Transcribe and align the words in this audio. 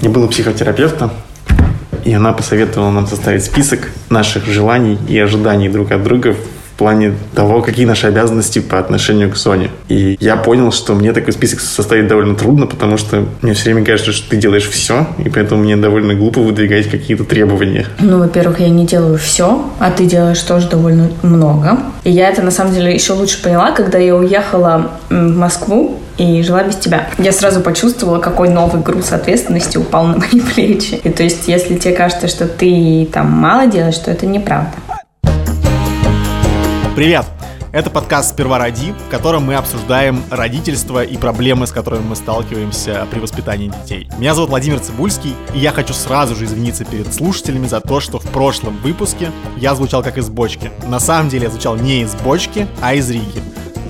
не 0.00 0.08
было 0.08 0.26
психотерапевта, 0.26 1.10
и 2.04 2.12
она 2.12 2.32
посоветовала 2.32 2.90
нам 2.90 3.06
составить 3.06 3.44
список 3.44 3.90
наших 4.10 4.46
желаний 4.46 4.98
и 5.08 5.18
ожиданий 5.18 5.68
друг 5.68 5.92
от 5.92 6.02
друга 6.02 6.34
в 6.34 6.78
плане 6.78 7.14
того, 7.34 7.62
какие 7.62 7.84
наши 7.84 8.06
обязанности 8.06 8.58
по 8.58 8.78
отношению 8.78 9.30
к 9.30 9.36
Соне. 9.36 9.70
И 9.88 10.16
я 10.18 10.36
понял, 10.36 10.72
что 10.72 10.94
мне 10.94 11.12
такой 11.12 11.32
список 11.32 11.60
составить 11.60 12.08
довольно 12.08 12.34
трудно, 12.34 12.66
потому 12.66 12.96
что 12.96 13.26
мне 13.42 13.52
все 13.52 13.64
время 13.64 13.84
кажется, 13.84 14.12
что 14.12 14.30
ты 14.30 14.36
делаешь 14.36 14.68
все, 14.68 15.06
и 15.24 15.28
поэтому 15.28 15.62
мне 15.62 15.76
довольно 15.76 16.14
глупо 16.14 16.40
выдвигать 16.40 16.90
какие-то 16.90 17.24
требования. 17.24 17.86
Ну, 18.00 18.18
во-первых, 18.18 18.60
я 18.60 18.68
не 18.68 18.86
делаю 18.86 19.18
все, 19.18 19.64
а 19.78 19.90
ты 19.90 20.06
делаешь 20.06 20.40
тоже 20.40 20.68
довольно 20.68 21.10
много. 21.22 21.78
И 22.04 22.10
я 22.10 22.28
это, 22.28 22.42
на 22.42 22.50
самом 22.50 22.74
деле, 22.74 22.92
еще 22.92 23.12
лучше 23.12 23.40
поняла, 23.42 23.72
когда 23.72 23.98
я 23.98 24.16
уехала 24.16 24.92
в 25.08 25.14
Москву 25.14 26.00
и 26.18 26.42
жила 26.42 26.62
без 26.62 26.76
тебя. 26.76 27.08
Я 27.18 27.32
сразу 27.32 27.60
почувствовала, 27.60 28.18
какой 28.18 28.48
новый 28.48 28.82
груз 28.82 29.12
ответственности 29.12 29.78
упал 29.78 30.06
на 30.06 30.18
мои 30.18 30.40
плечи. 30.54 30.94
И 31.02 31.10
то 31.10 31.22
есть, 31.22 31.48
если 31.48 31.76
тебе 31.76 31.94
кажется, 31.94 32.28
что 32.28 32.46
ты 32.46 33.08
там 33.12 33.30
мало 33.30 33.66
делаешь, 33.66 33.98
то 33.98 34.10
это 34.10 34.26
неправда. 34.26 34.72
Привет! 36.94 37.24
Это 37.72 37.88
подкаст 37.88 38.34
«Сперва 38.34 38.58
роди», 38.58 38.92
в 38.92 39.10
котором 39.10 39.46
мы 39.46 39.54
обсуждаем 39.54 40.22
родительство 40.30 41.02
и 41.02 41.16
проблемы, 41.16 41.66
с 41.66 41.72
которыми 41.72 42.02
мы 42.02 42.16
сталкиваемся 42.16 43.06
при 43.10 43.18
воспитании 43.18 43.72
детей. 43.82 44.10
Меня 44.18 44.34
зовут 44.34 44.50
Владимир 44.50 44.78
Цибульский, 44.78 45.34
и 45.54 45.58
я 45.58 45.72
хочу 45.72 45.94
сразу 45.94 46.36
же 46.36 46.44
извиниться 46.44 46.84
перед 46.84 47.14
слушателями 47.14 47.66
за 47.66 47.80
то, 47.80 48.00
что 48.00 48.18
в 48.18 48.24
прошлом 48.24 48.76
выпуске 48.82 49.30
я 49.56 49.74
звучал 49.74 50.02
как 50.02 50.18
из 50.18 50.28
бочки. 50.28 50.70
На 50.86 51.00
самом 51.00 51.30
деле 51.30 51.44
я 51.44 51.50
звучал 51.50 51.76
не 51.76 52.02
из 52.02 52.14
бочки, 52.14 52.66
а 52.82 52.92
из 52.92 53.08
Риги 53.08 53.40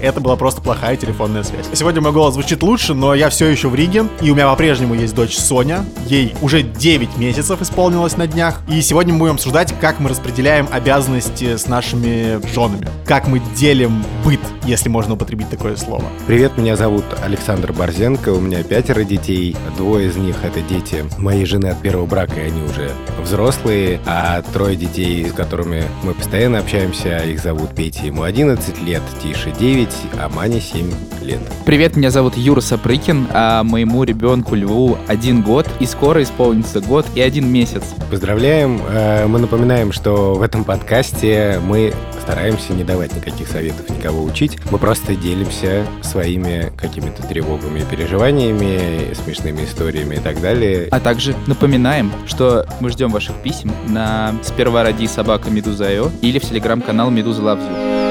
это 0.03 0.21
была 0.21 0.37
просто 0.37 0.61
плохая 0.61 0.97
телефонная 0.97 1.45
связь. 1.45 1.67
Сегодня 1.73 2.01
мой 2.01 2.13
голос 2.13 2.35
звучит 2.35 2.63
лучше, 2.63 2.93
но 2.95 3.15
я 3.15 3.31
все 3.31 3.47
еще 3.47 3.69
в 3.69 3.75
Риге, 3.75 4.05
и 4.21 4.31
у 4.31 4.35
меня 4.35 4.49
по-прежнему 4.49 4.95
есть 4.95 5.15
дочь 5.15 5.37
Соня, 5.37 5.85
ей 6.07 6.35
уже 6.43 6.63
9 6.63 7.17
месяцев 7.17 7.63
исполнилось 7.63 8.17
на 8.17 8.27
днях, 8.27 8.61
и 8.69 8.83
сегодня 8.83 9.13
мы 9.13 9.21
будем 9.21 9.35
обсуждать, 9.35 9.73
как 9.81 10.01
мы 10.01 10.11
распределяем 10.11 10.69
обязанности 10.71 11.57
с 11.57 11.69
нашими 11.69 12.45
женами, 12.53 12.89
как 13.07 13.29
мы 13.29 13.41
делим 13.55 14.05
быт, 14.25 14.41
если 14.65 14.89
можно 14.89 15.15
употребить 15.15 15.49
такое 15.49 15.77
слово. 15.77 16.05
Привет, 16.27 16.59
меня 16.59 16.77
зовут 16.77 17.05
Александр 17.23 17.73
Борзенко, 17.73 18.31
у 18.31 18.41
меня 18.41 18.63
пятеро 18.65 19.05
детей, 19.05 19.57
двое 19.77 20.09
из 20.09 20.17
них 20.17 20.37
это 20.43 20.61
дети 20.61 21.05
моей 21.19 21.45
жены 21.45 21.67
от 21.67 21.81
первого 21.81 22.07
брака, 22.07 22.41
и 22.41 22.49
они 22.49 22.63
уже 22.63 22.91
взрослые, 23.21 24.01
а 24.05 24.43
трое 24.53 24.77
детей, 24.77 25.29
с 25.29 25.33
которыми 25.33 25.85
мы 26.03 26.15
постоянно 26.15 26.59
общаемся, 26.59 27.19
их 27.19 27.41
зовут 27.41 27.75
Петя, 27.75 28.07
ему 28.07 28.25
11 28.25 28.83
лет, 28.83 29.03
Тише 29.23 29.53
9, 29.53 29.92
а 30.19 30.29
Мане 30.29 30.61
7 30.61 30.91
лет. 31.23 31.41
Привет, 31.65 31.97
меня 31.97 32.11
зовут 32.11 32.37
Юра 32.37 32.61
Сапрыкин, 32.61 33.29
а 33.33 33.63
моему 33.63 34.05
ребенку 34.05 34.55
Льву 34.55 34.99
один 35.07 35.43
год, 35.43 35.69
и 35.81 35.87
скоро 35.87 36.23
исполнится 36.23 36.81
год 36.81 37.07
и 37.15 37.21
один 37.21 37.51
месяц. 37.51 37.83
Поздравляем! 38.11 38.81
Э, 38.89 39.27
мы 39.27 39.39
напоминаем, 39.39 39.93
что 39.93 40.35
в 40.35 40.43
этом 40.43 40.65
подкасте 40.65 41.61
мы 41.65 41.93
стараемся 42.23 42.73
не 42.73 42.85
давать 42.85 43.15
никаких 43.15 43.49
советов, 43.49 43.91
никого 43.91 44.23
учить. 44.23 44.59
Мы 44.71 44.79
просто 44.79 45.17
делимся 45.17 45.87
своими 46.03 46.73
какими-то 46.77 47.23
тревогами, 47.23 47.85
переживаниями, 47.91 49.13
смешными 49.15 49.65
историями 49.65 50.17
и 50.17 50.21
так 50.21 50.41
далее. 50.41 50.89
А 50.91 51.01
также 51.01 51.35
напоминаем, 51.47 52.13
что 52.27 52.67
мы 52.81 52.91
ждем 52.91 53.11
ваших 53.11 53.35
писем 53.37 53.73
на 53.89 54.35
сперва 54.43 54.85
ради 54.85 55.07
собака 55.07 55.51
Медуза.io 55.51 56.11
или 56.23 56.39
в 56.39 56.43
телеграм-канал 56.43 57.11
Медуза 57.11 57.43
Лавзю. 57.43 58.02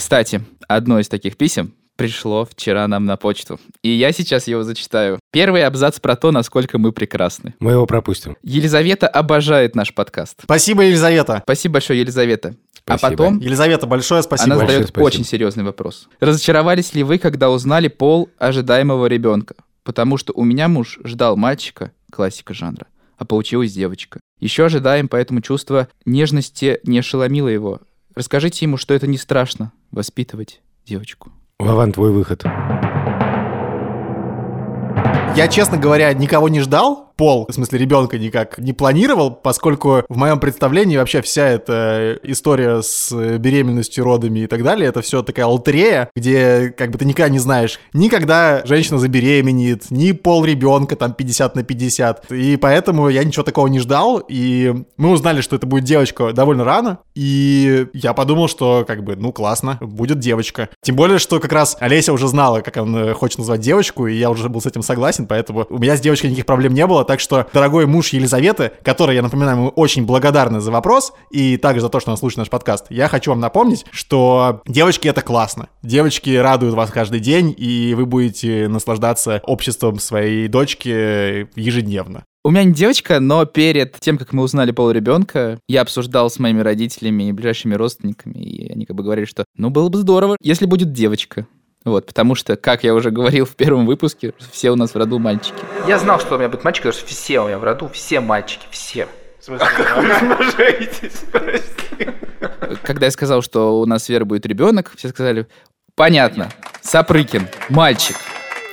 Кстати, 0.00 0.42
одно 0.66 0.98
из 0.98 1.08
таких 1.10 1.36
писем 1.36 1.74
пришло 1.96 2.46
вчера 2.46 2.88
нам 2.88 3.04
на 3.04 3.18
почту. 3.18 3.60
И 3.82 3.90
я 3.90 4.12
сейчас 4.12 4.48
его 4.48 4.62
зачитаю. 4.62 5.20
Первый 5.30 5.62
абзац 5.62 6.00
про 6.00 6.16
то, 6.16 6.32
насколько 6.32 6.78
мы 6.78 6.90
прекрасны. 6.92 7.52
Мы 7.60 7.72
его 7.72 7.84
пропустим. 7.84 8.34
Елизавета 8.42 9.08
обожает 9.08 9.76
наш 9.76 9.92
подкаст. 9.92 10.40
Спасибо, 10.42 10.84
Елизавета. 10.84 11.40
Спасибо 11.44 11.74
большое, 11.74 12.00
Елизавета. 12.00 12.54
Спасибо. 12.72 13.08
А 13.08 13.10
потом 13.10 13.38
Елизавета, 13.40 13.86
большое 13.86 14.22
спасибо. 14.22 14.54
она 14.54 14.60
задает 14.62 14.88
спасибо. 14.88 15.04
очень 15.04 15.24
серьезный 15.26 15.64
вопрос. 15.64 16.08
Разочаровались 16.18 16.94
ли 16.94 17.02
вы, 17.02 17.18
когда 17.18 17.50
узнали 17.50 17.88
пол 17.88 18.30
ожидаемого 18.38 19.04
ребенка? 19.04 19.54
Потому 19.82 20.16
что 20.16 20.32
у 20.34 20.44
меня 20.44 20.68
муж 20.68 20.98
ждал 21.04 21.36
мальчика, 21.36 21.92
классика 22.10 22.54
жанра, 22.54 22.86
а 23.18 23.26
получилась 23.26 23.74
девочка. 23.74 24.18
Еще 24.38 24.64
ожидаем, 24.64 25.08
поэтому 25.08 25.42
чувство 25.42 25.88
нежности 26.06 26.80
не 26.84 27.00
ошеломило 27.00 27.48
его. 27.48 27.80
Расскажите 28.14 28.64
ему, 28.64 28.78
что 28.78 28.94
это 28.94 29.06
не 29.06 29.18
страшно 29.18 29.72
воспитывать 29.90 30.60
девочку. 30.86 31.30
Вован, 31.58 31.92
твой 31.92 32.10
выход. 32.12 32.44
Я, 35.36 35.48
честно 35.48 35.78
говоря, 35.78 36.12
никого 36.12 36.48
не 36.48 36.60
ждал, 36.60 37.09
пол, 37.20 37.44
в 37.46 37.52
смысле 37.52 37.78
ребенка 37.80 38.18
никак 38.18 38.56
не 38.56 38.72
планировал, 38.72 39.30
поскольку 39.30 40.04
в 40.08 40.16
моем 40.16 40.40
представлении 40.40 40.96
вообще 40.96 41.20
вся 41.20 41.48
эта 41.48 42.18
история 42.22 42.80
с 42.80 43.14
беременностью, 43.36 44.04
родами 44.04 44.40
и 44.40 44.46
так 44.46 44.62
далее, 44.62 44.88
это 44.88 45.02
все 45.02 45.22
такая 45.22 45.44
лотерея, 45.44 46.08
где 46.16 46.74
как 46.74 46.90
бы 46.90 46.96
ты 46.96 47.04
никогда 47.04 47.28
не 47.28 47.38
знаешь, 47.38 47.78
никогда 47.92 48.62
женщина 48.64 48.98
забеременеет, 48.98 49.90
ни 49.90 50.12
пол 50.12 50.46
ребенка 50.46 50.96
там 50.96 51.12
50 51.12 51.56
на 51.56 51.62
50. 51.62 52.32
И 52.32 52.56
поэтому 52.56 53.10
я 53.10 53.22
ничего 53.22 53.42
такого 53.42 53.66
не 53.66 53.80
ждал, 53.80 54.22
и 54.26 54.74
мы 54.96 55.10
узнали, 55.10 55.42
что 55.42 55.56
это 55.56 55.66
будет 55.66 55.84
девочка 55.84 56.32
довольно 56.32 56.64
рано, 56.64 57.00
и 57.14 57.86
я 57.92 58.14
подумал, 58.14 58.48
что 58.48 58.86
как 58.88 59.04
бы, 59.04 59.14
ну 59.16 59.30
классно, 59.30 59.76
будет 59.82 60.20
девочка. 60.20 60.70
Тем 60.80 60.96
более, 60.96 61.18
что 61.18 61.38
как 61.38 61.52
раз 61.52 61.76
Олеся 61.80 62.14
уже 62.14 62.28
знала, 62.28 62.62
как 62.62 62.78
он 62.78 63.12
хочет 63.12 63.40
назвать 63.40 63.60
девочку, 63.60 64.06
и 64.06 64.14
я 64.14 64.30
уже 64.30 64.48
был 64.48 64.62
с 64.62 64.66
этим 64.66 64.80
согласен, 64.80 65.26
поэтому 65.26 65.66
у 65.68 65.76
меня 65.76 65.98
с 65.98 66.00
девочкой 66.00 66.30
никаких 66.30 66.46
проблем 66.46 66.72
не 66.72 66.86
было, 66.86 67.09
так 67.10 67.18
что, 67.18 67.48
дорогой 67.52 67.86
муж 67.86 68.10
Елизаветы, 68.10 68.70
который, 68.84 69.16
я 69.16 69.22
напоминаю, 69.22 69.56
мы 69.56 69.68
очень 69.70 70.06
благодарны 70.06 70.60
за 70.60 70.70
вопрос 70.70 71.12
и 71.32 71.56
также 71.56 71.80
за 71.80 71.88
то, 71.88 71.98
что 71.98 72.12
он 72.12 72.16
слушает 72.16 72.38
наш 72.38 72.50
подкаст, 72.50 72.86
я 72.88 73.08
хочу 73.08 73.32
вам 73.32 73.40
напомнить, 73.40 73.84
что 73.90 74.62
девочки 74.64 75.08
это 75.08 75.20
классно. 75.20 75.70
Девочки 75.82 76.36
радуют 76.36 76.76
вас 76.76 76.92
каждый 76.92 77.18
день, 77.18 77.52
и 77.58 77.94
вы 77.96 78.06
будете 78.06 78.68
наслаждаться 78.68 79.40
обществом 79.42 79.98
своей 79.98 80.46
дочки 80.46 81.48
ежедневно. 81.58 82.22
У 82.44 82.50
меня 82.50 82.62
не 82.62 82.72
девочка, 82.72 83.18
но 83.18 83.44
перед 83.44 83.98
тем, 83.98 84.16
как 84.16 84.32
мы 84.32 84.44
узнали 84.44 84.70
пол 84.70 84.92
ребенка, 84.92 85.58
я 85.68 85.82
обсуждал 85.82 86.30
с 86.30 86.38
моими 86.38 86.60
родителями 86.60 87.24
и 87.24 87.32
ближайшими 87.32 87.74
родственниками, 87.74 88.38
и 88.38 88.72
они 88.72 88.86
как 88.86 88.94
бы 88.94 89.02
говорили, 89.02 89.26
что 89.26 89.44
ну 89.56 89.70
было 89.70 89.88
бы 89.88 89.98
здорово, 89.98 90.36
если 90.40 90.64
будет 90.64 90.92
девочка. 90.92 91.48
Вот, 91.84 92.06
потому 92.06 92.34
что, 92.34 92.56
как 92.56 92.84
я 92.84 92.94
уже 92.94 93.10
говорил 93.10 93.46
в 93.46 93.56
первом 93.56 93.86
выпуске, 93.86 94.34
все 94.52 94.70
у 94.70 94.76
нас 94.76 94.92
в 94.92 94.96
роду 94.96 95.18
мальчики. 95.18 95.54
Я 95.88 95.98
знал, 95.98 96.20
что 96.20 96.34
у 96.34 96.38
меня 96.38 96.48
будет 96.48 96.62
мальчик, 96.62 96.82
потому 96.82 97.00
что 97.00 97.06
все 97.06 97.40
у 97.40 97.46
меня 97.46 97.58
в 97.58 97.64
роду, 97.64 97.88
все 97.88 98.20
мальчики, 98.20 98.66
все. 98.70 99.08
Когда 102.82 103.06
я 103.06 103.10
сказал, 103.10 103.40
что 103.40 103.80
у 103.80 103.86
нас 103.86 104.04
с 104.04 104.08
Верой 104.10 104.24
будет 104.24 104.44
ребенок, 104.44 104.92
все 104.94 105.08
сказали, 105.08 105.46
понятно, 105.94 106.50
Сапрыкин, 106.82 107.48
мальчик. 107.70 108.16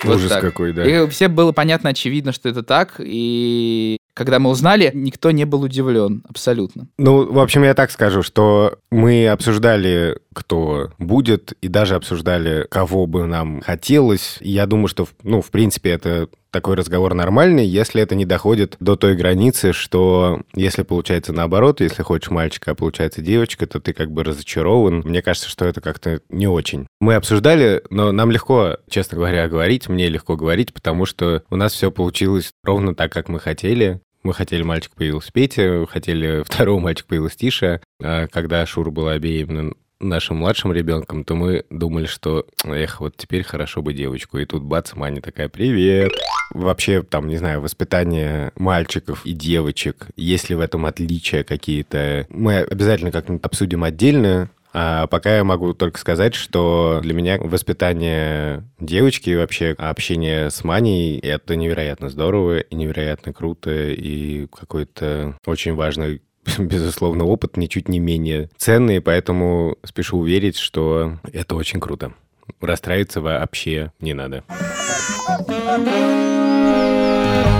Вот 0.03 0.17
Ужас 0.17 0.29
так. 0.29 0.41
какой, 0.41 0.73
да. 0.73 0.83
И 0.83 1.07
все 1.09 1.27
было 1.27 1.53
понятно, 1.53 1.89
очевидно, 1.89 2.31
что 2.31 2.49
это 2.49 2.61
так. 2.61 2.95
И 2.99 3.97
когда 4.17 4.39
мы 4.39 4.49
узнали, 4.49 4.91
никто 4.95 5.29
не 5.29 5.45
был 5.45 5.61
удивлен, 5.61 6.23
абсолютно. 6.27 6.87
Ну, 6.97 7.31
в 7.31 7.39
общем, 7.39 7.63
я 7.63 7.75
так 7.75 7.91
скажу, 7.91 8.23
что 8.23 8.79
мы 8.89 9.27
обсуждали, 9.27 10.17
кто 10.33 10.91
будет, 10.97 11.53
и 11.61 11.67
даже 11.67 11.95
обсуждали, 11.95 12.65
кого 12.69 13.05
бы 13.05 13.25
нам 13.27 13.61
хотелось. 13.61 14.37
Я 14.41 14.65
думаю, 14.65 14.87
что, 14.87 15.07
ну, 15.21 15.41
в 15.41 15.51
принципе, 15.51 15.91
это 15.91 16.29
такой 16.51 16.75
разговор 16.75 17.13
нормальный, 17.13 17.67
если 17.67 18.01
это 18.01 18.15
не 18.15 18.25
доходит 18.25 18.77
до 18.79 18.95
той 18.95 19.15
границы, 19.15 19.73
что 19.73 20.41
если 20.55 20.81
получается 20.81 21.33
наоборот, 21.33 21.81
если 21.81 22.01
хочешь 22.01 22.31
мальчика, 22.31 22.71
а 22.71 22.75
получается 22.75 23.21
девочка, 23.21 23.67
то 23.67 23.79
ты 23.79 23.93
как 23.93 24.11
бы 24.11 24.23
разочарован. 24.23 25.01
Мне 25.05 25.21
кажется, 25.21 25.49
что 25.49 25.65
это 25.65 25.81
как-то 25.81 26.21
не 26.29 26.47
очень. 26.47 26.87
Мы 26.99 27.13
обсуждали, 27.13 27.83
но 27.91 28.11
нам 28.11 28.31
легко, 28.31 28.77
честно 28.89 29.17
говоря, 29.17 29.47
говорить, 29.47 29.87
мне 29.87 30.07
легко 30.07 30.35
говорить, 30.35 30.73
потому 30.73 31.05
что 31.05 31.43
у 31.49 31.55
нас 31.55 31.73
все 31.73 31.91
получилось 31.91 32.51
ровно 32.63 32.95
так, 32.95 33.11
как 33.11 33.29
мы 33.29 33.39
хотели. 33.39 34.01
Мы 34.27 34.33
хотели, 34.33 34.61
мальчик 34.61 34.91
появился 34.91 35.31
Петя, 35.31 35.85
хотели 35.89 36.43
второго 36.45 36.81
мальчик 36.81 37.05
появился 37.05 37.37
Тиша. 37.37 37.79
А 38.03 38.27
когда 38.27 38.65
Шура 38.65 38.89
была 38.89 39.17
беременна 39.19 39.71
нашим 40.01 40.37
младшим 40.39 40.73
ребенком, 40.73 41.23
то 41.23 41.33
мы 41.33 41.63
думали, 41.69 42.07
что, 42.07 42.45
эх, 42.65 42.99
вот 42.99 43.15
теперь 43.15 43.43
хорошо 43.43 43.81
бы 43.81 43.93
девочку. 43.93 44.37
И 44.37 44.43
тут 44.45 44.63
бац, 44.63 44.95
Маня 44.95 45.21
такая, 45.21 45.47
привет. 45.47 46.11
Вообще, 46.53 47.03
там, 47.03 47.29
не 47.29 47.37
знаю, 47.37 47.61
воспитание 47.61 48.51
мальчиков 48.57 49.25
и 49.25 49.31
девочек, 49.31 50.07
есть 50.17 50.49
ли 50.49 50.57
в 50.57 50.59
этом 50.59 50.85
отличия 50.85 51.45
какие-то, 51.45 52.25
мы 52.29 52.57
обязательно 52.59 53.11
как-нибудь 53.11 53.45
обсудим 53.45 53.85
отдельно. 53.85 54.49
А 54.73 55.07
пока 55.07 55.37
я 55.37 55.43
могу 55.43 55.73
только 55.73 55.99
сказать, 55.99 56.35
что 56.35 56.99
для 57.01 57.13
меня 57.13 57.39
воспитание 57.39 58.63
девочки 58.79 59.31
и 59.31 59.35
вообще 59.35 59.75
общение 59.77 60.49
с 60.49 60.63
Маней— 60.63 61.19
это 61.21 61.55
невероятно 61.55 62.09
здорово 62.09 62.59
и 62.59 62.75
невероятно 62.75 63.33
круто, 63.33 63.71
и 63.71 64.47
какой-то 64.47 65.35
очень 65.45 65.73
важный 65.73 66.21
безусловно, 66.57 67.25
опыт 67.25 67.57
ничуть 67.57 67.89
не 67.89 67.99
менее 67.99 68.49
ценный, 68.57 69.01
поэтому 69.01 69.77
спешу 69.83 70.17
уверить, 70.19 70.57
что 70.57 71.17
это 71.31 71.55
очень 71.55 71.79
круто. 71.79 72.13
Расстраиваться 72.61 73.21
вообще 73.21 73.91
не 73.99 74.13
надо. 74.13 74.43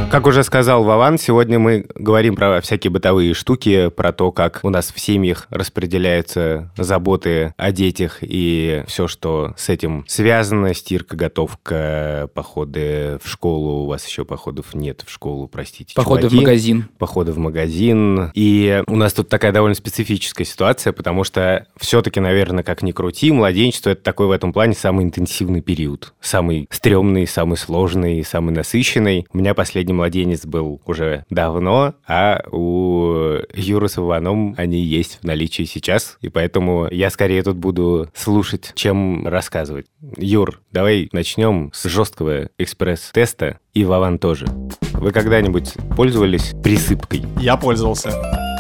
Как 0.10 0.26
уже 0.26 0.44
сказал 0.44 0.86
Вован, 0.86 1.18
сегодня 1.18 1.60
мы 1.60 1.86
говорим 1.94 2.38
про 2.38 2.62
всякие 2.62 2.90
бытовые 2.92 3.34
штуки, 3.34 3.90
про 3.90 4.14
то, 4.14 4.32
как 4.32 4.62
у 4.64 4.70
нас 4.70 4.94
в 4.94 5.00
семьях 5.00 5.48
распределяются 5.50 6.72
заботы 6.78 7.54
о 7.58 7.74
детях 7.74 8.20
и 8.22 8.84
все, 8.88 9.10
что 9.10 9.54
с 9.58 9.68
этим 9.68 10.06
связано. 10.08 10.74
Стирка, 10.74 11.18
готовка, 11.18 12.30
походы 12.34 13.20
в 13.22 13.28
школу. 13.28 13.84
У 13.84 13.88
вас 13.88 14.08
еще 14.08 14.24
походов 14.24 14.74
нет 14.74 15.04
в 15.06 15.12
школу, 15.12 15.46
простите. 15.48 15.94
Походы 15.94 16.28
в 16.28 16.32
чуваки. 16.32 16.46
магазин. 16.46 16.90
Походы 16.98 17.34
в 17.34 17.38
магазин. 17.38 18.32
И 18.34 18.82
у 18.88 18.96
нас 18.96 19.12
тут 19.12 19.28
такая 19.28 19.52
довольно 19.52 19.76
специфическая 19.76 20.48
ситуация, 20.48 20.94
потому 20.94 21.26
что 21.26 21.68
все-таки, 21.76 22.22
наверное, 22.22 22.64
как 22.64 22.82
ни 22.82 22.94
крути, 22.94 23.32
младенчество— 23.34 23.90
это 23.92 24.04
такой 24.04 24.28
в 24.28 24.32
этом 24.32 24.54
плане 24.54 24.74
самый 24.74 25.04
интенсивный 25.04 25.62
период. 25.62 26.14
Самый 26.22 26.68
стрёмный, 26.72 27.28
самый 27.28 27.58
сложный, 27.58 28.24
самый 28.24 28.56
насыщенный. 28.56 29.28
У 29.34 29.38
меня 29.38 29.54
последний 29.54 29.97
младенец 29.98 30.46
был 30.46 30.82
уже 30.86 31.26
давно, 31.30 31.96
а 32.08 32.42
у 32.52 33.40
Юры 33.54 33.90
с 33.90 33.98
Иваном 33.98 34.56
они 34.58 34.80
есть 34.80 35.20
в 35.22 35.26
наличии 35.26 35.64
сейчас, 35.64 36.18
и 36.22 36.30
поэтому 36.30 36.88
я 36.90 37.10
скорее 37.10 37.44
тут 37.44 37.58
буду 37.58 38.10
слушать, 38.14 38.72
чем 38.76 39.28
рассказывать. 39.28 39.88
Юр, 40.18 40.62
давай 40.72 41.10
начнем 41.12 41.72
с 41.74 41.84
жесткого 41.90 42.50
экспресс-теста, 42.58 43.60
и 43.74 43.84
Вован 43.84 44.20
тоже. 44.20 44.48
Вы 44.94 45.12
когда-нибудь 45.12 45.74
пользовались 45.96 46.54
присыпкой? 46.64 47.26
Я 47.40 47.58
пользовался. 47.58 48.12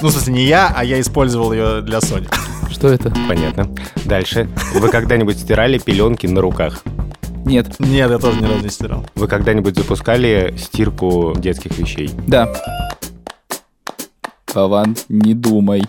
Ну, 0.01 0.09
в 0.09 0.11
смысле, 0.11 0.33
не 0.33 0.45
я, 0.45 0.71
а 0.75 0.83
я 0.83 0.99
использовал 0.99 1.53
ее 1.53 1.81
для 1.81 2.01
Сони. 2.01 2.27
Что 2.69 2.89
это? 2.89 3.11
Понятно. 3.27 3.73
Дальше. 4.05 4.49
Вы 4.75 4.89
когда-нибудь 4.89 5.39
стирали 5.39 5.79
пеленки 5.79 6.27
на 6.27 6.41
руках? 6.41 6.83
Нет. 7.47 7.79
Нет, 7.79 8.09
я 8.11 8.17
тоже 8.19 8.41
ни 8.41 8.45
разу 8.45 8.63
не 8.63 8.69
стирал. 8.69 9.05
Вы 9.15 9.27
когда-нибудь 9.27 9.75
запускали 9.75 10.53
стирку 10.57 11.33
детских 11.37 11.77
вещей? 11.77 12.09
Да. 12.27 12.53
Вован, 14.53 14.95
не 15.09 15.33
думай. 15.33 15.83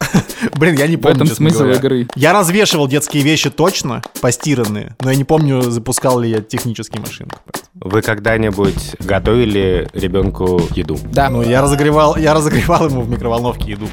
Блин, 0.58 0.76
я 0.76 0.86
не 0.86 0.96
В 0.96 1.00
помню, 1.00 1.16
этом 1.16 1.28
честно 1.28 1.48
смысл 1.48 1.58
говоря. 1.60 1.76
игры. 1.78 2.08
Я 2.14 2.32
развешивал 2.32 2.86
детские 2.88 3.22
вещи 3.22 3.50
точно, 3.50 4.02
постиранные, 4.20 4.94
но 5.00 5.10
я 5.10 5.16
не 5.16 5.24
помню, 5.24 5.62
запускал 5.62 6.20
ли 6.20 6.28
я 6.30 6.40
технические 6.42 7.00
машины. 7.00 7.30
Вы 7.74 8.02
когда-нибудь 8.02 8.96
готовили 9.00 9.88
ребенку 9.94 10.60
еду? 10.74 10.98
Да. 11.12 11.30
Ну, 11.30 11.42
я 11.42 11.62
разогревал, 11.62 12.16
я 12.16 12.34
разогревал 12.34 12.88
ему 12.88 13.02
в 13.02 13.10
микроволновке 13.10 13.72
еду. 13.72 13.88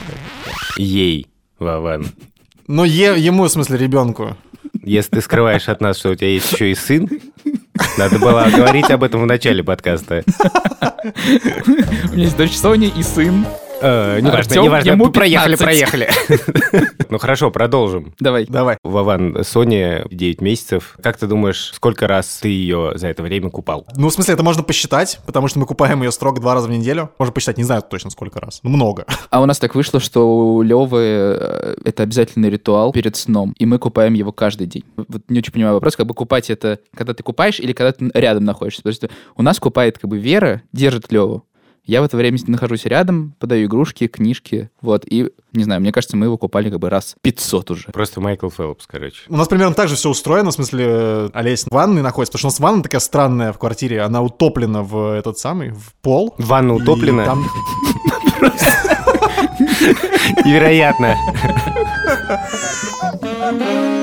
Ей, 0.77 1.27
Вован. 1.59 2.07
Ну, 2.67 2.83
е- 2.83 3.19
ему, 3.19 3.43
в 3.43 3.49
смысле, 3.49 3.77
ребенку. 3.77 4.35
Если 4.83 5.11
ты 5.11 5.21
скрываешь 5.21 5.69
от 5.69 5.79
нас, 5.79 5.97
что 5.97 6.09
у 6.09 6.15
тебя 6.15 6.27
есть 6.27 6.51
еще 6.51 6.71
и 6.71 6.75
сын, 6.75 7.09
надо 7.97 8.19
было 8.19 8.49
говорить 8.53 8.89
об 8.89 9.03
этом 9.03 9.21
в 9.21 9.25
начале 9.25 9.63
подкаста. 9.63 10.23
У 10.27 12.13
меня 12.13 12.23
есть 12.23 12.35
дочь 12.35 12.55
Соня 12.55 12.89
и 12.89 13.01
сын. 13.01 13.45
Э, 13.83 14.19
Неважно, 14.21 14.39
Артём, 14.39 14.63
неважно. 14.65 14.89
ему 14.91 15.09
Проехали, 15.11 15.57
15. 15.57 15.91
проехали. 15.91 16.09
Ну 17.09 17.19
хорошо, 17.19 17.51
продолжим. 17.51 18.15
Давай. 18.19 18.47
Давай. 18.49 18.77
Вован, 18.83 19.43
Соне 19.43 20.05
9 20.09 20.41
месяцев. 20.41 20.95
Как 21.03 21.15
ты 21.17 21.27
думаешь, 21.27 21.69
сколько 21.75 22.07
раз 22.07 22.39
ты 22.41 22.47
ее 22.47 22.93
за 22.95 23.07
это 23.07 23.21
время 23.21 23.51
купал? 23.51 23.85
Ну, 23.95 24.09
в 24.09 24.13
смысле, 24.13 24.33
это 24.33 24.41
можно 24.41 24.63
посчитать, 24.63 25.19
потому 25.27 25.47
что 25.47 25.59
мы 25.59 25.67
купаем 25.67 26.01
ее 26.01 26.11
строго 26.11 26.41
два 26.41 26.55
раза 26.55 26.67
в 26.67 26.71
неделю. 26.71 27.11
Можно 27.19 27.31
посчитать, 27.31 27.57
не 27.59 27.65
знаю 27.65 27.83
точно 27.87 28.09
сколько 28.09 28.39
раз. 28.39 28.61
Ну, 28.63 28.71
много. 28.71 29.05
А 29.29 29.41
у 29.41 29.45
нас 29.45 29.59
так 29.59 29.75
вышло, 29.75 29.99
что 29.99 30.55
у 30.55 30.61
Левы 30.63 30.99
э, 31.39 31.75
это 31.85 32.01
обязательный 32.03 32.49
ритуал 32.49 32.91
перед 32.93 33.15
сном, 33.15 33.53
и 33.59 33.65
мы 33.67 33.77
купаем 33.77 34.13
его 34.13 34.31
каждый 34.31 34.65
день. 34.65 34.83
Вот 34.95 35.21
не 35.29 35.39
очень 35.39 35.53
понимаю 35.53 35.75
вопрос, 35.75 35.95
как 35.95 36.07
бы 36.07 36.13
купать 36.15 36.49
это, 36.49 36.79
когда 36.95 37.13
ты 37.13 37.21
купаешь 37.21 37.59
или 37.59 37.73
когда 37.73 37.91
ты 37.91 38.09
рядом 38.15 38.45
находишься. 38.45 38.81
Потому 38.81 38.95
что 38.95 39.09
у 39.35 39.43
нас 39.43 39.59
купает 39.59 39.99
как 39.99 40.09
бы 40.09 40.17
Вера, 40.17 40.61
держит 40.71 41.11
Леву. 41.11 41.45
Я 41.85 42.01
в 42.01 42.05
это 42.05 42.15
время 42.15 42.37
с 42.37 42.43
ним 42.43 42.53
нахожусь 42.53 42.85
рядом, 42.85 43.35
подаю 43.39 43.65
игрушки, 43.67 44.07
книжки, 44.07 44.69
вот, 44.81 45.03
и, 45.05 45.31
не 45.51 45.65
знаю, 45.65 45.81
мне 45.81 45.91
кажется, 45.91 46.15
мы 46.15 46.27
его 46.27 46.37
купали 46.37 46.69
как 46.69 46.79
бы 46.79 46.89
раз 46.89 47.15
500 47.21 47.71
уже. 47.71 47.83
Просто 47.91 48.21
Майкл 48.21 48.47
Фелпс, 48.49 48.87
короче. 48.87 49.23
У 49.27 49.35
нас 49.35 49.49
примерно 49.49 49.73
так 49.73 49.89
же 49.89 49.95
все 49.95 50.09
устроено, 50.09 50.51
в 50.51 50.53
смысле, 50.53 50.85
э, 50.87 51.29
Олесь 51.33 51.65
в 51.65 51.71
ванной 51.73 52.01
находится, 52.01 52.31
потому 52.31 52.39
что 52.39 52.47
у 52.47 52.51
нас 52.51 52.59
ванна 52.71 52.83
такая 52.83 53.01
странная 53.01 53.51
в 53.51 53.57
квартире, 53.57 53.99
она 54.01 54.21
утоплена 54.21 54.81
в 54.81 55.13
этот 55.17 55.37
самый, 55.39 55.71
в 55.71 55.93
пол. 56.01 56.33
Ванна 56.37 56.75
утоплена? 56.75 57.25
там- 57.25 57.43
Невероятно. 60.45 61.17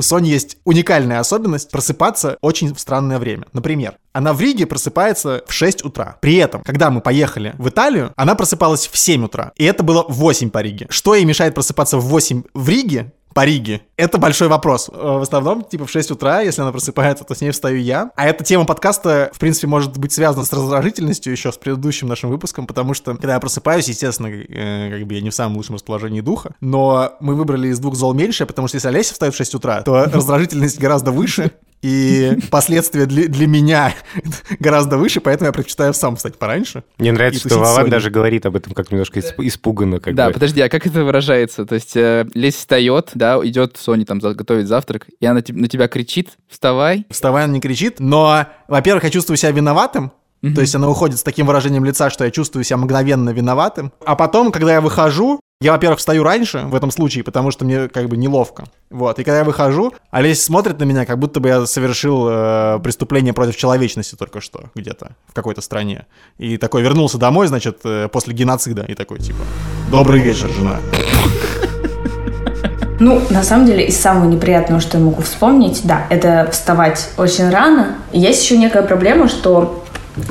У 0.00 0.02
Сони 0.02 0.30
есть 0.30 0.56
уникальная 0.64 1.20
особенность 1.20 1.70
просыпаться 1.70 2.38
очень 2.40 2.74
в 2.74 2.80
странное 2.80 3.18
время. 3.18 3.44
Например, 3.52 3.98
она 4.14 4.32
в 4.32 4.40
Риге 4.40 4.64
просыпается 4.64 5.44
в 5.46 5.52
6 5.52 5.84
утра. 5.84 6.16
При 6.22 6.36
этом, 6.36 6.62
когда 6.62 6.90
мы 6.90 7.02
поехали 7.02 7.54
в 7.58 7.68
Италию, 7.68 8.10
она 8.16 8.34
просыпалась 8.34 8.86
в 8.86 8.96
7 8.96 9.26
утра. 9.26 9.52
И 9.56 9.64
это 9.64 9.82
было 9.82 10.06
в 10.08 10.14
8 10.14 10.48
по 10.48 10.62
Риге. 10.62 10.86
Что 10.88 11.14
ей 11.14 11.26
мешает 11.26 11.54
просыпаться 11.54 11.98
в 11.98 12.06
8 12.06 12.44
в 12.54 12.66
Риге, 12.70 13.12
по 13.34 13.44
Риге? 13.44 13.82
Это 13.96 14.18
большой 14.18 14.48
вопрос. 14.48 14.90
Э, 14.92 15.18
В 15.18 15.22
основном, 15.22 15.64
типа, 15.64 15.86
в 15.86 15.90
6 15.90 16.10
утра, 16.10 16.40
если 16.40 16.62
она 16.62 16.72
просыпается, 16.72 17.24
то 17.24 17.34
с 17.34 17.40
ней 17.40 17.50
встаю 17.50 17.78
я. 17.78 18.10
А 18.16 18.26
эта 18.26 18.44
тема 18.44 18.64
подкаста, 18.64 19.30
в 19.32 19.38
принципе, 19.38 19.66
может 19.66 19.96
быть 19.98 20.12
связана 20.12 20.44
с 20.44 20.52
раздражительностью 20.52 21.32
еще 21.32 21.52
с 21.52 21.56
предыдущим 21.56 22.08
нашим 22.08 22.30
выпуском, 22.30 22.66
потому 22.66 22.94
что, 22.94 23.12
когда 23.16 23.34
я 23.34 23.40
просыпаюсь, 23.40 23.88
естественно, 23.88 24.28
э, 24.28 24.90
как 24.98 25.06
бы 25.06 25.14
я 25.14 25.20
не 25.20 25.30
в 25.30 25.34
самом 25.34 25.56
лучшем 25.56 25.76
расположении 25.76 26.20
духа, 26.20 26.54
но 26.60 27.12
мы 27.20 27.34
выбрали 27.34 27.68
из 27.68 27.78
двух 27.78 27.94
зол 27.94 28.14
меньше, 28.14 28.46
потому 28.46 28.68
что 28.68 28.76
если 28.76 28.88
Олеся 28.88 29.12
встает 29.12 29.34
в 29.34 29.36
6 29.36 29.54
утра, 29.54 29.82
то 29.82 30.04
раздражительность 30.12 30.78
гораздо 30.78 31.10
выше, 31.12 31.52
и 31.82 32.38
последствия 32.50 33.06
для, 33.06 33.28
для 33.28 33.46
меня 33.46 33.94
гораздо 34.58 34.98
выше, 34.98 35.20
поэтому 35.20 35.48
я 35.48 35.52
предпочитаю 35.52 35.94
сам 35.94 36.16
встать 36.16 36.38
пораньше. 36.38 36.84
Мне 36.98 37.12
нравится, 37.12 37.48
что 37.48 37.58
Вован 37.58 37.90
даже 37.90 38.10
говорит 38.10 38.46
об 38.46 38.56
этом 38.56 38.74
как 38.74 38.90
немножко 38.90 39.20
исп- 39.20 39.34
испуганно. 39.38 40.00
Как 40.00 40.14
да, 40.14 40.28
бы. 40.28 40.34
подожди, 40.34 40.60
а 40.60 40.68
как 40.68 40.86
это 40.86 41.04
выражается? 41.04 41.64
То 41.64 41.74
есть 41.74 41.96
э, 41.96 42.26
Лесь 42.34 42.56
встает, 42.56 43.10
да, 43.14 43.38
идет 43.42 43.76
Соня 43.76 44.04
там 44.04 44.18
готовить 44.18 44.66
завтрак, 44.66 45.06
и 45.18 45.26
она 45.26 45.42
на 45.48 45.68
тебя 45.68 45.88
кричит, 45.88 46.30
вставай. 46.48 47.06
Вставая, 47.10 47.44
она 47.44 47.54
не 47.54 47.60
кричит, 47.60 48.00
но, 48.00 48.46
во-первых, 48.68 49.04
я 49.04 49.10
чувствую 49.10 49.36
себя 49.36 49.52
виноватым, 49.52 50.12
Мгм. 50.42 50.54
То 50.54 50.60
есть 50.62 50.74
она 50.74 50.88
уходит 50.88 51.18
с 51.18 51.22
таким 51.22 51.46
выражением 51.46 51.84
лица, 51.84 52.10
что 52.10 52.24
я 52.24 52.30
чувствую 52.30 52.64
себя 52.64 52.78
мгновенно 52.78 53.30
виноватым. 53.30 53.92
А 54.04 54.16
потом, 54.16 54.52
когда 54.52 54.72
я 54.72 54.80
выхожу, 54.80 55.40
я, 55.62 55.72
во-первых, 55.72 55.98
встаю 55.98 56.22
раньше 56.24 56.60
в 56.64 56.74
этом 56.74 56.90
случае, 56.90 57.22
потому 57.22 57.50
что 57.50 57.66
мне 57.66 57.88
как 57.88 58.08
бы 58.08 58.16
неловко. 58.16 58.64
Вот. 58.88 59.18
И 59.18 59.24
когда 59.24 59.40
я 59.40 59.44
выхожу, 59.44 59.92
Олесь 60.10 60.42
смотрит 60.42 60.78
на 60.78 60.84
меня, 60.84 61.04
как 61.04 61.18
будто 61.18 61.38
бы 61.38 61.48
я 61.48 61.66
совершил 61.66 62.26
э, 62.30 62.78
преступление 62.82 63.34
против 63.34 63.56
человечности 63.56 64.14
только 64.14 64.40
что 64.40 64.70
где-то 64.74 65.12
в 65.28 65.34
какой-то 65.34 65.60
стране. 65.60 66.06
И 66.38 66.56
такой 66.56 66.80
вернулся 66.80 67.18
домой, 67.18 67.46
значит, 67.46 67.80
э, 67.84 68.08
после 68.08 68.32
геноцида. 68.32 68.86
И 68.88 68.94
такой, 68.94 69.18
типа, 69.18 69.40
добрый 69.90 70.20
вечер, 70.20 70.48
жена. 70.48 70.78
Ну, 72.98 73.20
на 73.28 73.42
самом 73.42 73.66
деле, 73.66 73.86
из 73.86 74.00
самого 74.00 74.30
неприятного, 74.30 74.80
что 74.80 74.96
я 74.96 75.04
могу 75.04 75.20
вспомнить, 75.20 75.82
да, 75.84 76.06
это 76.08 76.48
вставать 76.52 77.10
очень 77.18 77.50
рано. 77.50 77.96
Есть 78.12 78.42
еще 78.44 78.56
некая 78.56 78.82
проблема, 78.82 79.28
что 79.28 79.84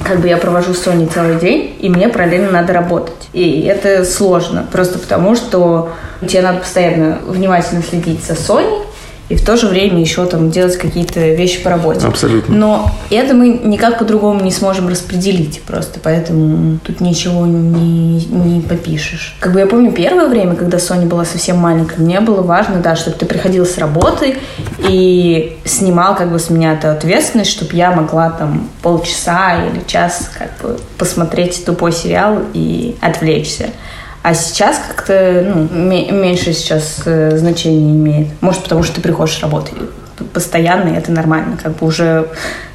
как 0.03 0.19
бы 0.19 0.27
я 0.27 0.37
провожу 0.37 0.73
с 0.73 0.83
Соней 0.83 1.07
целый 1.07 1.39
день, 1.39 1.75
и 1.79 1.89
мне 1.89 2.09
параллельно 2.09 2.51
надо 2.51 2.73
работать. 2.73 3.29
И 3.33 3.61
это 3.61 4.03
сложно, 4.05 4.65
просто 4.71 4.99
потому 4.99 5.35
что 5.35 5.91
тебе 6.21 6.41
надо 6.41 6.59
постоянно 6.59 7.19
внимательно 7.25 7.81
следить 7.81 8.23
за 8.23 8.35
Соней, 8.35 8.81
и 9.29 9.35
в 9.35 9.45
то 9.45 9.55
же 9.55 9.67
время 9.67 9.99
еще 10.01 10.25
там 10.25 10.49
делать 10.49 10.75
какие-то 10.77 11.19
вещи 11.19 11.61
по 11.61 11.69
работе. 11.69 12.05
Абсолютно. 12.05 12.55
Но 12.55 12.91
это 13.11 13.35
мы 13.35 13.59
никак 13.63 13.99
по-другому 13.99 14.43
не 14.43 14.51
сможем 14.51 14.89
распределить 14.89 15.61
просто, 15.61 15.99
поэтому 16.01 16.79
тут 16.79 16.99
ничего 16.99 17.45
не, 17.45 18.25
не 18.25 18.61
попишешь. 18.61 19.35
Как 19.39 19.53
бы 19.53 19.59
я 19.59 19.67
помню 19.67 19.91
первое 19.91 20.27
время, 20.27 20.55
когда 20.55 20.79
Соня 20.79 21.05
была 21.05 21.25
совсем 21.25 21.57
маленькая, 21.57 21.97
мне 22.01 22.21
было 22.21 22.41
важно, 22.41 22.79
да, 22.81 22.95
чтобы 22.95 23.17
ты 23.17 23.27
приходил 23.27 23.65
с 23.65 23.77
работы 23.77 24.37
и 24.79 25.57
снимал 25.63 26.15
как 26.15 26.31
бы 26.31 26.39
с 26.39 26.49
меня 26.49 26.73
эту 26.73 26.89
ответственность, 26.89 27.51
чтобы 27.51 27.75
я 27.75 27.91
могла 27.91 28.31
там 28.31 28.67
полчаса 28.81 29.63
или 29.63 29.83
час 29.85 30.31
как 30.35 30.49
бы 30.61 30.79
посмотреть 30.97 31.63
тупой 31.65 31.91
сериал 31.91 32.39
и 32.53 32.95
отвлечься. 32.99 33.69
А 34.21 34.33
сейчас 34.33 34.81
как-то 34.87 35.53
ну, 35.55 35.69
ме- 35.71 36.11
меньше 36.11 36.53
сейчас 36.53 37.01
э, 37.05 37.37
значения 37.37 37.91
имеет. 37.91 38.27
Может, 38.41 38.63
потому 38.63 38.83
что 38.83 38.95
ты 38.95 39.01
приходишь 39.01 39.39
п- 39.39 40.25
постоянно, 40.25 40.89
и 40.89 40.97
это 40.97 41.11
нормально. 41.11 41.57
Как 41.61 41.77
бы 41.77 41.87
уже 41.87 42.27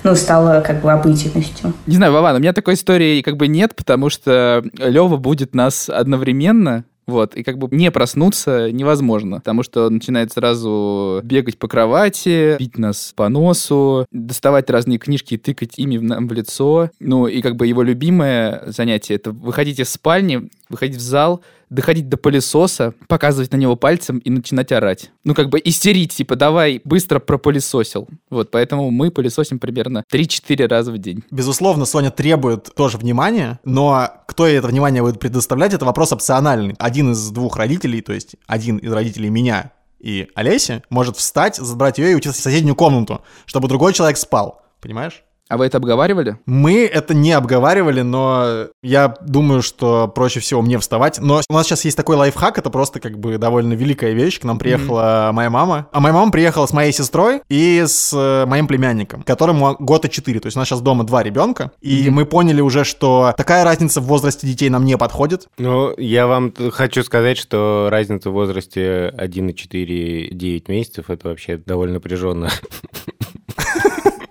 ну, 0.02 0.14
стало 0.14 0.62
как 0.62 0.80
бы 0.80 0.90
обыденностью. 0.90 1.74
Не 1.86 1.96
знаю, 1.96 2.12
Вован, 2.12 2.36
у 2.36 2.38
меня 2.38 2.52
такой 2.52 2.74
истории 2.74 3.22
как 3.22 3.36
бы 3.36 3.46
нет, 3.48 3.74
потому 3.76 4.10
что 4.10 4.64
Лева 4.78 5.16
будет 5.16 5.54
нас 5.54 5.88
одновременно, 5.88 6.84
вот, 7.06 7.34
и 7.34 7.42
как 7.42 7.58
бы 7.58 7.68
не 7.70 7.90
проснуться 7.90 8.72
невозможно, 8.72 9.36
потому 9.36 9.62
что 9.62 9.86
он 9.86 9.94
начинает 9.94 10.32
сразу 10.32 11.20
бегать 11.22 11.58
по 11.58 11.68
кровати, 11.68 12.56
бить 12.58 12.78
нас 12.78 13.12
по 13.14 13.28
носу, 13.28 14.06
доставать 14.10 14.70
разные 14.70 14.98
книжки 14.98 15.34
и 15.34 15.38
тыкать 15.38 15.78
ими 15.78 15.98
нам 15.98 16.28
в 16.28 16.32
лицо. 16.32 16.90
Ну, 17.00 17.26
и 17.26 17.42
как 17.42 17.56
бы 17.56 17.66
его 17.66 17.82
любимое 17.82 18.62
занятие— 18.66 19.14
это 19.16 19.32
выходить 19.32 19.80
из 19.80 19.90
спальни, 19.90 20.48
выходить 20.74 20.96
в 20.96 21.00
зал, 21.00 21.42
доходить 21.70 22.08
до 22.08 22.16
пылесоса, 22.16 22.94
показывать 23.08 23.52
на 23.52 23.56
него 23.56 23.76
пальцем 23.76 24.18
и 24.18 24.30
начинать 24.30 24.72
орать. 24.72 25.10
Ну, 25.24 25.34
как 25.34 25.48
бы 25.48 25.60
истерить, 25.64 26.14
типа, 26.14 26.36
давай, 26.36 26.80
быстро 26.84 27.18
пропылесосил. 27.18 28.08
Вот, 28.30 28.50
поэтому 28.50 28.90
мы 28.90 29.10
пылесосим 29.10 29.58
примерно 29.58 30.04
3-4 30.12 30.66
раза 30.66 30.92
в 30.92 30.98
день. 30.98 31.24
Безусловно, 31.30 31.84
Соня 31.84 32.10
требует 32.10 32.74
тоже 32.74 32.98
внимания, 32.98 33.60
но 33.64 34.10
кто 34.26 34.46
ей 34.46 34.58
это 34.58 34.68
внимание 34.68 35.02
будет 35.02 35.18
предоставлять, 35.18 35.74
это 35.74 35.84
вопрос 35.84 36.12
опциональный. 36.12 36.74
Один 36.78 37.12
из 37.12 37.30
двух 37.30 37.56
родителей, 37.56 38.00
то 38.02 38.12
есть 38.12 38.36
один 38.46 38.78
из 38.78 38.92
родителей 38.92 39.30
меня 39.30 39.72
и 40.00 40.28
Олеси, 40.34 40.82
может 40.90 41.16
встать, 41.16 41.56
забрать 41.56 41.98
ее 41.98 42.12
и 42.12 42.14
уйти 42.14 42.28
в 42.28 42.36
соседнюю 42.36 42.76
комнату, 42.76 43.22
чтобы 43.46 43.68
другой 43.68 43.94
человек 43.94 44.18
спал. 44.18 44.62
Понимаешь? 44.80 45.24
А 45.54 45.56
вы 45.56 45.66
это 45.66 45.78
обговаривали? 45.78 46.36
Мы 46.46 46.84
это 46.84 47.14
не 47.14 47.30
обговаривали, 47.30 48.00
но 48.00 48.66
я 48.82 49.14
думаю, 49.24 49.62
что 49.62 50.08
проще 50.08 50.40
всего 50.40 50.62
мне 50.62 50.80
вставать. 50.80 51.20
Но 51.20 51.42
у 51.48 51.52
нас 51.52 51.66
сейчас 51.66 51.84
есть 51.84 51.96
такой 51.96 52.16
лайфхак, 52.16 52.58
это 52.58 52.70
просто 52.70 52.98
как 52.98 53.20
бы 53.20 53.38
довольно 53.38 53.74
великая 53.74 54.14
вещь. 54.14 54.40
К 54.40 54.44
нам 54.44 54.58
приехала 54.58 55.28
mm-hmm. 55.28 55.32
моя 55.32 55.50
мама. 55.50 55.86
А 55.92 56.00
моя 56.00 56.12
мама 56.12 56.32
приехала 56.32 56.66
с 56.66 56.72
моей 56.72 56.90
сестрой 56.90 57.40
и 57.48 57.84
с 57.86 58.12
э, 58.12 58.46
моим 58.46 58.66
племянником, 58.66 59.22
которому 59.22 59.76
года 59.78 60.08
4. 60.08 60.40
То 60.40 60.46
есть 60.48 60.56
у 60.56 60.58
нас 60.58 60.66
сейчас 60.66 60.80
дома 60.80 61.04
два 61.04 61.22
ребенка. 61.22 61.70
И 61.80 62.08
mm-hmm. 62.08 62.10
мы 62.10 62.26
поняли 62.26 62.60
уже, 62.60 62.82
что 62.82 63.32
такая 63.36 63.62
разница 63.62 64.00
в 64.00 64.06
возрасте 64.06 64.48
детей 64.48 64.70
нам 64.70 64.84
не 64.84 64.98
подходит. 64.98 65.46
Ну, 65.56 65.94
я 65.98 66.26
вам 66.26 66.52
хочу 66.72 67.04
сказать, 67.04 67.38
что 67.38 67.86
разница 67.92 68.30
в 68.30 68.32
возрасте 68.32 69.14
1,4-9 69.16 70.64
месяцев 70.66 71.10
это 71.10 71.28
вообще 71.28 71.58
довольно 71.58 71.94
напряженно. 71.94 72.50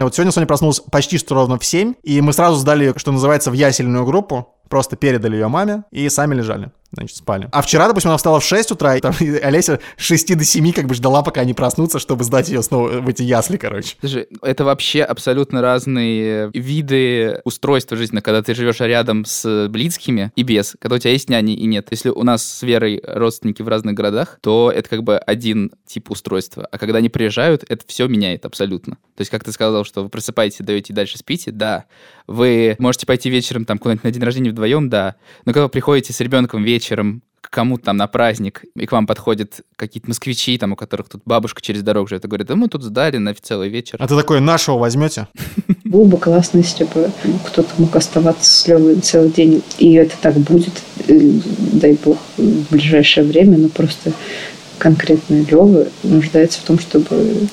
Вот 0.03 0.15
сегодня 0.15 0.31
Соня 0.31 0.47
проснулась 0.47 0.79
почти 0.79 1.17
что 1.17 1.35
ровно 1.35 1.57
в 1.57 1.65
7, 1.65 1.93
и 2.03 2.21
мы 2.21 2.33
сразу 2.33 2.57
сдали, 2.57 2.93
что 2.97 3.11
называется, 3.11 3.51
в 3.51 3.53
ясельную 3.53 4.05
группу, 4.05 4.55
просто 4.69 4.95
передали 4.95 5.35
ее 5.35 5.47
маме 5.47 5.83
и 5.91 6.09
сами 6.09 6.35
лежали 6.35 6.71
значит, 6.93 7.17
спали. 7.17 7.49
А 7.51 7.61
вчера, 7.61 7.87
допустим, 7.87 8.09
она 8.09 8.17
встала 8.17 8.39
в 8.39 8.45
6 8.45 8.71
утра, 8.71 8.95
и 8.95 9.01
там 9.01 9.13
и 9.19 9.29
Олеся 9.37 9.79
с 9.97 10.03
6 10.03 10.37
до 10.37 10.43
7 10.43 10.71
как 10.71 10.85
бы 10.85 10.95
ждала, 10.95 11.21
пока 11.23 11.41
они 11.41 11.53
проснутся, 11.53 11.99
чтобы 11.99 12.23
сдать 12.23 12.49
ее 12.49 12.61
снова 12.63 13.01
в 13.01 13.09
эти 13.09 13.23
ясли, 13.23 13.57
короче. 13.57 13.95
Слушай, 13.99 14.27
это 14.41 14.63
вообще 14.63 15.03
абсолютно 15.03 15.61
разные 15.61 16.49
виды 16.53 17.41
устройства 17.43 17.97
жизни, 17.97 18.19
когда 18.19 18.41
ты 18.41 18.55
живешь 18.55 18.79
рядом 18.79 19.25
с 19.25 19.67
близкими 19.69 20.31
и 20.35 20.43
без, 20.43 20.75
когда 20.79 20.95
у 20.95 20.99
тебя 20.99 21.11
есть 21.11 21.29
няни 21.29 21.53
и 21.53 21.65
нет. 21.65 21.87
Если 21.91 22.09
у 22.09 22.23
нас 22.23 22.45
с 22.45 22.63
Верой 22.63 23.01
родственники 23.05 23.61
в 23.61 23.67
разных 23.67 23.95
городах, 23.95 24.37
то 24.41 24.71
это 24.73 24.89
как 24.89 25.03
бы 25.03 25.17
один 25.17 25.71
тип 25.85 26.11
устройства. 26.11 26.67
А 26.71 26.77
когда 26.77 26.99
они 26.99 27.09
приезжают, 27.09 27.63
это 27.67 27.83
все 27.87 28.07
меняет 28.07 28.45
абсолютно. 28.45 28.95
То 29.15 29.21
есть, 29.21 29.31
как 29.31 29.43
ты 29.43 29.51
сказал, 29.51 29.85
что 29.85 30.03
вы 30.03 30.09
просыпаетесь, 30.09 30.59
даете 30.59 30.93
и 30.93 30.95
дальше 30.95 31.17
спите, 31.17 31.51
да. 31.51 31.85
Вы 32.25 32.75
можете 32.79 33.05
пойти 33.05 33.29
вечером 33.29 33.65
там 33.65 33.77
куда-нибудь 33.77 34.03
на 34.03 34.11
день 34.11 34.23
рождения 34.23 34.49
вдвоем, 34.49 34.89
да. 34.89 35.15
Но 35.45 35.53
когда 35.53 35.63
вы 35.63 35.69
приходите 35.69 36.13
с 36.13 36.19
ребенком 36.19 36.63
вечером, 36.63 36.82
вечером 36.83 37.21
к 37.41 37.49
кому-то 37.49 37.85
там 37.85 37.97
на 37.97 38.07
праздник, 38.07 38.63
и 38.75 38.85
к 38.85 38.91
вам 38.93 39.05
подходят 39.05 39.61
какие-то 39.75 40.07
москвичи, 40.07 40.57
там, 40.57 40.71
у 40.71 40.75
которых 40.75 41.09
тут 41.09 41.21
бабушка 41.25 41.61
через 41.61 41.83
дорогу 41.83 42.07
живет, 42.07 42.23
и 42.23 42.27
говорит, 42.27 42.47
да 42.47 42.55
мы 42.55 42.69
тут 42.69 42.83
сдали 42.83 43.17
на 43.17 43.33
целый 43.33 43.69
вечер. 43.69 43.97
А 43.99 44.07
ты 44.07 44.15
такой, 44.15 44.39
нашего 44.39 44.77
возьмете? 44.77 45.27
Было 45.83 46.05
бы 46.05 46.17
классно, 46.17 46.59
если 46.59 46.85
бы 46.85 47.11
кто-то 47.45 47.69
мог 47.77 47.95
оставаться 47.95 48.49
с 48.49 48.67
Левой 48.67 48.95
целый 49.01 49.29
день, 49.29 49.61
и 49.77 49.93
это 49.93 50.15
так 50.21 50.35
будет, 50.35 50.81
дай 51.07 51.97
бог, 52.03 52.17
в 52.37 52.71
ближайшее 52.71 53.25
время, 53.25 53.57
но 53.57 53.67
просто 53.67 54.13
конкретно 54.77 55.35
Лева 55.43 55.87
нуждается 56.03 56.59
в 56.61 56.63
том, 56.63 56.79
чтобы 56.79 57.47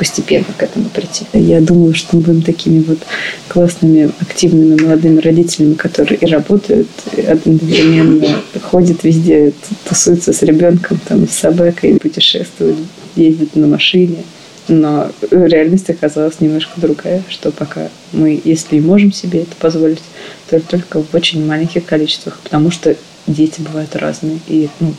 постепенно 0.00 0.46
к 0.56 0.62
этому 0.62 0.88
прийти. 0.88 1.26
Я 1.34 1.60
думаю, 1.60 1.94
что 1.94 2.16
мы 2.16 2.22
будем 2.22 2.40
такими 2.40 2.82
вот 2.82 3.00
классными, 3.48 4.10
активными 4.18 4.80
молодыми 4.80 5.20
родителями, 5.20 5.74
которые 5.74 6.16
и 6.16 6.24
работают, 6.24 6.88
и 7.14 7.20
одновременно 7.20 8.40
ходят 8.62 9.04
везде, 9.04 9.52
тусуются 9.86 10.32
с 10.32 10.40
ребенком, 10.40 10.98
там, 11.06 11.28
с 11.28 11.32
собакой, 11.32 11.98
путешествуют, 11.98 12.78
ездят 13.14 13.54
на 13.56 13.66
машине. 13.66 14.24
Но 14.68 15.12
реальность 15.30 15.90
оказалась 15.90 16.40
немножко 16.40 16.80
другая, 16.80 17.22
что 17.28 17.50
пока 17.50 17.90
мы, 18.12 18.40
если 18.42 18.76
и 18.76 18.80
можем 18.80 19.12
себе 19.12 19.42
это 19.42 19.54
позволить, 19.58 20.00
то 20.48 20.58
только 20.60 21.02
в 21.02 21.14
очень 21.14 21.44
маленьких 21.44 21.84
количествах, 21.84 22.38
потому 22.42 22.70
что 22.70 22.96
дети 23.26 23.60
бывают 23.60 23.94
разные. 23.96 24.38
И 24.48 24.70
ну, 24.80 24.94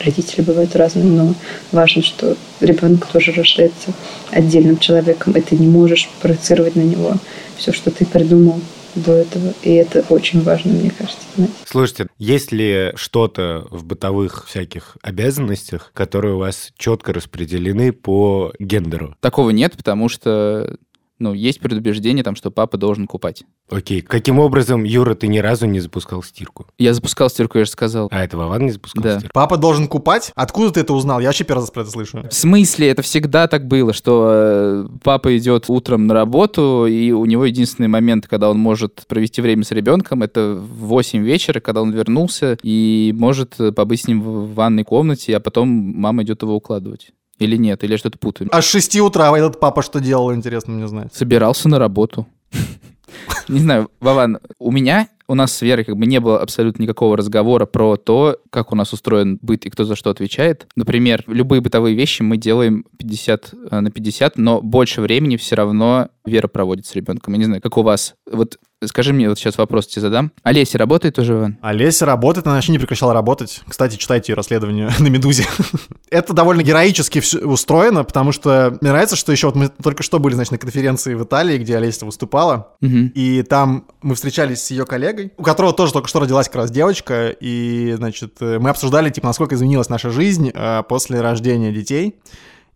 родители 0.00 0.42
бывают 0.42 0.74
разные, 0.76 1.04
но 1.04 1.34
важно, 1.72 2.02
что 2.02 2.36
ребенок 2.60 3.06
тоже 3.06 3.32
рождается 3.32 3.92
отдельным 4.30 4.78
человеком, 4.78 5.34
и 5.34 5.40
ты 5.40 5.56
не 5.56 5.66
можешь 5.66 6.08
проецировать 6.20 6.76
на 6.76 6.82
него 6.82 7.14
все, 7.56 7.72
что 7.72 7.90
ты 7.90 8.06
придумал 8.06 8.60
до 8.94 9.12
этого. 9.12 9.52
И 9.62 9.72
это 9.72 10.04
очень 10.08 10.42
важно, 10.42 10.72
мне 10.72 10.90
кажется. 10.90 11.20
Знать. 11.36 11.50
Слушайте, 11.66 12.06
есть 12.18 12.52
ли 12.52 12.92
что-то 12.96 13.66
в 13.70 13.84
бытовых 13.84 14.46
всяких 14.46 14.96
обязанностях, 15.02 15.90
которые 15.94 16.34
у 16.34 16.38
вас 16.38 16.70
четко 16.76 17.12
распределены 17.12 17.92
по 17.92 18.52
гендеру? 18.58 19.14
Такого 19.20 19.50
нет, 19.50 19.76
потому 19.76 20.08
что 20.08 20.76
ну, 21.18 21.34
есть 21.34 21.60
предубеждение 21.60 22.22
там, 22.24 22.36
что 22.36 22.50
папа 22.50 22.76
должен 22.78 23.06
купать. 23.06 23.44
Окей. 23.70 24.00
Каким 24.00 24.38
образом, 24.38 24.84
Юра, 24.84 25.14
ты 25.14 25.26
ни 25.28 25.38
разу 25.38 25.66
не 25.66 25.80
запускал 25.80 26.22
стирку? 26.22 26.66
Я 26.78 26.94
запускал 26.94 27.28
стирку, 27.28 27.58
я 27.58 27.64
же 27.64 27.70
сказал. 27.70 28.08
А 28.10 28.24
это 28.24 28.36
Вован 28.36 28.66
не 28.66 28.70
запускал 28.72 29.02
Да. 29.02 29.18
стирку? 29.18 29.32
Папа 29.34 29.56
должен 29.56 29.88
купать? 29.88 30.32
Откуда 30.34 30.70
ты 30.72 30.80
это 30.80 30.94
узнал? 30.94 31.20
Я 31.20 31.26
вообще 31.28 31.44
первый 31.44 31.60
раз 31.62 31.70
про 31.70 31.82
это 31.82 31.90
слышу. 31.90 32.22
В 32.28 32.32
смысле? 32.32 32.88
Это 32.88 33.02
всегда 33.02 33.46
так 33.48 33.66
было, 33.66 33.92
что 33.92 34.28
э, 34.32 34.88
папа 35.02 35.36
идет 35.36 35.66
утром 35.68 36.06
на 36.06 36.14
работу, 36.14 36.86
и 36.86 37.10
у 37.12 37.24
него 37.24 37.44
единственный 37.44 37.88
момент, 37.88 38.26
когда 38.26 38.50
он 38.50 38.58
может 38.58 39.04
провести 39.08 39.42
время 39.42 39.64
с 39.64 39.70
ребенком, 39.70 40.22
это 40.22 40.54
в 40.54 40.86
8 40.86 41.22
вечера, 41.22 41.60
когда 41.60 41.82
он 41.82 41.90
вернулся, 41.92 42.56
и 42.62 43.14
может 43.16 43.56
побыть 43.76 44.02
с 44.02 44.08
ним 44.08 44.22
в 44.22 44.54
ванной 44.54 44.84
комнате, 44.84 45.36
а 45.36 45.40
потом 45.40 45.68
мама 45.68 46.22
идет 46.22 46.42
его 46.42 46.54
укладывать. 46.54 47.10
Или 47.38 47.56
нет? 47.56 47.84
Или 47.84 47.92
я 47.92 47.98
что-то 47.98 48.18
путаю? 48.18 48.48
А 48.52 48.60
с 48.62 48.66
6 48.66 48.96
утра 49.00 49.36
этот 49.36 49.60
папа 49.60 49.82
что 49.82 50.00
делал, 50.00 50.34
интересно 50.34 50.74
мне 50.74 50.88
знать. 50.88 51.14
Собирался 51.14 51.68
на 51.68 51.78
работу. 51.78 52.26
Не 53.48 53.60
знаю, 53.60 53.90
Вован, 54.00 54.38
у 54.58 54.70
меня, 54.70 55.08
у 55.26 55.34
нас 55.34 55.52
с 55.52 55.62
Верой 55.62 55.84
как 55.84 55.96
бы 55.96 56.06
не 56.06 56.20
было 56.20 56.40
абсолютно 56.40 56.82
никакого 56.82 57.16
разговора 57.16 57.66
про 57.66 57.96
то, 57.96 58.38
как 58.50 58.72
у 58.72 58.76
нас 58.76 58.92
устроен 58.92 59.38
быт 59.40 59.66
и 59.66 59.70
кто 59.70 59.84
за 59.84 59.94
что 59.94 60.10
отвечает. 60.10 60.66
Например, 60.76 61.22
любые 61.26 61.60
бытовые 61.60 61.94
вещи 61.94 62.22
мы 62.22 62.36
делаем 62.36 62.84
50 62.98 63.54
на 63.70 63.90
50, 63.90 64.38
но 64.38 64.60
больше 64.60 65.00
времени 65.00 65.36
все 65.36 65.54
равно 65.54 66.08
Вера 66.24 66.48
проводит 66.48 66.86
с 66.86 66.94
ребенком. 66.94 67.34
Я 67.34 67.38
не 67.38 67.44
знаю, 67.44 67.62
как 67.62 67.76
у 67.76 67.82
вас. 67.82 68.14
Вот 68.30 68.58
скажи 68.86 69.12
мне, 69.12 69.28
вот 69.28 69.38
сейчас 69.38 69.58
вопрос 69.58 69.86
тебе 69.86 70.02
задам. 70.02 70.32
Олеся 70.42 70.78
работает 70.78 71.16
тоже, 71.16 71.34
Иван? 71.34 71.58
Олеся 71.62 72.06
работает, 72.06 72.46
она 72.46 72.56
вообще 72.56 72.72
не 72.72 72.78
прекращала 72.78 73.12
работать. 73.12 73.62
Кстати, 73.66 73.96
читайте 73.96 74.32
ее 74.32 74.36
расследование 74.36 74.90
на 74.98 75.08
«Медузе». 75.08 75.46
Это 76.10 76.32
довольно 76.32 76.62
героически 76.62 77.20
всё 77.20 77.40
устроено, 77.40 78.04
потому 78.04 78.32
что 78.32 78.76
мне 78.80 78.90
нравится, 78.90 79.16
что 79.16 79.32
еще 79.32 79.48
вот 79.48 79.56
мы 79.56 79.68
только 79.68 80.02
что 80.02 80.18
были, 80.18 80.34
значит, 80.34 80.52
на 80.52 80.58
конференции 80.58 81.14
в 81.14 81.24
Италии, 81.24 81.58
где 81.58 81.76
Олеся 81.76 82.06
выступала, 82.06 82.74
и 82.80 83.44
там 83.48 83.86
мы 84.02 84.14
встречались 84.14 84.62
с 84.62 84.70
ее 84.70 84.86
коллегой, 84.86 85.32
у 85.36 85.42
которого 85.42 85.72
тоже 85.72 85.92
только 85.92 86.08
что 86.08 86.20
родилась 86.20 86.46
как 86.46 86.56
раз 86.56 86.70
девочка, 86.70 87.30
и, 87.30 87.94
значит, 87.96 88.34
э, 88.40 88.58
мы 88.58 88.70
обсуждали, 88.70 89.10
типа, 89.10 89.26
насколько 89.26 89.54
изменилась 89.54 89.88
наша 89.88 90.10
жизнь 90.10 90.50
э, 90.52 90.82
после 90.88 91.20
рождения 91.20 91.72
детей. 91.72 92.16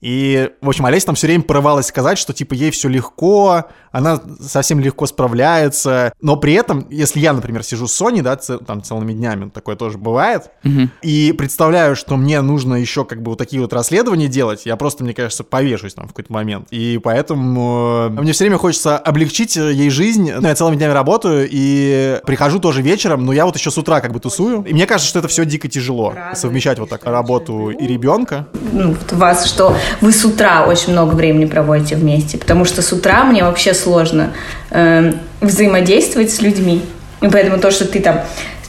И, 0.02 0.50
в 0.61 0.68
общем, 0.68 0.85
Олеся 0.85 1.06
там 1.06 1.14
все 1.14 1.28
время 1.28 1.44
порывалась 1.44 1.87
сказать, 1.87 2.18
что, 2.18 2.32
типа, 2.32 2.54
ей 2.54 2.71
все 2.73 2.88
легко, 2.88 3.64
она 3.92 4.21
совсем 4.40 4.80
легко 4.80 5.06
справляется. 5.06 6.12
Но 6.21 6.37
при 6.37 6.54
этом, 6.54 6.87
если 6.90 7.21
я, 7.21 7.32
например, 7.32 7.62
сижу 7.62 7.87
с 7.87 7.92
Соней, 7.92 8.21
да, 8.23 8.37
ц- 8.37 8.59
там 8.59 8.82
целыми 8.82 9.12
днями, 9.12 9.49
такое 9.50 9.76
тоже 9.76 9.99
бывает, 9.99 10.50
Мгм. 10.64 10.90
и 11.02 11.32
представляю, 11.32 11.94
что 11.97 12.16
мне 12.16 12.40
нужно 12.40 12.75
еще 12.75 13.04
как 13.04 13.23
бы 13.23 13.30
вот 13.30 13.38
такие 13.38 13.62
вот 13.62 13.73
расследования 13.73 14.28
делать, 14.28 14.66
я 14.66 14.76
просто, 14.76 15.04
мне 15.04 15.14
кажется, 15.14 15.44
повешусь 15.44 15.94
там 15.94 16.06
в 16.06 16.09
какой-то 16.09 16.32
момент. 16.32 16.68
И 16.71 16.99
поэтому 17.02 18.09
э, 18.09 18.21
мне 18.21 18.32
все 18.32 18.44
время 18.44 18.59
хочется 18.59 18.99
облегчить 18.99 19.56
э, 19.56 19.73
ей 19.73 19.90
жизнь. 19.90 20.32
Ну, 20.32 20.47
я 20.49 20.54
целыми 20.54 20.76
днями 20.76 20.92
работаю 20.92 21.47
и 21.50 22.21
прихожу 22.26 22.59
тоже 22.59 22.82
вечером, 22.82 23.25
но 23.25 23.32
я 23.32 23.47
вот 23.47 23.56
еще 23.56 23.71
с 23.71 23.78
утра 23.78 24.00
как 24.00 24.12
бы 24.12 24.21
тусую. 24.21 24.62
И 24.64 24.73
мне 24.75 24.87
кажется, 24.87 25.09
что 25.09 25.18
это 25.21 25.28
все 25.28 25.44
дико 25.44 25.68
тяжело. 25.68 26.14
Совмещать 26.35 26.78
вот 26.78 26.88
так 26.88 27.04
работу 27.04 27.71
и 27.71 27.87
ребенка. 27.87 28.49
ну, 28.73 28.88
вот 28.90 29.12
у 29.12 29.16
вас, 29.16 29.47
что 29.47 29.76
вы 30.01 30.13
с 30.13 30.25
утра 30.25 30.65
очень 30.67 30.93
много 30.93 31.15
времени 31.15 31.45
проводите 31.45 31.97
вместе, 31.97 32.39
потому 32.39 32.65
что 32.65 32.83
с 32.83 32.93
утра 32.93 33.25
мне 33.25 33.45
вообще 33.45 33.75
сложно 33.75 34.33
эм, 34.71 35.19
взаимодействовать 35.41 36.31
с 36.31 36.41
людьми. 36.41 36.83
И 37.21 37.29
поэтому 37.29 37.59
то, 37.59 37.71
что 37.71 37.85
ты 37.85 38.01
там 38.01 38.21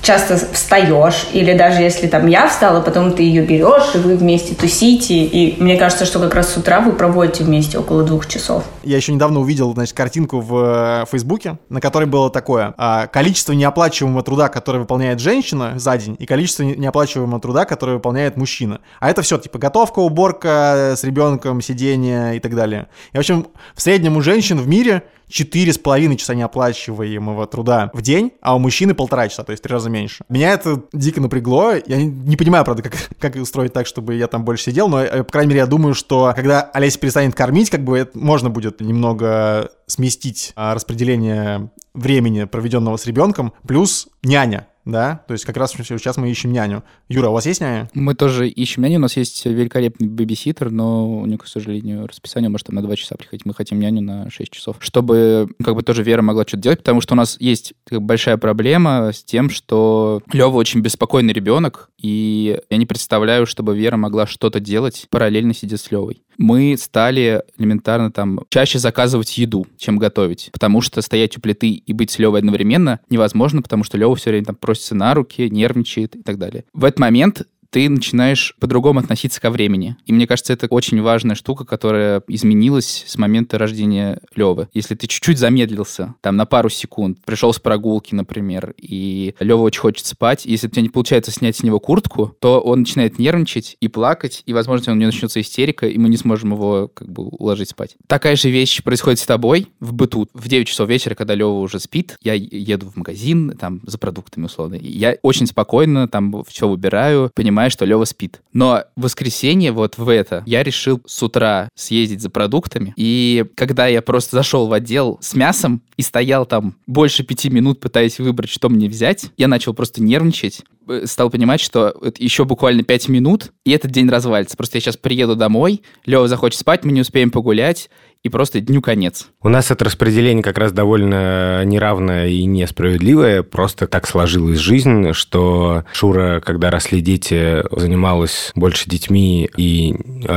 часто 0.03 0.37
встаешь, 0.51 1.27
или 1.31 1.57
даже 1.57 1.81
если 1.81 2.07
там 2.07 2.27
я 2.27 2.47
встала, 2.47 2.81
потом 2.81 3.13
ты 3.13 3.23
ее 3.23 3.43
берешь, 3.43 3.95
и 3.95 3.97
вы 3.97 4.17
вместе 4.17 4.53
тусите, 4.53 5.15
и 5.15 5.61
мне 5.63 5.77
кажется, 5.77 6.05
что 6.05 6.19
как 6.19 6.35
раз 6.35 6.53
с 6.53 6.57
утра 6.57 6.81
вы 6.81 6.91
проводите 6.91 7.43
вместе 7.45 7.79
около 7.79 8.03
двух 8.03 8.27
часов. 8.27 8.65
Я 8.83 8.97
еще 8.97 9.13
недавно 9.13 9.39
увидел, 9.39 9.73
значит, 9.73 9.95
картинку 9.95 10.41
в 10.41 11.03
э, 11.03 11.05
Фейсбуке, 11.09 11.57
на 11.69 11.79
которой 11.79 12.05
было 12.05 12.29
такое. 12.29 12.73
а, 12.77 13.07
количество 13.07 13.53
неоплачиваемого 13.53 14.23
труда, 14.23 14.49
которое 14.49 14.79
выполняет 14.79 15.19
женщина 15.19 15.79
за 15.79 15.97
день, 15.97 16.17
и 16.19 16.25
количество 16.25 16.63
не- 16.63 16.75
неоплачиваемого 16.75 17.39
труда, 17.39 17.63
которое 17.63 17.93
выполняет 17.93 18.35
мужчина. 18.35 18.81
А 18.99 19.09
это 19.09 19.21
все, 19.21 19.37
типа, 19.37 19.57
готовка, 19.57 19.99
уборка 19.99 20.73
э, 20.75 20.95
с 20.97 21.03
ребенком, 21.05 21.61
сидение 21.61 22.35
и 22.35 22.39
так 22.39 22.55
далее. 22.55 22.87
И, 23.13 23.15
в 23.15 23.19
общем, 23.19 23.47
в 23.73 23.81
среднем 23.81 24.17
у 24.17 24.21
женщин 24.21 24.57
в 24.59 24.67
мире 24.67 25.03
4,5 25.29 26.15
часа 26.15 26.35
неоплачиваемого 26.35 27.47
труда 27.47 27.91
в 27.93 28.01
день, 28.01 28.31
а 28.41 28.55
у 28.55 28.59
мужчины 28.59 28.93
полтора 28.93 29.27
часа, 29.27 29.43
то 29.43 29.51
есть 29.51 29.63
три 29.63 29.73
раза 29.73 29.89
меньше. 29.89 30.23
Меня 30.29 30.51
это 30.51 30.83
дико 30.93 31.21
напрягло. 31.21 31.73
Я 31.85 32.03
не, 32.03 32.35
понимаю, 32.37 32.65
правда, 32.65 32.83
как, 32.83 32.93
как 33.19 33.35
устроить 33.35 33.73
так, 33.73 33.87
чтобы 33.87 34.15
я 34.15 34.27
там 34.27 34.45
больше 34.45 34.65
сидел, 34.65 34.87
но, 34.87 35.01
э, 35.01 35.23
по 35.23 35.31
крайней 35.31 35.49
мере, 35.49 35.59
я 35.59 35.65
думаю, 35.65 35.93
что 35.93 36.33
когда 36.35 36.61
Олеся 36.61 36.99
перестанет 36.99 37.35
кормить, 37.35 37.69
как 37.69 37.83
бы 37.83 37.97
это 37.97 38.17
можно 38.17 38.49
будет 38.49 38.81
немного 38.81 39.71
сместить 39.87 40.53
а, 40.55 40.73
распределение 40.73 41.69
времени, 41.93 42.45
проведенного 42.45 42.97
с 42.97 43.05
ребенком, 43.05 43.53
плюс 43.67 44.07
няня 44.23 44.67
да, 44.85 45.23
то 45.27 45.33
есть 45.33 45.45
как 45.45 45.57
раз 45.57 45.71
сейчас 45.71 46.17
мы 46.17 46.29
ищем 46.29 46.51
няню. 46.51 46.83
Юра, 47.07 47.29
у 47.29 47.33
вас 47.33 47.45
есть 47.45 47.61
няня? 47.61 47.89
Мы 47.93 48.15
тоже 48.15 48.47
ищем 48.47 48.83
няню, 48.83 48.97
у 48.97 49.01
нас 49.01 49.15
есть 49.17 49.45
великолепный 49.45 50.07
бэбиситер, 50.07 50.71
но 50.71 51.21
у 51.21 51.25
него, 51.25 51.39
к 51.39 51.47
сожалению, 51.47 52.07
расписание 52.07 52.49
может 52.49 52.67
там 52.67 52.75
на 52.75 52.81
2 52.81 52.95
часа 52.95 53.15
приходить. 53.15 53.45
Мы 53.45 53.53
хотим 53.53 53.79
няню 53.79 54.01
на 54.01 54.29
6 54.29 54.51
часов, 54.51 54.77
чтобы 54.79 55.49
как 55.63 55.75
бы 55.75 55.83
тоже 55.83 56.03
Вера 56.03 56.21
могла 56.21 56.43
что-то 56.43 56.63
делать, 56.63 56.79
потому 56.79 57.01
что 57.01 57.13
у 57.13 57.17
нас 57.17 57.37
есть 57.39 57.73
большая 57.89 58.37
проблема 58.37 59.11
с 59.13 59.23
тем, 59.23 59.49
что 59.49 60.21
Лева 60.31 60.55
очень 60.55 60.81
беспокойный 60.81 61.33
ребенок, 61.33 61.89
и 61.97 62.59
я 62.69 62.77
не 62.77 62.85
представляю, 62.85 63.45
чтобы 63.45 63.77
Вера 63.77 63.97
могла 63.97 64.27
что-то 64.27 64.59
делать, 64.59 65.07
параллельно 65.09 65.53
сидя 65.53 65.77
с 65.77 65.89
Левой. 65.91 66.23
Мы 66.37 66.75
стали 66.77 67.43
элементарно 67.57 68.11
там 68.11 68.39
чаще 68.49 68.79
заказывать 68.79 69.37
еду, 69.37 69.65
чем 69.77 69.97
готовить, 69.97 70.49
потому 70.51 70.81
что 70.81 71.01
стоять 71.01 71.37
у 71.37 71.41
плиты 71.41 71.69
и 71.71 71.93
быть 71.93 72.11
с 72.11 72.19
Левой 72.19 72.39
одновременно 72.39 72.99
невозможно, 73.09 73.61
потому 73.61 73.83
что 73.83 73.97
Лева 73.97 74.15
все 74.15 74.31
время 74.31 74.45
там 74.45 74.55
просится 74.55 74.95
на 74.95 75.13
руки, 75.13 75.49
нервничает 75.49 76.15
и 76.15 76.21
так 76.23 76.37
далее. 76.37 76.65
В 76.73 76.85
этот 76.85 76.99
момент 76.99 77.43
ты 77.73 77.89
начинаешь 77.89 78.55
по-другому 78.59 78.99
относиться 78.99 79.41
ко 79.41 79.49
времени. 79.49 79.97
И 80.05 80.13
мне 80.13 80.27
кажется, 80.27 80.53
это 80.53 80.67
очень 80.67 81.01
важная 81.01 81.35
штука, 81.35 81.65
которая 81.65 82.21
изменилась 82.27 83.03
с 83.07 83.17
момента 83.17 83.57
рождения 83.57 84.19
Левы. 84.35 84.69
Если 84.73 84.93
ты 84.93 85.07
чуть-чуть 85.07 85.39
замедлился, 85.39 86.13
там, 86.21 86.35
на 86.35 86.45
пару 86.45 86.69
секунд, 86.69 87.17
пришел 87.25 87.51
с 87.51 87.59
прогулки, 87.59 88.13
например, 88.13 88.75
и 88.77 89.33
Лева 89.39 89.61
очень 89.61 89.81
хочет 89.81 90.05
спать, 90.05 90.45
если 90.45 90.67
у 90.67 90.69
тебя 90.69 90.83
не 90.83 90.89
получается 90.89 91.31
снять 91.31 91.57
с 91.57 91.63
него 91.63 91.79
куртку, 91.79 92.37
то 92.39 92.59
он 92.59 92.81
начинает 92.81 93.17
нервничать 93.17 93.75
и 93.81 93.87
плакать, 93.87 94.43
и, 94.45 94.53
возможно, 94.53 94.93
у 94.93 94.95
него 94.95 95.07
начнется 95.07 95.41
истерика, 95.41 95.87
и 95.87 95.97
мы 95.97 96.09
не 96.09 96.17
сможем 96.17 96.53
его 96.53 96.91
как 96.93 97.11
бы 97.11 97.23
уложить 97.23 97.71
спать. 97.71 97.95
Такая 98.05 98.35
же 98.35 98.51
вещь 98.51 98.83
происходит 98.83 99.17
с 99.19 99.25
тобой 99.25 99.69
в 99.79 99.93
быту. 99.93 100.27
В 100.35 100.47
9 100.47 100.67
часов 100.67 100.87
вечера, 100.89 101.15
когда 101.15 101.33
Лева 101.33 101.49
уже 101.49 101.79
спит, 101.79 102.17
я 102.21 102.35
еду 102.35 102.91
в 102.91 102.97
магазин, 102.97 103.57
там, 103.59 103.81
за 103.83 103.97
продуктами, 103.97 104.45
условно. 104.45 104.75
Я 104.75 105.17
очень 105.23 105.47
спокойно 105.47 106.07
там 106.07 106.43
все 106.43 106.69
выбираю, 106.69 107.31
понимаю, 107.33 107.62
понимаю, 107.63 107.71
что 107.71 107.85
Лева 107.85 108.03
спит. 108.05 108.41
Но 108.51 108.83
в 108.95 109.03
воскресенье 109.03 109.71
вот 109.71 109.97
в 109.97 110.09
это 110.09 110.43
я 110.45 110.63
решил 110.63 111.01
с 111.05 111.23
утра 111.23 111.69
съездить 111.75 112.21
за 112.21 112.29
продуктами. 112.29 112.93
И 112.97 113.45
когда 113.55 113.87
я 113.87 114.01
просто 114.01 114.35
зашел 114.35 114.67
в 114.67 114.73
отдел 114.73 115.17
с 115.21 115.33
мясом 115.33 115.81
и 115.95 116.01
стоял 116.01 116.45
там 116.45 116.75
больше 116.87 117.23
пяти 117.23 117.49
минут, 117.49 117.79
пытаясь 117.79 118.19
выбрать, 118.19 118.49
что 118.49 118.67
мне 118.69 118.89
взять, 118.89 119.31
я 119.37 119.47
начал 119.47 119.73
просто 119.73 120.03
нервничать 120.03 120.63
стал 121.05 121.29
понимать, 121.29 121.61
что 121.61 121.95
еще 122.17 122.45
буквально 122.45 122.83
пять 122.83 123.09
минут, 123.09 123.51
и 123.65 123.71
этот 123.71 123.91
день 123.91 124.09
развалится. 124.09 124.57
Просто 124.57 124.77
я 124.77 124.81
сейчас 124.81 124.97
приеду 124.97 125.35
домой, 125.35 125.81
Лева 126.05 126.27
захочет 126.27 126.59
спать, 126.59 126.83
мы 126.83 126.91
не 126.91 127.01
успеем 127.01 127.31
погулять, 127.31 127.89
и 128.23 128.29
просто 128.29 128.61
дню 128.61 128.81
конец. 128.81 129.27
У 129.41 129.49
нас 129.49 129.69
это 129.69 129.83
распределение 129.83 130.41
как 130.41 130.57
раз 130.57 130.71
довольно 130.71 131.65
неравное 131.65 132.29
и 132.29 132.45
несправедливое. 132.45 133.43
Просто 133.43 133.85
так 133.85 134.07
сложилась 134.07 134.59
жизнь, 134.59 135.11
что 135.11 135.83
Шура, 135.91 136.39
когда 136.39 136.71
росли 136.71 137.01
дети, 137.01 137.63
занималась 137.77 138.51
больше 138.55 138.89
детьми 138.89 139.49
и 139.57 139.93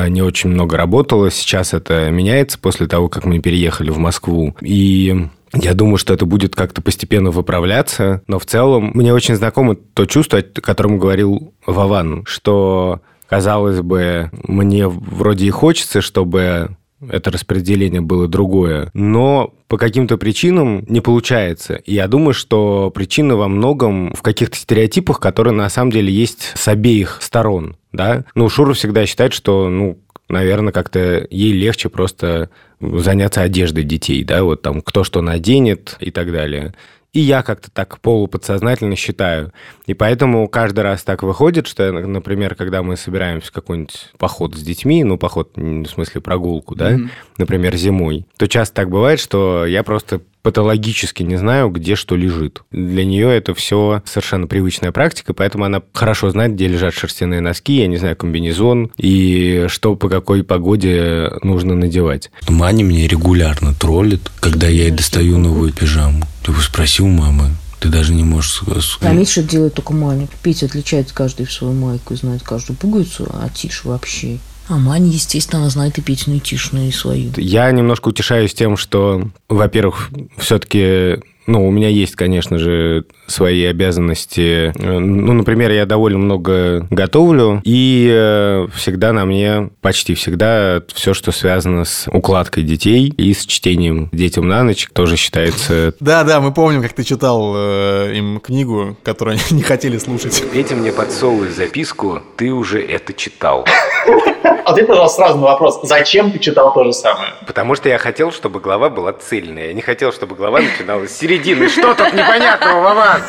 не 0.09 0.21
очень 0.21 0.51
много 0.51 0.77
работала. 0.77 1.31
Сейчас 1.31 1.75
это 1.75 2.11
меняется 2.11 2.59
после 2.59 2.89
того, 2.89 3.09
как 3.09 3.25
мы 3.25 3.39
переехали 3.39 3.91
в 3.91 3.99
Москву. 3.99 4.57
И 4.61 5.29
я 5.63 5.75
думаю, 5.75 5.97
что 5.97 6.15
это 6.15 6.27
будет 6.27 6.55
как-то 6.55 6.83
постепенно 6.83 7.31
выправляться, 7.31 8.23
но 8.27 8.39
в 8.39 8.47
целом 8.47 8.91
мне 8.95 9.13
очень 9.13 9.37
знакомо 9.37 9.77
то 9.77 10.07
чувство, 10.07 10.39
о 10.39 10.61
котором 10.61 10.99
говорил 10.99 11.55
Вован, 11.67 12.25
что, 12.27 13.01
казалось 13.29 13.81
бы, 13.81 14.31
мне 14.33 14.89
вроде 14.89 15.47
и 15.47 15.51
хочется, 15.51 16.01
чтобы 16.01 16.77
это 17.09 17.31
распределение 17.31 18.01
было 18.01 18.27
другое. 18.27 18.91
Но 18.95 19.55
по 19.69 19.77
каким-то 19.77 20.17
причинам 20.17 20.85
не 20.89 21.01
получается. 21.01 21.75
И 21.75 21.95
я 21.95 22.09
думаю, 22.09 22.33
что 22.33 22.91
причина 22.91 23.37
во 23.37 23.49
многом 23.49 24.13
в 24.15 24.23
каких-то 24.23 24.57
стереотипах, 24.57 25.21
которые 25.21 25.53
на 25.53 25.69
самом 25.69 25.91
деле 25.91 26.13
есть 26.13 26.53
с 26.55 26.69
обеих 26.69 27.19
сторон. 27.21 27.77
Да? 27.93 28.25
Ну, 28.35 28.49
Шура 28.49 28.73
всегда 28.73 29.07
считает, 29.07 29.33
что, 29.33 29.69
ну, 29.69 29.99
наверное, 30.29 30.73
как-то 30.73 31.27
ей 31.31 31.53
легче 31.53 31.89
просто 31.89 32.51
заняться 32.81 33.43
одеждой 33.43 33.85
детей, 33.85 34.25
да, 34.25 34.43
вот 34.43 34.63
там 34.63 34.83
кто 34.83 35.05
что 35.05 35.21
наденет 35.21 35.97
и 36.01 36.11
так 36.11 36.33
далее. 36.33 36.75
И 37.13 37.21
я 37.21 37.43
как-то 37.43 37.71
так 37.71 37.99
полуподсознательно 38.01 38.95
считаю. 38.95 39.51
И 39.87 39.95
поэтому 39.95 40.47
каждый 40.49 40.81
раз 40.81 41.03
так 41.03 41.23
выходит, 41.23 41.67
что, 41.67 41.91
например, 41.91 42.55
когда 42.55 42.83
мы 42.83 42.99
собираемся 42.99 43.49
в 43.49 43.53
какой-нибудь 43.53 44.11
поход 44.19 44.55
с 44.55 44.61
детьми, 44.61 45.03
ну, 45.03 45.17
поход, 45.17 45.53
в 45.57 45.87
смысле 45.87 46.21
прогулку, 46.21 46.75
да, 46.75 46.93
mm-hmm. 46.93 47.09
например, 47.39 47.75
зимой, 47.77 48.27
то 48.37 48.47
часто 48.47 48.75
так 48.75 48.91
бывает, 48.91 49.19
что 49.19 49.65
я 49.65 49.83
просто 49.83 50.21
патологически 50.47 51.25
не 51.25 51.35
знаю, 51.35 51.71
где 51.71 51.97
что 51.97 52.15
лежит. 52.15 52.63
Для 52.71 53.05
нее 53.05 53.37
это 53.37 53.53
все 53.53 54.01
совершенно 54.07 54.47
привычная 54.47 54.93
практика, 54.93 55.35
поэтому 55.35 55.65
она 55.65 55.83
хорошо 55.93 56.31
знает, 56.31 56.55
где 56.55 56.69
лежат 56.69 56.95
шерстяные 56.95 57.41
носки, 57.41 57.81
я 57.81 57.89
не 57.89 57.97
знаю, 57.97 58.15
комбинезон, 58.15 58.93
и 58.97 59.67
что 59.67 59.97
по 59.97 60.09
какой 60.09 60.45
погоде 60.45 61.33
нужно 61.43 61.75
надевать. 61.75 62.31
Маня 62.49 62.85
меня 62.85 63.09
регулярно 63.09 63.75
троллит, 63.75 64.31
когда 64.39 64.69
я 64.69 64.85
ей 64.85 64.93
достаю 64.93 65.37
новую 65.37 65.73
пижаму. 65.73 66.23
Ты 66.45 66.53
бы 66.53 66.61
спросил 66.61 67.09
мамы, 67.09 67.51
ты 67.81 67.89
даже 67.89 68.15
не 68.15 68.23
можешь. 68.23 68.63
Заметь, 69.01 69.29
что 69.29 69.43
делает 69.43 69.75
только 69.75 69.95
Маня. 69.95 70.29
Петя 70.45 70.67
отличает 70.67 71.11
каждый 71.11 71.47
в 71.47 71.53
свою 71.53 71.73
майку 71.73 72.15
и 72.15 72.17
знает 72.17 72.45
каждую 72.45 72.77
пуговицу, 72.77 73.29
а 73.33 73.49
Тиш 73.49 73.85
вообще. 73.85 74.39
А 74.69 74.77
Маня, 74.77 75.09
естественно, 75.09 75.61
она 75.63 75.71
знает 75.71 75.99
и 75.99 76.03
Петину, 76.03 76.37
и 76.37 76.41
Тишину, 76.41 76.87
и 76.87 76.91
свою. 76.91 77.31
Я 77.37 77.71
немножко 77.71 78.09
утешаюсь 78.09 78.55
тем, 78.55 78.77
что, 78.77 79.29
во-первых, 79.49 80.11
все-таки 80.39 81.21
ну, 81.47 81.67
у 81.67 81.71
меня 81.71 81.89
есть, 81.89 82.17
конечно 82.17 82.59
же, 82.59 83.05
свои 83.27 83.65
обязанности. 83.65 84.73
Ну, 84.79 85.33
например, 85.33 85.71
я 85.71 85.87
довольно 85.87 86.19
много 86.19 86.87
готовлю, 86.91 87.61
и 87.65 88.11
э, 88.13 88.67
всегда 88.75 89.13
на 89.13 89.25
мне, 89.25 89.71
почти 89.81 90.15
всегда, 90.15 90.83
все, 90.93 91.15
что 91.15 91.33
связано 91.33 91.85
с 91.85 92.09
укладкой 92.11 92.65
детей 92.65 93.13
и 93.17 93.33
с 93.33 93.47
чтением 93.47 94.09
детям 94.13 94.49
на 94.49 94.65
ночь, 94.65 94.89
тоже 94.93 95.17
считается... 95.17 95.95
Да-да, 96.01 96.41
мы 96.41 96.53
помним, 96.53 96.83
как 96.83 96.95
ты 96.95 97.05
читал 97.05 97.55
э, 97.57 98.15
им 98.17 98.41
книгу, 98.41 98.97
которую 99.03 99.35
они 99.35 99.43
не 99.59 99.63
хотели 99.63 99.99
слушать. 99.99 100.43
Петя 100.53 100.75
мне 100.75 100.93
подсовывает 100.93 101.55
записку, 101.55 102.23
ты 102.37 102.53
уже 102.53 102.83
это 102.83 103.13
читал. 103.13 103.67
Ответь, 104.67 104.89
пожалуйста, 104.89 105.23
сразу 105.23 105.39
на 105.39 105.45
вопрос. 105.45 105.79
Зачем 105.85 106.33
ты 106.33 106.41
читал 106.41 106.75
то 106.75 106.83
же 106.83 106.93
самое? 106.93 107.35
Потому 107.47 107.77
что 107.77 107.89
я 107.89 107.99
хотел, 107.99 108.33
чтобы 108.33 108.59
глава 108.59 108.91
была 108.91 109.13
цельная. 109.13 109.69
Я 109.69 109.73
не 109.73 109.81
хотел, 109.81 110.13
чтобы 110.13 110.35
глава 110.35 110.61
начиналась 110.61 111.13
с 111.13 111.19
середины. 111.19 111.69
Что 111.69 111.95
тут 111.95 112.13
непонятного, 112.13 112.81
Вован? 112.81 113.23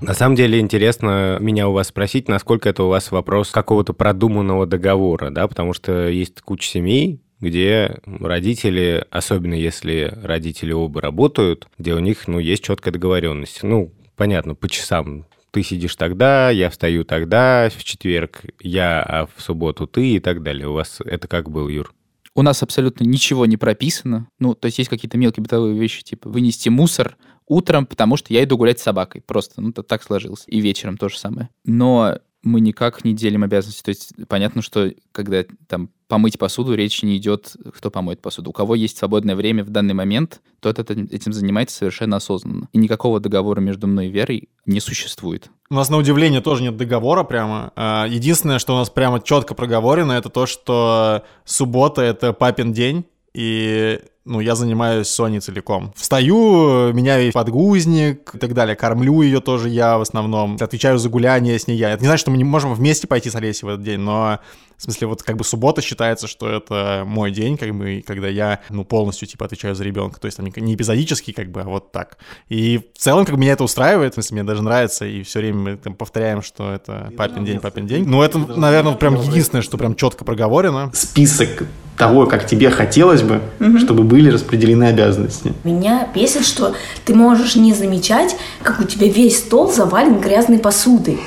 На 0.00 0.14
самом 0.14 0.36
деле 0.36 0.60
интересно 0.60 1.38
меня 1.40 1.66
у 1.66 1.72
вас 1.72 1.88
спросить, 1.88 2.28
насколько 2.28 2.68
это 2.68 2.84
у 2.84 2.88
вас 2.88 3.10
вопрос 3.10 3.50
какого-то 3.50 3.92
продуманного 3.92 4.66
договора, 4.66 5.30
да, 5.30 5.48
потому 5.48 5.72
что 5.72 6.06
есть 6.06 6.40
куча 6.42 6.68
семей, 6.68 7.20
где 7.40 7.98
родители, 8.20 9.04
особенно 9.10 9.54
если 9.54 10.16
родители 10.22 10.70
оба 10.70 11.00
работают, 11.00 11.66
где 11.76 11.92
у 11.94 11.98
них, 11.98 12.28
ну, 12.28 12.38
есть 12.38 12.62
четкая 12.62 12.92
договоренность. 12.92 13.64
Ну, 13.64 13.90
понятно, 14.14 14.54
по 14.54 14.68
часам 14.68 15.26
ты 15.56 15.62
сидишь 15.62 15.96
тогда, 15.96 16.50
я 16.50 16.68
встаю 16.68 17.02
тогда, 17.06 17.70
в 17.74 17.82
четверг 17.82 18.42
я, 18.60 19.02
а 19.02 19.26
в 19.26 19.40
субботу 19.40 19.86
ты 19.86 20.16
и 20.16 20.20
так 20.20 20.42
далее. 20.42 20.68
У 20.68 20.74
вас 20.74 20.98
это 21.02 21.28
как 21.28 21.50
был, 21.50 21.70
Юр? 21.70 21.94
У 22.34 22.42
нас 22.42 22.62
абсолютно 22.62 23.04
ничего 23.04 23.46
не 23.46 23.56
прописано. 23.56 24.28
Ну, 24.38 24.54
то 24.54 24.66
есть 24.66 24.76
есть 24.76 24.90
какие-то 24.90 25.16
мелкие 25.16 25.42
бытовые 25.42 25.74
вещи, 25.74 26.04
типа 26.04 26.28
вынести 26.28 26.68
мусор 26.68 27.16
утром, 27.46 27.86
потому 27.86 28.18
что 28.18 28.34
я 28.34 28.44
иду 28.44 28.58
гулять 28.58 28.80
с 28.80 28.82
собакой. 28.82 29.22
Просто, 29.22 29.62
ну, 29.62 29.72
так 29.72 30.02
сложилось. 30.02 30.44
И 30.46 30.60
вечером 30.60 30.98
то 30.98 31.08
же 31.08 31.18
самое. 31.18 31.48
Но 31.64 32.18
мы 32.46 32.60
никак 32.60 33.04
не 33.04 33.12
делим 33.12 33.42
обязанности. 33.42 33.82
То 33.82 33.88
есть 33.90 34.12
понятно, 34.28 34.62
что 34.62 34.92
когда 35.12 35.44
там 35.68 35.90
помыть 36.06 36.38
посуду, 36.38 36.74
речь 36.74 37.02
не 37.02 37.16
идет, 37.16 37.56
кто 37.74 37.90
помоет 37.90 38.22
посуду. 38.22 38.50
У 38.50 38.52
кого 38.52 38.76
есть 38.76 38.96
свободное 38.96 39.34
время 39.34 39.64
в 39.64 39.70
данный 39.70 39.94
момент, 39.94 40.40
тот 40.60 40.78
этим 40.78 41.32
занимается 41.32 41.76
совершенно 41.76 42.16
осознанно. 42.16 42.68
И 42.72 42.78
никакого 42.78 43.18
договора 43.18 43.60
между 43.60 43.88
мной 43.88 44.06
и 44.06 44.10
Верой 44.10 44.48
не 44.64 44.78
существует. 44.78 45.50
У 45.68 45.74
нас 45.74 45.90
на 45.90 45.96
удивление 45.96 46.40
тоже 46.40 46.62
нет 46.62 46.76
договора 46.76 47.24
прямо. 47.24 47.72
А, 47.74 48.06
единственное, 48.08 48.60
что 48.60 48.74
у 48.74 48.78
нас 48.78 48.88
прямо 48.88 49.20
четко 49.20 49.54
проговорено, 49.54 50.12
это 50.12 50.28
то, 50.28 50.46
что 50.46 51.24
суббота— 51.44 52.02
это 52.02 52.32
папин 52.32 52.72
день, 52.72 53.04
и 53.34 54.00
ну, 54.26 54.40
я 54.40 54.54
занимаюсь 54.56 55.06
Соней 55.06 55.40
целиком. 55.40 55.92
Встаю, 55.96 56.92
меняю 56.92 57.22
ей 57.22 57.32
подгузник 57.32 58.34
и 58.34 58.38
так 58.38 58.54
далее. 58.54 58.74
Кормлю 58.76 59.22
ее 59.22 59.40
тоже 59.40 59.68
я 59.68 59.98
в 59.98 60.00
основном. 60.02 60.56
Отвечаю 60.60 60.98
за 60.98 61.08
гуляние 61.08 61.58
с 61.58 61.66
ней 61.68 61.76
я. 61.76 61.90
Это 61.90 62.02
не 62.02 62.08
значит, 62.08 62.22
что 62.22 62.30
мы 62.32 62.36
не 62.36 62.44
можем 62.44 62.74
вместе 62.74 63.06
пойти 63.06 63.30
с 63.30 63.34
Олесей 63.36 63.66
в 63.66 63.68
этот 63.68 63.84
день, 63.84 64.00
но 64.00 64.40
В 64.78 64.82
смысле, 64.82 65.06
вот 65.06 65.22
как 65.22 65.36
бы 65.36 65.44
суббота 65.44 65.80
считается, 65.80 66.26
что 66.26 66.48
это 66.48 67.04
мой 67.06 67.30
день, 67.30 67.56
как 67.56 67.74
бы, 67.74 68.04
когда 68.06 68.28
я, 68.28 68.60
ну, 68.68 68.84
полностью, 68.84 69.26
типа, 69.26 69.46
отвечаю 69.46 69.74
за 69.74 69.84
ребенка. 69.84 70.20
То 70.20 70.26
есть 70.26 70.36
там 70.36 70.46
не 70.46 70.74
эпизодически, 70.74 71.32
как 71.32 71.50
бы, 71.50 71.62
а 71.62 71.64
вот 71.64 71.92
так. 71.92 72.18
И 72.48 72.78
в 72.94 72.98
целом, 72.98 73.24
как 73.24 73.34
бы, 73.34 73.40
меня 73.40 73.52
это 73.52 73.64
устраивает, 73.64 74.12
в 74.12 74.14
смысле, 74.14 74.34
мне 74.34 74.44
даже 74.44 74.62
нравится, 74.62 75.06
и 75.06 75.22
все 75.22 75.38
время 75.38 75.58
мы 75.58 75.76
там 75.76 75.94
повторяем, 75.94 76.42
что 76.42 76.70
это 76.70 77.10
папин 77.16 77.44
день, 77.44 77.60
папин 77.60 77.86
день. 77.86 78.04
Ну, 78.06 78.22
это, 78.22 78.38
наверное, 78.38 78.94
прям 78.94 79.14
единственное, 79.14 79.62
что 79.62 79.78
прям 79.78 79.94
четко 79.94 80.24
проговорено. 80.24 80.90
Список 80.92 81.64
того, 81.96 82.26
как 82.26 82.46
тебе 82.46 82.70
хотелось 82.70 83.22
бы, 83.22 83.40
чтобы 83.78 84.04
были 84.04 84.30
распределены 84.30 84.84
обязанности. 84.84 85.52
Меня 85.64 86.08
бесит, 86.14 86.44
что 86.44 86.74
ты 87.04 87.14
можешь 87.14 87.56
не 87.56 87.72
замечать, 87.72 88.36
как 88.62 88.80
у 88.80 88.84
тебя 88.84 89.08
весь 89.08 89.38
стол 89.38 89.72
завален 89.72 90.20
грязной 90.20 90.58
посудой. 90.58 91.18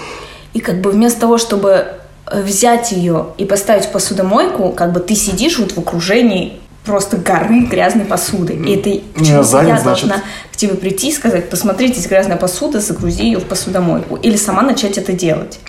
И 0.54 0.60
как 0.60 0.82
бы 0.82 0.92
вместо 0.92 1.22
того, 1.22 1.38
чтобы 1.38 1.88
э, 2.26 2.42
взять 2.42 2.92
ее 2.92 3.28
и 3.38 3.46
поставить 3.46 3.86
в 3.86 3.92
посудомойку, 3.92 4.72
как 4.72 4.94
бы 4.94 5.00
ты 5.00 5.16
сидишь 5.16 5.60
вот 5.60 5.72
в 5.72 5.78
окружении 5.78 6.60
просто 6.86 7.18
горы 7.18 7.66
грязной 7.66 8.06
посуды. 8.06 8.54
И 8.54 8.76
это 8.76 9.44
занят, 9.44 9.70
я 9.70 9.78
значит. 9.80 9.84
должна 9.84 10.24
к 10.52 10.56
тебе 10.56 10.74
прийти 10.74 11.10
и 11.10 11.12
сказать, 11.12 11.50
посмотрите, 11.50 11.96
здесь 11.96 12.08
грязная 12.08 12.38
посуда, 12.38 12.80
загрузи 12.80 13.26
ее 13.26 13.40
в 13.40 13.46
посудомойку. 13.46 14.16
Или 14.16 14.38
сама 14.38 14.64
начать 14.64 14.98
это 14.98 15.14
делать. 15.14 15.60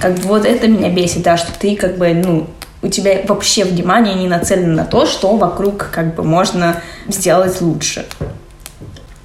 Как 0.00 0.14
бы 0.14 0.22
вот 0.28 0.44
это 0.44 0.68
меня 0.68 0.90
бесит, 0.90 1.22
да, 1.22 1.36
что 1.36 1.50
ты 1.58 1.74
как 1.74 1.98
бы, 1.98 2.12
ну, 2.14 2.46
у 2.82 2.88
тебя 2.88 3.20
вообще 3.26 3.64
внимание 3.64 4.14
не 4.14 4.28
нацелено 4.28 4.74
на 4.74 4.84
то, 4.84 5.06
что 5.06 5.36
вокруг 5.36 5.90
как 5.90 6.14
бы 6.14 6.22
можно 6.22 6.80
сделать 7.08 7.60
лучше. 7.60 8.06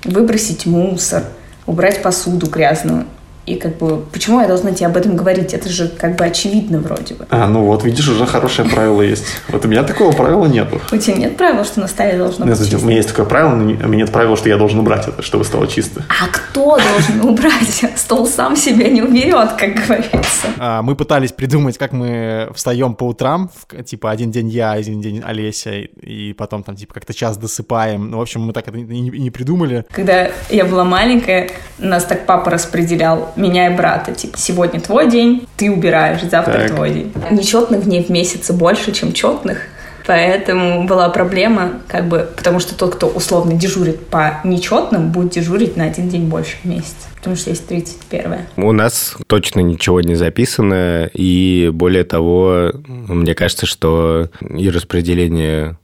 Выбросить 0.04 0.66
мусор, 0.66 1.24
убрать 1.66 2.02
посуду 2.02 2.48
грязную. 2.48 3.06
И 3.46 3.56
как 3.56 3.78
бы, 3.78 3.98
почему 4.12 4.40
я 4.40 4.48
должна 4.48 4.72
тебе 4.72 4.88
об 4.88 4.96
этом 4.96 5.16
говорить? 5.18 5.54
Это 5.54 5.68
же 5.68 5.90
как 5.90 6.16
бы 6.16 6.24
очевидно 6.26 6.80
вроде 6.80 7.16
бы. 7.16 7.26
А, 7.30 7.48
ну 7.48 7.64
вот, 7.66 7.84
видишь, 7.84 8.08
уже 8.08 8.26
хорошее 8.26 8.70
правило 8.70 9.02
есть. 9.02 9.26
Вот 9.50 9.66
у 9.66 9.68
меня 9.68 9.84
такого 9.84 10.14
правила 10.14 10.46
нету. 10.46 10.80
У 10.92 10.98
тебя 10.98 11.16
нет 11.16 11.36
правила, 11.36 11.66
что 11.66 11.82
на 11.82 11.88
столе 11.88 12.18
должно 12.18 12.46
Нет, 12.46 12.58
быть 12.58 12.68
у 12.68 12.72
чисто? 12.72 12.86
меня 12.86 12.96
есть 12.98 13.10
такое 13.10 13.26
правило, 13.26 13.50
но 13.56 13.64
у 13.66 13.68
меня 13.88 14.04
нет 14.04 14.12
правила, 14.12 14.38
что 14.38 14.48
я 14.48 14.58
должен 14.58 14.80
убрать 14.80 15.08
это, 15.10 15.22
чтобы 15.22 15.44
стало 15.44 15.68
чисто. 15.68 16.04
А 16.10 16.28
кто 16.28 16.78
должен 16.78 17.30
убрать? 17.30 17.84
Стол 17.98 18.28
сам 18.28 18.56
себя 18.56 18.88
не 18.90 19.02
уберет, 19.02 19.52
как 19.58 19.74
говорится. 19.76 20.48
А, 20.58 20.82
Мы 20.82 20.96
пытались 20.96 21.34
придумать, 21.34 21.78
как 21.78 21.92
мы 21.92 22.50
встаем 22.56 22.96
по 22.96 23.04
утрам, 23.04 23.50
типа 23.86 24.10
один 24.12 24.32
день 24.32 24.48
я, 24.50 24.72
один 24.72 25.02
день 25.02 25.22
Олеся, 25.26 25.72
и- 25.72 26.30
и 26.30 26.34
потом 26.34 26.64
там 26.64 26.76
типа 26.78 26.94
как-то 26.94 27.14
час 27.14 27.36
досыпаем. 27.38 28.10
Ну, 28.10 28.20
в 28.20 28.22
общем, 28.22 28.42
мы 28.42 28.54
так 28.54 28.68
это 28.70 28.78
и 28.78 28.82
не, 28.84 29.10
и 29.10 29.20
не 29.20 29.32
придумали. 29.32 29.86
Когда 29.92 30.30
я 30.50 30.64
была 30.64 30.84
маленькая, 30.86 31.50
нас 31.78 32.06
так 32.06 32.26
папа 32.26 32.50
распределял, 32.52 33.33
меня 33.36 33.72
и 33.72 33.76
брата. 33.76 34.14
Типа, 34.14 34.38
сегодня 34.38 34.80
твой 34.80 35.10
день, 35.10 35.48
ты 35.58 35.72
убираешь, 35.72 36.22
завтра 36.22 36.54
Так. 36.54 36.72
твой 36.72 36.92
день. 36.92 37.14
Нечетных 37.32 37.84
дней 37.84 38.04
в 38.04 38.10
месяце 38.10 38.54
больше, 38.54 38.92
чем 38.92 39.14
четных. 39.14 39.60
Поэтому 40.06 40.86
была 40.86 41.10
проблема, 41.10 41.80
как 41.88 42.08
бы, 42.08 42.30
потому 42.36 42.60
что 42.60 42.76
тот, 42.78 42.96
кто 42.96 43.08
условно 43.08 43.54
дежурит 43.54 44.06
по 44.08 44.42
нечетным, 44.44 45.12
будет 45.12 45.32
дежурить 45.32 45.78
на 45.78 45.86
один 45.86 46.10
день 46.10 46.28
больше 46.28 46.58
в 46.62 46.66
месяц. 46.66 46.96
Потому 47.16 47.38
что 47.38 47.52
есть 47.52 47.66
31 47.68 48.40
У 48.58 48.72
нас 48.74 49.16
точно 49.28 49.62
ничего 49.62 50.02
не 50.02 50.16
записано, 50.16 51.10
и 51.14 51.70
более 51.74 52.04
того, 52.04 52.72
мне 52.86 53.34
кажется, 53.34 53.66
что 53.66 54.30
и 54.42 54.70
распределение 54.70 55.78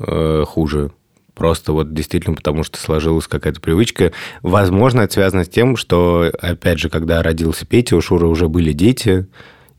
э, 0.00 0.44
хуже. 0.46 0.90
Просто 1.34 1.72
вот 1.72 1.94
действительно 1.94 2.36
потому, 2.36 2.62
что 2.62 2.78
сложилась 2.78 3.26
какая-то 3.26 3.60
привычка. 3.60 4.12
Возможно, 4.42 5.00
это 5.00 5.14
связано 5.14 5.44
с 5.44 5.48
тем, 5.48 5.76
что, 5.76 6.30
опять 6.40 6.78
же, 6.78 6.88
когда 6.90 7.22
родился 7.22 7.64
Петя, 7.64 7.96
у 7.96 8.00
Шуры 8.00 8.26
уже 8.26 8.48
были 8.48 8.72
дети, 8.72 9.26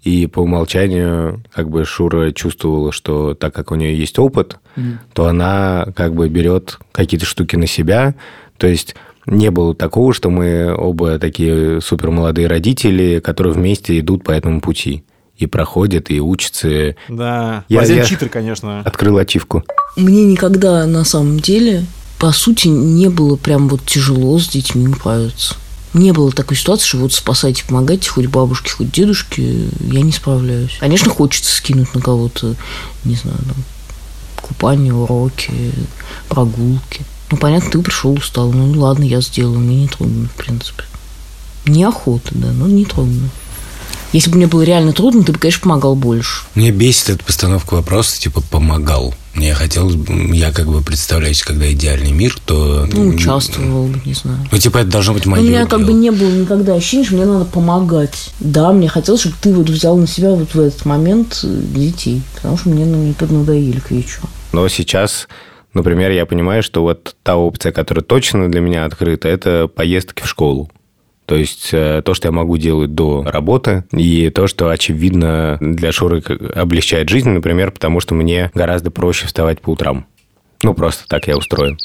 и 0.01 0.27
по 0.27 0.39
умолчанию 0.39 1.43
как 1.53 1.69
бы 1.69 1.85
Шура 1.85 2.31
чувствовала, 2.31 2.91
что 2.91 3.35
так 3.35 3.53
как 3.53 3.71
у 3.71 3.75
нее 3.75 3.97
есть 3.97 4.19
опыт, 4.19 4.57
то 5.13 5.27
она 5.27 5.87
как 5.95 6.13
бы 6.13 6.27
берет 6.27 6.79
какие-то 6.91 7.25
штуки 7.25 7.55
на 7.55 7.67
себя. 7.67 8.15
То 8.57 8.67
есть 8.67 8.95
не 9.25 9.49
было 9.51 9.73
такого, 9.73 10.13
что 10.13 10.29
мы 10.29 10.75
оба 10.75 11.19
такие 11.19 11.79
супер 11.79 12.11
молодые 12.11 12.47
родители, 12.47 13.19
которые 13.19 13.53
вместе 13.53 13.97
идут 13.99 14.23
по 14.23 14.31
этому 14.31 14.59
пути 14.59 15.03
и 15.43 15.45
проходят, 15.47 16.10
и 16.12 16.19
учатся. 16.19 16.95
Да. 17.10 17.63
Я- 17.69 17.84
я- 17.84 18.06
читер, 18.06 18.29
конечно. 18.29 18.79
Открыл 18.82 19.17
ачивку. 19.17 19.63
Мне 19.95 20.23
никогда 20.25 20.86
на 20.88 21.03
самом 21.06 21.39
деле, 21.39 21.86
по 22.19 22.32
сути, 22.32 22.67
не 22.67 23.10
было 23.10 23.36
прям 23.36 23.69
вот 23.69 23.86
тяжело 23.86 24.39
с 24.39 24.47
детьми 24.47 24.88
управиться. 24.88 25.56
Не 25.93 26.12
было 26.12 26.32
такой 26.32 26.58
ситуации, 26.58 26.88
что 26.88 26.97
вот 26.97 27.13
спасайте, 27.13 27.63
помогайте, 27.67 28.10
хоть 28.10 28.25
бабушке, 28.25 28.71
хоть 28.71 28.91
дедушке, 28.91 29.65
я 29.91 30.01
не 30.01 30.12
справляюсь. 30.12 30.77
Конечно, 30.79 31.12
хочется 31.12 31.53
скинуть 31.56 31.93
на 31.93 32.01
кого-то, 32.01 32.56
не 33.06 33.13
знаю, 33.15 33.38
там, 33.38 33.63
купание, 34.41 34.91
уроки, 34.93 35.51
прогулки. 36.29 37.01
Ну, 37.29 37.38
понятно, 37.38 37.69
ты 37.69 37.79
пришел 37.79 38.13
устал, 38.13 38.51
ну 38.51 38.71
ладно, 38.79 39.03
я 39.03 39.21
сделаю, 39.21 39.60
мне 39.60 39.82
не 39.84 39.88
трудно, 39.88 40.27
в 40.29 40.36
принципе. 40.36 40.84
Неохота, 41.65 42.29
да, 42.32 42.51
но 42.51 42.67
не 42.67 42.86
трудно. 42.86 43.29
Если 44.13 44.30
бы 44.30 44.38
мне 44.38 44.47
было 44.47 44.62
реально 44.62 44.93
трудно, 44.93 45.23
ты 45.23 45.32
бы, 45.32 45.39
конечно, 45.39 45.62
помогал 45.62 45.95
больше. 45.95 46.43
Мне 46.54 46.71
бесит 46.71 47.10
эта 47.10 47.23
постановка 47.23 47.73
вопроса, 47.73 48.19
типа, 48.19 48.41
помогал. 48.41 49.13
Мне 49.34 49.56
хотелось 49.56 49.95
бы, 49.95 50.36
я 50.36 50.52
как 50.52 50.67
бы 50.67 50.84
представляю, 50.84 51.34
себе, 51.34 51.47
когда 51.47 51.71
идеальный 51.71 52.12
мир, 52.12 52.38
то... 52.45 52.88
Ну, 52.91 53.08
участвовал 53.08 53.88
бы, 53.88 53.99
не 54.06 54.13
знаю. 54.13 54.38
Ну, 54.52 54.58
типа, 54.60 54.78
это 54.78 54.91
должно 54.91 55.15
быть 55.15 55.26
У 55.26 55.32
мое 55.32 55.41
меня 55.41 55.65
как 55.65 55.80
дело. 55.80 55.88
бы 55.88 55.93
не 55.93 56.12
было 56.12 56.30
никогда 56.30 56.76
ощущения, 56.76 57.06
что 57.06 57.15
мне 57.15 57.26
надо 57.26 57.45
помогать. 57.45 58.30
Да, 58.39 58.71
мне 58.71 58.88
хотелось, 58.88 59.21
чтобы 59.21 59.36
ты 59.41 59.52
вот 59.52 59.67
взял 59.67 59.97
на 59.97 60.06
себя 60.06 60.30
вот 60.30 60.54
в 60.54 60.60
этот 60.60 60.86
момент 60.86 61.39
э, 61.43 61.47
детей, 61.47 62.21
потому 62.36 62.58
что 62.58 62.69
мне 62.69 62.86
ну, 62.86 63.04
не 63.04 63.13
поднадоели 63.13 63.80
к 63.80 63.89
вечеру. 63.89 64.30
Но 64.52 64.67
сейчас, 64.67 65.28
например, 65.73 66.12
я 66.12 66.28
понимаю, 66.28 66.62
что 66.62 66.84
вот 66.84 67.15
та 67.23 67.36
опция, 67.36 67.71
которая 67.71 68.04
точно 68.04 68.52
для 68.52 68.62
меня 68.62 68.86
открыта, 68.86 69.28
это 69.28 69.67
поездки 69.67 70.21
в 70.21 70.28
школу. 70.28 70.69
То 71.25 71.36
есть 71.36 71.69
э, 71.73 72.01
то, 72.03 72.13
что 72.13 72.27
я 72.27 72.31
могу 72.31 72.57
делать 72.57 72.93
до 72.93 73.23
работы, 73.23 73.86
и 73.91 74.29
то, 74.29 74.47
что, 74.47 74.69
очевидно, 74.69 75.57
для 75.62 75.91
Шуры 75.91 76.21
облегчает 76.55 77.09
жизнь, 77.09 77.29
например, 77.29 77.71
потому 77.71 77.99
что 77.99 78.13
мне 78.13 78.51
гораздо 78.53 78.91
проще 78.91 79.25
вставать 79.27 79.62
по 79.62 79.71
утрам. 79.71 80.05
Ну, 80.63 80.73
просто 80.73 81.07
так 81.07 81.27
я 81.27 81.38
устроен. 81.38 81.77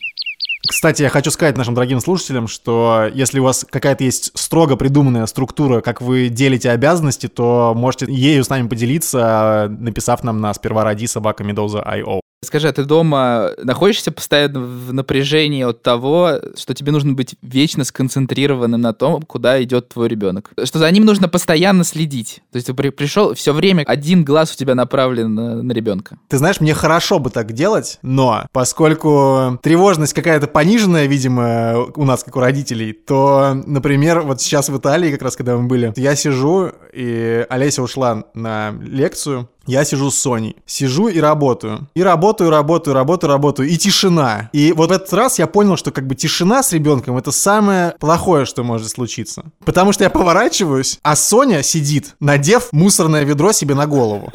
Кстати, 0.66 1.02
я 1.02 1.08
хочу 1.08 1.30
сказать 1.30 1.56
нашим 1.56 1.74
дорогим 1.74 2.00
слушателям, 2.00 2.48
что 2.48 3.08
если 3.14 3.38
у 3.38 3.44
вас 3.44 3.64
какая-то 3.68 4.04
есть 4.04 4.32
строго 4.34 4.76
придуманная 4.76 5.26
структура, 5.26 5.80
как 5.80 6.02
вы 6.02 6.28
делите 6.28 6.70
обязанности, 6.70 7.28
то 7.28 7.74
можете 7.76 8.06
ею 8.08 8.42
с 8.42 8.48
нами 8.48 8.66
поделиться, 8.68 9.68
написав 9.70 10.24
нам 10.24 10.40
на 10.40 10.52
сперва 10.52 10.84
ради 10.84 11.06
собака 11.06 11.44
Медоза.io. 11.44 12.20
Скажи, 12.44 12.68
а 12.68 12.72
ты 12.72 12.84
дома 12.84 13.50
находишься 13.64 14.12
постоянно 14.12 14.60
в 14.60 14.92
напряжении 14.92 15.64
от 15.64 15.82
того, 15.82 16.34
что 16.56 16.72
тебе 16.72 16.92
нужно 16.92 17.14
быть 17.14 17.34
вечно 17.42 17.82
сконцентрированным 17.82 18.80
на 18.80 18.92
том, 18.92 19.22
куда 19.22 19.60
идет 19.60 19.88
твой 19.88 20.06
ребенок? 20.06 20.52
Что 20.62 20.78
за 20.78 20.88
ним 20.92 21.04
нужно 21.04 21.28
постоянно 21.28 21.82
следить. 21.82 22.42
То 22.52 22.56
есть 22.56 22.68
ты 22.68 22.74
при- 22.74 22.90
пришел, 22.90 23.34
все 23.34 23.52
время 23.52 23.82
один 23.82 24.24
глаз 24.24 24.54
у 24.54 24.56
тебя 24.56 24.76
направлен 24.76 25.34
на, 25.34 25.62
на 25.64 25.72
ребенка. 25.72 26.16
Ты 26.28 26.38
знаешь, 26.38 26.60
мне 26.60 26.74
хорошо 26.74 27.18
бы 27.18 27.30
так 27.30 27.52
делать, 27.54 27.98
но 28.02 28.46
поскольку 28.52 29.58
тревожность 29.60 30.12
какая-то 30.12 30.46
пониженная, 30.46 31.06
видимо, 31.06 31.86
у 31.96 32.04
нас, 32.04 32.22
как 32.22 32.36
у 32.36 32.40
родителей, 32.40 32.92
то, 32.92 33.60
например, 33.66 34.20
вот 34.20 34.40
сейчас 34.40 34.68
в 34.68 34.78
Италии, 34.78 35.10
как 35.10 35.22
раз 35.22 35.34
когда 35.34 35.56
мы 35.56 35.66
были, 35.66 35.92
я 35.96 36.14
сижу, 36.14 36.70
и 36.92 37.44
Олеся 37.48 37.82
ушла 37.82 38.24
на 38.34 38.72
лекцию, 38.80 39.48
я 39.68 39.84
сижу 39.84 40.10
с 40.10 40.18
Соней. 40.18 40.56
Сижу 40.66 41.08
и 41.08 41.20
работаю. 41.20 41.88
И 41.94 42.02
работаю, 42.02 42.50
работаю, 42.50 42.94
работаю, 42.94 43.30
работаю. 43.30 43.68
И 43.68 43.76
тишина. 43.76 44.48
И 44.52 44.72
вот 44.72 44.88
в 44.88 44.92
этот 44.92 45.12
раз 45.12 45.38
я 45.38 45.46
понял, 45.46 45.76
что 45.76 45.90
как 45.90 46.06
бы 46.06 46.14
тишина 46.14 46.62
с 46.62 46.72
ребенком 46.72 47.18
это 47.18 47.30
самое 47.30 47.94
плохое, 48.00 48.46
что 48.46 48.64
может 48.64 48.88
случиться. 48.88 49.44
Потому 49.64 49.92
что 49.92 50.04
я 50.04 50.10
поворачиваюсь, 50.10 50.98
а 51.02 51.14
Соня 51.14 51.62
сидит, 51.62 52.16
надев 52.18 52.68
мусорное 52.72 53.24
ведро 53.24 53.52
себе 53.52 53.74
на 53.74 53.86
голову. 53.86 54.32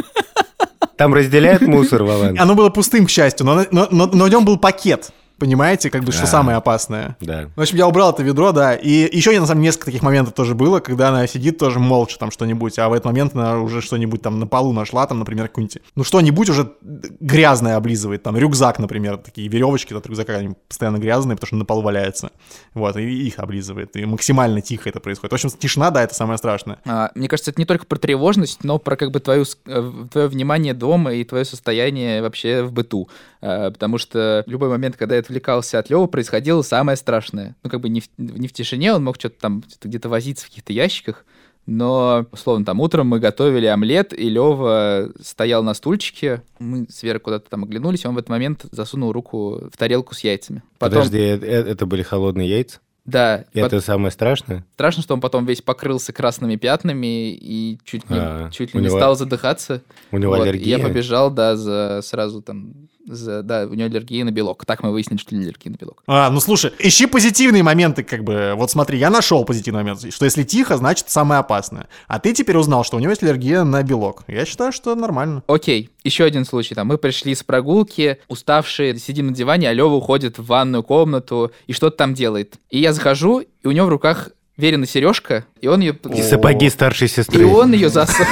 Там 0.97 1.13
разделяют 1.13 1.63
мусор, 1.63 2.03
Вован? 2.03 2.39
Оно 2.39 2.53
было 2.53 2.69
пустым, 2.69 3.07
к 3.07 3.09
счастью, 3.09 3.47
но, 3.47 3.65
но, 3.71 3.87
но, 3.89 4.05
но 4.05 4.25
в 4.25 4.29
нем 4.29 4.45
был 4.45 4.57
пакет. 4.57 5.11
Понимаете, 5.43 5.89
как 5.89 6.05
бы, 6.05 6.13
что 6.13 6.23
А. 6.23 6.27
самое 6.27 6.55
опасное. 6.55 7.17
Да. 7.19 7.49
В 7.57 7.59
общем, 7.59 7.75
я 7.75 7.85
убрал 7.85 8.13
это 8.13 8.23
ведро, 8.23 8.53
да. 8.53 8.75
И 8.75 9.13
еще, 9.13 9.37
на 9.37 9.45
самом 9.45 9.59
деле, 9.59 9.67
несколько 9.67 9.87
таких 9.87 10.01
моментов 10.01 10.33
тоже 10.33 10.55
было, 10.55 10.79
когда 10.79 11.09
она 11.09 11.27
сидит 11.27 11.57
тоже 11.57 11.79
молча 11.79 12.17
там 12.17 12.31
что-нибудь, 12.31 12.79
а 12.79 12.87
в 12.87 12.93
этот 12.93 13.03
момент 13.03 13.35
она 13.35 13.59
уже 13.59 13.81
что-нибудь 13.81 14.21
там 14.21 14.39
на 14.39 14.47
полу 14.47 14.71
нашла, 14.71 15.05
там, 15.05 15.19
например, 15.19 15.49
какую-нибудь, 15.49 15.79
ну, 15.95 16.05
что-нибудь 16.05 16.49
уже 16.49 16.71
грязное 17.19 17.75
облизывает, 17.75 18.23
там, 18.23 18.37
рюкзак, 18.37 18.79
например, 18.79 19.17
такие 19.17 19.49
веревочки 19.49 19.93
от 19.93 20.07
рюкзака, 20.07 20.37
они 20.37 20.55
постоянно 20.69 20.95
грязные, 20.95 21.35
потому 21.35 21.47
что 21.47 21.55
на 21.57 21.65
полу 21.65 21.81
валяются. 21.81 22.31
Вот, 22.73 22.95
и 22.95 23.27
их 23.27 23.37
облизывает. 23.39 23.97
И 23.97 24.05
максимально 24.05 24.61
тихо 24.61 24.87
это 24.87 25.01
происходит. 25.01 25.33
В 25.33 25.35
общем, 25.35 25.49
тишина, 25.49 25.91
да, 25.91 26.03
это 26.03 26.15
самое 26.15 26.37
страшное. 26.37 26.77
А, 26.85 27.11
мне 27.15 27.27
кажется, 27.27 27.51
это 27.51 27.59
не 27.59 27.65
только 27.65 27.85
про 27.85 27.99
тревожность, 27.99 28.63
но 28.63 28.79
про 28.79 28.95
как 28.95 29.11
бы 29.11 29.19
твою, 29.19 29.43
э, 29.65 29.91
твое 30.09 30.27
внимание 30.29 30.73
дома 30.73 31.11
и 31.13 31.25
твое 31.25 31.43
состояние 31.43 32.21
вообще 32.21 32.63
в 32.63 32.71
быту. 32.71 33.09
А, 33.41 33.71
потому 33.71 33.97
что 33.97 34.45
любой 34.47 34.69
момент, 34.69 34.95
когда 34.95 35.17
я 35.17 35.21
отвлекался 35.37 35.79
от 35.79 35.89
Лёвы, 35.89 36.07
происходило 36.07 36.61
самое 36.61 36.95
страшное. 36.95 37.55
Ну, 37.63 37.69
как 37.69 37.81
бы 37.81 37.89
не 37.89 38.01
в, 38.01 38.09
не 38.17 38.47
в 38.47 38.53
тишине, 38.53 38.93
он 38.93 39.03
мог 39.03 39.15
что-то 39.17 39.39
там 39.39 39.63
что-то 39.67 39.87
где-то 39.87 40.09
возиться 40.09 40.45
в 40.45 40.49
каких-то 40.49 40.73
ящиках, 40.73 41.25
Но, 41.65 42.25
условно, 42.33 42.65
там 42.65 42.81
утром 42.81 43.07
мы 43.07 43.19
готовили 43.21 43.65
омлет, 43.67 44.11
и 44.11 44.29
Лева 44.29 45.11
стоял 45.21 45.63
на 45.63 45.73
стульчике. 45.73 46.41
Мы 46.59 46.85
с 46.89 47.01
Верой 47.03 47.19
куда-то 47.19 47.49
там 47.49 47.63
оглянулись, 47.63 48.03
и 48.03 48.07
он 48.07 48.15
в 48.15 48.17
этот 48.17 48.29
момент 48.29 48.65
засунул 48.71 49.13
руку 49.13 49.69
в 49.71 49.77
тарелку 49.77 50.13
с 50.13 50.19
яйцами. 50.25 50.61
Потом, 50.77 50.97
Подожди, 51.03 51.19
э- 51.19 51.39
э- 51.39 51.71
это 51.71 51.85
были 51.85 52.01
холодные 52.03 52.49
яйца? 52.49 52.79
да, 53.05 53.45
И 53.53 53.61
пот- 53.61 53.67
это 53.73 53.79
самое 53.81 54.11
страшное? 54.11 54.65
страшно, 54.73 55.03
что 55.03 55.13
он 55.13 55.21
потом 55.21 55.45
весь 55.45 55.61
покрылся 55.61 56.11
красными 56.11 56.57
пятнами 56.57 57.31
и 57.33 57.79
чуть, 57.85 58.09
не, 58.09 58.17
А, 58.19 58.49
чуть 58.51 58.73
ли 58.73 58.81
не 58.81 58.87
него- 58.87 58.97
стал 58.97 59.15
задыхаться. 59.15 59.81
У 60.11 60.17
него 60.17 60.33
Вот, 60.33 60.39
и 60.45 60.49
аллергия? 60.49 60.77
Я 60.77 60.83
побежал, 60.85 61.31
да, 61.31 61.55
за 61.55 62.01
сразу 62.03 62.41
там, 62.41 62.73
за, 63.05 63.43
да, 63.43 63.65
у 63.65 63.73
него 63.73 63.85
аллергия 63.87 64.23
на 64.23 64.31
белок. 64.31 64.65
Так 64.65 64.83
мы 64.83 64.91
выяснили, 64.91 65.19
что 65.19 65.33
у 65.33 65.37
него 65.37 65.45
аллергия 65.45 65.71
на 65.71 65.77
белок. 65.77 66.03
А, 66.07 66.29
ну 66.29 66.39
слушай, 66.39 66.71
ищи 66.79 67.05
позитивные 67.05 67.63
моменты, 67.63 68.03
как 68.03 68.23
бы. 68.23 68.53
Вот 68.55 68.71
смотри, 68.71 68.97
я 68.97 69.09
нашел 69.09 69.43
позитивный 69.45 69.81
момент, 69.83 70.13
что 70.13 70.25
если 70.25 70.43
тихо, 70.43 70.77
значит 70.77 71.09
самое 71.09 71.39
опасное. 71.39 71.87
А 72.07 72.19
ты 72.19 72.33
теперь 72.33 72.57
узнал, 72.57 72.83
что 72.83 72.97
у 72.97 72.99
него 72.99 73.11
есть 73.11 73.23
аллергия 73.23 73.63
на 73.63 73.83
белок. 73.83 74.23
Я 74.27 74.45
считаю, 74.45 74.71
что 74.71 74.95
нормально. 74.95 75.43
Окей, 75.47 75.89
еще 76.03 76.23
один 76.23 76.45
случай. 76.45 76.75
Там 76.75 76.87
мы 76.87 76.97
пришли 76.97 77.35
с 77.35 77.43
прогулки, 77.43 78.19
уставшие, 78.27 78.97
сидим 78.97 79.27
на 79.27 79.33
диване, 79.33 79.69
а 79.69 79.73
Лева 79.73 79.93
уходит 79.93 80.37
в 80.37 80.45
ванную 80.45 80.83
комнату 80.83 81.51
и 81.67 81.73
что-то 81.73 81.97
там 81.97 82.13
делает. 82.13 82.55
И 82.69 82.79
я 82.79 82.93
захожу, 82.93 83.39
и 83.39 83.67
у 83.67 83.71
него 83.71 83.87
в 83.87 83.89
руках 83.89 84.29
Верина 84.55 84.85
сережка, 84.85 85.45
и 85.61 85.67
он 85.67 85.81
ее... 85.81 85.97
И 86.15 86.21
сапоги 86.21 86.69
старшей 86.69 87.05
И 87.05 87.09
сестры. 87.09 87.45
он 87.47 87.73
ее 87.73 87.89
засовывает. 87.89 88.29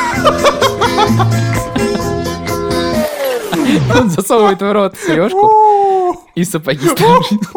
Он 3.98 4.10
засовывает 4.10 4.62
в 4.62 4.72
рот 4.72 4.98
сережку 4.98 6.26
и 6.36 6.44
сапоги 6.44 6.88
старшей. 6.88 7.40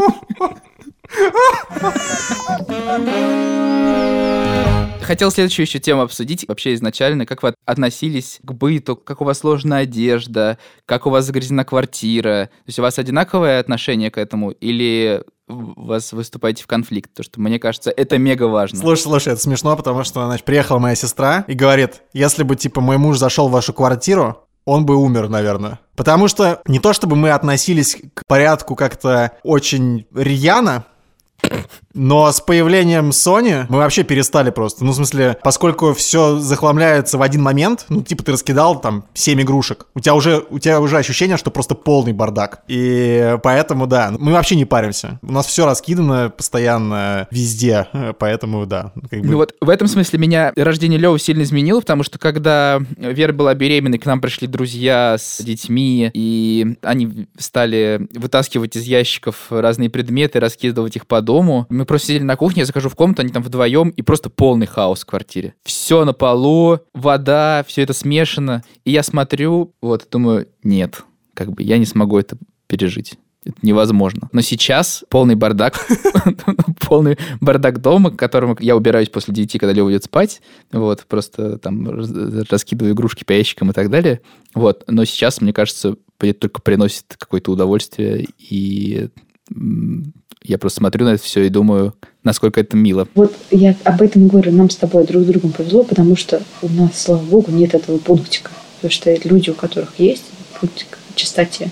Хотел 5.05 5.31
следующую 5.31 5.67
еще 5.67 5.79
тему 5.79 6.01
обсудить. 6.01 6.47
Вообще 6.49 6.73
изначально, 6.75 7.27
как 7.27 7.43
вы 7.43 7.55
относились 7.67 8.39
к 8.43 8.53
быту, 8.53 8.97
как 8.97 9.21
у 9.21 9.25
вас 9.25 9.41
сложная 9.41 9.83
одежда, 9.83 10.59
как 10.87 11.07
у 11.07 11.11
вас 11.11 11.27
загрязнена 11.27 11.65
квартира. 11.65 12.47
То 12.47 12.69
есть 12.69 12.79
у 12.79 12.83
вас 12.83 12.99
одинаковое 12.99 13.61
отношение 13.61 14.11
к 14.11 14.17
этому 14.17 14.51
или 14.51 15.23
у 15.47 15.85
вас 15.85 16.13
выступаете 16.13 16.63
в 16.63 16.67
конфликт? 16.67 17.11
Потому 17.11 17.25
что 17.25 17.41
мне 17.41 17.59
кажется, 17.59 17.91
это 17.91 18.17
мега 18.17 18.45
важно. 18.45 18.79
Слушай, 18.79 19.03
слушай, 19.03 19.33
это 19.35 19.43
смешно, 19.43 19.77
потому 19.77 20.05
что, 20.05 20.25
значит, 20.25 20.47
приехала 20.47 20.79
моя 20.79 20.95
сестра 20.95 21.45
и 21.49 21.53
говорит, 21.53 22.03
если 22.15 22.43
бы, 22.43 22.57
типа, 22.57 22.81
мой 22.81 22.97
муж 22.97 23.19
зашел 23.19 23.49
в 23.49 23.53
вашу 23.53 23.75
квартиру, 23.75 24.44
он 24.65 24.87
бы 24.87 24.97
умер, 24.97 25.29
наверное. 25.29 25.81
Потому 25.97 26.29
что 26.29 26.61
не 26.67 26.79
то, 26.79 26.93
чтобы 26.93 27.17
мы 27.17 27.31
относились 27.31 27.97
к 28.15 28.27
порядку 28.27 28.75
как-то 28.75 29.33
очень 29.43 30.07
рьяно, 30.15 30.85
но 31.95 32.31
с 32.31 32.41
появлением 32.41 33.11
Sony 33.11 33.67
мы 33.69 33.79
вообще 33.79 34.03
перестали 34.03 34.51
просто. 34.51 34.85
Ну, 34.85 34.93
в 34.93 34.95
смысле, 34.95 35.37
поскольку 35.43 35.95
все 35.95 36.39
захламляется 36.39 37.19
в 37.19 37.23
один 37.23 37.43
момент, 37.43 37.87
ну, 37.89 38.03
типа, 38.03 38.23
ты 38.25 38.33
раскидал 38.33 38.81
там 38.81 39.05
7 39.15 39.41
игрушек, 39.43 39.87
у 39.95 40.01
тебя 40.01 40.15
уже, 40.15 40.45
у 40.51 40.59
тебя 40.59 40.81
уже 40.81 40.99
ощущение, 40.99 41.37
что 41.37 41.51
просто 41.51 41.75
полный 41.75 42.13
бардак. 42.13 42.63
И 42.69 43.37
поэтому, 43.43 43.87
да, 43.87 44.13
мы 44.19 44.33
вообще 44.33 44.57
не 44.57 44.65
паримся. 44.65 45.19
У 45.23 45.33
нас 45.33 45.47
все 45.47 45.65
раскидано 45.67 46.31
постоянно 46.37 47.29
везде, 47.31 47.87
поэтому, 48.19 48.67
да. 48.67 48.93
как 49.11 49.21
бы- 49.21 49.27
Ну 49.29 49.37
вот 49.37 49.55
в 49.61 49.69
этом 49.69 49.89
смысле 49.89 50.19
меня 50.19 50.53
рождение 50.57 50.99
Левы 50.99 51.19
сильно 51.19 51.43
изменило, 51.43 51.81
потому 51.81 52.03
что 52.03 52.19
когда 52.19 52.81
Вера 52.97 53.33
была 53.33 53.55
беременной, 53.55 53.99
к 53.99 54.07
нам 54.07 54.21
пришли 54.21 54.47
друзья 54.49 55.17
с 55.19 55.41
детьми, 55.43 56.11
и 56.13 56.77
они 56.83 57.27
стали 57.39 58.09
вытаскивать 58.15 58.77
из 58.77 58.85
ящиков 58.85 59.37
разные 59.51 59.91
предметы, 59.91 60.41
раскидывать 60.41 60.97
их 60.97 61.07
по 61.07 61.21
дому. 61.21 61.67
Мы 61.69 61.84
просто 61.85 62.09
сидели 62.09 62.23
на 62.23 62.37
кухне, 62.37 62.61
я 62.61 62.67
захожу 62.67 62.89
в 62.89 62.95
комнату, 62.95 63.23
они 63.23 63.31
там 63.31 63.43
вдвоем, 63.43 63.91
и 63.91 64.03
просто 64.03 64.31
полный 64.31 64.67
хаос 64.67 65.03
в 65.03 65.07
квартире. 65.07 65.55
Все 65.65 66.05
на 66.05 66.13
полу, 66.13 66.81
вода, 66.93 67.65
все 67.67 67.83
это 67.83 67.93
смешано. 67.93 68.63
И 68.85 68.91
я 68.91 69.03
смотрю, 69.03 69.75
вот, 69.81 70.07
думаю, 70.11 70.49
нет, 70.63 71.03
как 71.35 71.53
бы 71.53 71.63
я 71.63 71.79
не 71.79 71.87
смогу 71.87 72.19
это 72.19 72.37
пережить. 72.67 73.15
Это 73.45 73.57
невозможно. 73.61 74.31
Но 74.33 74.41
сейчас 74.41 75.05
полный 75.11 75.35
бардак, 75.35 75.87
полный 76.81 77.19
бардак 77.41 77.81
дома, 77.81 78.11
к 78.11 78.17
которому 78.17 78.57
я 78.59 78.75
убираюсь 78.75 79.11
после 79.11 79.35
девяти, 79.35 79.59
когда 79.59 79.75
Лева 79.75 79.91
идет 79.91 80.05
спать. 80.05 80.41
Вот, 80.73 81.05
просто 81.07 81.59
там 81.59 81.87
раскидываю 82.49 82.95
игрушки 82.95 83.25
по 83.25 83.33
ящикам 83.33 83.71
и 83.71 83.75
так 83.75 83.91
далее. 83.91 84.23
Вот, 84.55 84.85
но 84.87 85.05
сейчас, 85.05 85.43
мне 85.43 85.53
кажется, 85.53 85.97
это 86.21 86.41
только 86.41 86.63
приносит 86.63 87.17
какое-то 87.19 87.53
удовольствие, 87.53 88.27
и 88.39 89.11
я 90.45 90.59
просто 90.59 90.81
смотрю 90.81 91.07
на 91.07 91.15
это 91.15 91.23
все 91.23 91.43
и 91.43 91.49
думаю, 91.49 91.95
насколько 92.23 92.61
это 92.61 92.77
мило. 92.77 93.09
Вот 93.15 93.35
я 93.51 93.75
об 93.85 94.03
этом 94.03 94.29
говорю, 94.29 94.53
нам 94.53 94.69
с 94.69 94.77
тобой 94.77 95.07
друг 95.07 95.23
с 95.23 95.27
другом 95.27 95.53
повезло, 95.53 95.85
потому 95.85 96.17
что 96.17 96.43
у 96.61 96.69
нас, 96.69 97.01
слава 97.01 97.23
богу, 97.23 97.51
нет 97.51 97.75
этого 97.75 97.97
пунктика. 97.99 98.51
Потому 98.77 98.93
что 98.93 99.17
люди, 99.25 99.51
у 99.51 99.55
которых 99.55 99.99
есть 99.99 100.25
пунктик 100.61 100.99
в 101.11 101.17
чистоте, 101.17 101.71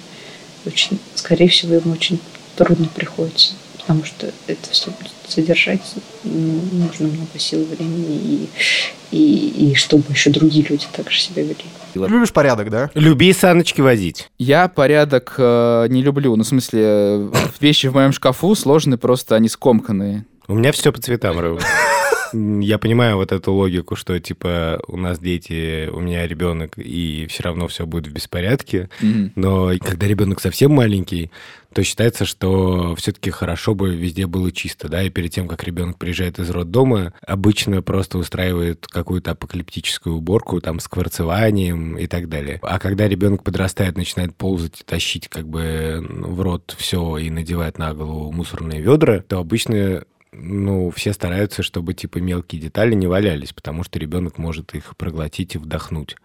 очень, 0.64 0.98
скорее 1.14 1.48
всего, 1.48 1.74
им 1.74 1.92
очень 1.92 2.18
трудно 2.56 2.88
приходится. 2.94 3.52
Потому 3.82 4.04
что 4.04 4.30
это 4.46 4.70
все 4.70 4.90
содержать 5.26 5.80
ну, 6.24 6.60
нужно 6.72 7.08
много 7.08 7.38
сил, 7.38 7.64
времени, 7.64 8.48
и, 9.10 9.16
и, 9.16 9.70
и 9.70 9.74
чтобы 9.74 10.04
еще 10.10 10.30
другие 10.30 10.64
люди 10.64 10.86
также 10.92 11.18
себя 11.18 11.42
вели. 11.42 11.64
Любишь 11.94 12.32
порядок, 12.32 12.70
да? 12.70 12.90
Люби 12.94 13.32
саночки 13.32 13.80
возить. 13.80 14.30
Я 14.38 14.68
порядок 14.68 15.34
э, 15.36 15.86
не 15.88 16.02
люблю. 16.02 16.36
Ну, 16.36 16.44
в 16.44 16.46
смысле, 16.46 16.82
э, 16.84 17.30
вещи 17.60 17.88
в 17.88 17.94
моем 17.94 18.12
шкафу 18.12 18.54
сложные, 18.54 18.98
просто 18.98 19.34
они 19.34 19.48
скомканные. 19.48 20.26
У 20.48 20.54
меня 20.54 20.72
все 20.72 20.92
по 20.92 21.00
цветам, 21.00 21.38
Рыва. 21.38 21.60
Я 22.32 22.78
понимаю 22.78 23.16
вот 23.16 23.32
эту 23.32 23.52
логику, 23.52 23.96
что, 23.96 24.18
типа, 24.18 24.80
у 24.86 24.96
нас 24.96 25.18
дети, 25.18 25.88
у 25.88 26.00
меня 26.00 26.26
ребенок, 26.26 26.78
и 26.78 27.26
все 27.28 27.44
равно 27.44 27.68
все 27.68 27.86
будет 27.86 28.06
в 28.06 28.12
беспорядке. 28.12 28.88
Мгм. 29.00 29.32
Но 29.36 29.72
когда 29.80 30.06
ребенок 30.06 30.40
совсем 30.40 30.72
маленький, 30.72 31.30
то 31.72 31.82
считается, 31.82 32.24
что 32.24 32.94
все-таки 32.96 33.30
хорошо 33.30 33.74
бы 33.74 33.94
везде 33.94 34.26
было 34.26 34.52
чисто, 34.52 34.88
да, 34.88 35.02
и 35.02 35.10
перед 35.10 35.32
тем, 35.32 35.48
как 35.48 35.64
ребенок 35.64 35.98
приезжает 35.98 36.38
из 36.38 36.50
роддома, 36.50 37.14
обычно 37.26 37.82
просто 37.82 38.18
устраивает 38.18 38.86
какую-то 38.86 39.32
апокалиптическую 39.32 40.16
уборку, 40.16 40.60
там, 40.60 40.80
с 40.80 40.88
кварцеванием 40.88 41.96
и 41.96 42.06
так 42.06 42.28
далее. 42.28 42.60
А 42.62 42.78
когда 42.78 43.08
ребенок 43.08 43.42
подрастает, 43.42 43.96
начинает 43.96 44.34
ползать 44.36 44.80
и 44.80 44.84
тащить 44.84 45.28
как 45.28 45.48
бы 45.48 46.04
в 46.08 46.40
рот 46.40 46.74
все 46.78 47.16
и 47.18 47.30
надевать 47.30 47.78
на 47.78 47.94
голову 47.94 48.30
мусорные 48.32 48.80
ведра, 48.80 49.20
то 49.20 49.38
обычно 49.38 50.04
ну, 50.34 50.90
все 50.90 51.12
стараются, 51.12 51.62
чтобы, 51.62 51.92
типа, 51.92 52.18
мелкие 52.18 52.60
детали 52.60 52.94
не 52.94 53.06
валялись, 53.06 53.52
потому 53.52 53.84
что 53.84 53.98
ребенок 53.98 54.38
может 54.38 54.74
их 54.74 54.96
проглотить 54.96 55.54
и 55.54 55.58
вдохнуть. 55.58 56.16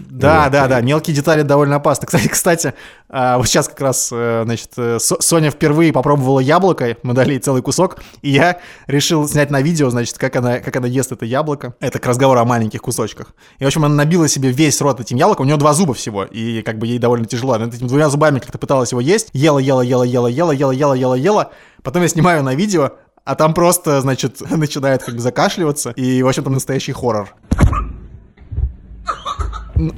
Да, 0.00 0.42
Вот. 0.44 0.52
да, 0.52 0.66
да, 0.66 0.80
мелкие 0.80 1.14
детали 1.14 1.42
довольно 1.42 1.76
опасны. 1.76 2.06
Кстати, 2.08 2.26
кстати, 2.26 2.74
а, 3.08 3.38
вот 3.38 3.46
сейчас 3.46 3.68
как 3.68 3.80
раз, 3.80 4.10
э, 4.12 4.42
значит, 4.44 4.70
э, 4.76 4.98
Со- 4.98 5.20
Соня 5.22 5.50
впервые 5.52 5.92
попробовала 5.92 6.40
яблоко, 6.40 6.96
мы 7.04 7.14
дали 7.14 7.34
ей 7.34 7.38
целый 7.38 7.62
кусок, 7.62 8.02
и 8.20 8.30
я 8.30 8.58
решил 8.88 9.28
снять 9.28 9.50
на 9.50 9.62
видео, 9.62 9.90
значит, 9.90 10.18
как 10.18 10.34
она, 10.34 10.58
как 10.58 10.74
она 10.74 10.88
ест 10.88 11.12
это 11.12 11.24
яблоко. 11.24 11.74
Это 11.78 12.00
к 12.00 12.06
разговору 12.06 12.40
о 12.40 12.44
маленьких 12.44 12.82
кусочках. 12.82 13.32
И, 13.60 13.64
в 13.64 13.66
общем, 13.68 13.84
она 13.84 13.94
набила 13.94 14.26
себе 14.26 14.50
весь 14.50 14.80
рот 14.80 14.98
этим 14.98 15.16
яблоком, 15.18 15.44
у 15.44 15.46
нее 15.46 15.56
два 15.56 15.72
зуба 15.72 15.94
всего, 15.94 16.24
и 16.24 16.62
как 16.62 16.78
бы 16.78 16.88
ей 16.88 16.98
довольно 16.98 17.26
тяжело. 17.26 17.52
Она 17.52 17.66
этими 17.66 17.86
двумя 17.86 18.08
зубами 18.08 18.40
как-то 18.40 18.58
пыталась 18.58 18.90
его 18.90 19.00
есть, 19.00 19.28
ела, 19.32 19.60
ела, 19.60 19.82
ела, 19.82 20.02
ела, 20.02 20.26
ела, 20.26 20.50
ела, 20.50 20.72
ела, 20.72 20.94
ела, 20.94 21.14
ела. 21.14 21.52
Потом 21.84 22.02
я 22.02 22.08
снимаю 22.08 22.42
на 22.42 22.54
видео, 22.56 22.92
а 23.24 23.34
там 23.34 23.54
просто, 23.54 24.00
значит, 24.00 24.40
начинает 24.50 25.02
как 25.02 25.14
бы 25.14 25.20
закашливаться, 25.20 25.90
и, 25.90 26.22
в 26.22 26.28
общем, 26.28 26.44
там 26.44 26.54
настоящий 26.54 26.92
хоррор. 26.92 27.34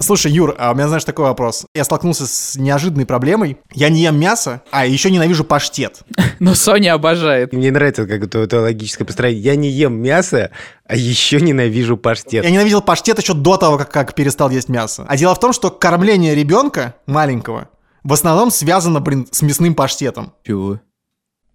Слушай, 0.00 0.32
Юр, 0.32 0.54
а 0.56 0.70
у 0.70 0.74
меня, 0.74 0.86
знаешь, 0.86 1.04
такой 1.04 1.26
вопрос. 1.26 1.66
Я 1.74 1.84
столкнулся 1.84 2.26
с 2.26 2.56
неожиданной 2.56 3.06
проблемой. 3.06 3.58
Я 3.72 3.88
не 3.90 4.02
ем 4.02 4.18
мясо, 4.18 4.62
а 4.70 4.86
еще 4.86 5.10
ненавижу 5.10 5.44
паштет. 5.44 6.02
Но 6.38 6.54
Соня 6.54 6.94
обожает. 6.94 7.52
Мне 7.52 7.70
нравится 7.70 8.06
как 8.06 8.22
это, 8.22 8.38
это 8.38 8.60
логическое 8.60 9.04
построение. 9.04 9.42
Я 9.42 9.56
не 9.56 9.68
ем 9.68 10.00
мясо, 10.00 10.50
а 10.86 10.96
еще 10.96 11.40
ненавижу 11.40 11.96
паштет. 11.96 12.44
Я 12.44 12.50
ненавидел 12.50 12.82
паштет 12.82 13.18
еще 13.18 13.34
до 13.34 13.56
того, 13.56 13.76
как, 13.76 13.90
как 13.90 14.14
перестал 14.14 14.48
есть 14.48 14.68
мясо. 14.68 15.04
А 15.08 15.16
дело 15.16 15.34
в 15.34 15.40
том, 15.40 15.52
что 15.52 15.70
кормление 15.70 16.34
ребенка 16.34 16.94
маленького 17.06 17.68
в 18.04 18.12
основном 18.12 18.50
связано, 18.50 19.00
блин, 19.00 19.26
с 19.30 19.42
мясным 19.42 19.74
паштетом. 19.74 20.34
Чего? 20.46 20.78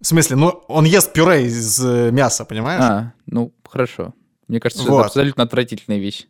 В 0.00 0.06
смысле, 0.06 0.36
ну, 0.36 0.48
он 0.68 0.84
ест 0.84 1.12
пюре 1.12 1.46
из 1.46 1.78
э, 1.84 2.10
мяса, 2.10 2.44
понимаешь? 2.44 2.82
А, 2.82 3.12
ну, 3.26 3.52
хорошо. 3.68 4.14
Мне 4.48 4.58
кажется, 4.60 4.84
Вот. 4.84 4.98
это 5.00 5.06
абсолютно 5.06 5.42
отвратительная 5.44 5.98
вещь. 5.98 6.26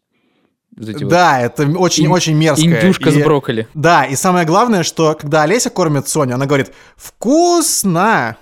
Вот 0.77 0.89
эти 0.89 1.03
вот 1.05 1.11
Да, 1.11 1.41
это 1.41 1.67
очень-очень 1.67 2.35
мерзко. 2.37 2.65
Индюшка 2.67 3.11
с 3.11 3.17
И- 3.17 3.23
брокколи. 3.23 3.69
Да, 3.75 4.05
и 4.05 4.17
самое 4.17 4.45
главное, 4.47 4.83
что 4.83 5.15
когда 5.15 5.43
Олеся 5.43 5.71
кормит 5.71 6.09
Соню, 6.09 6.35
она 6.35 6.47
говорит 6.47 6.73
«вкусно». 6.97 8.37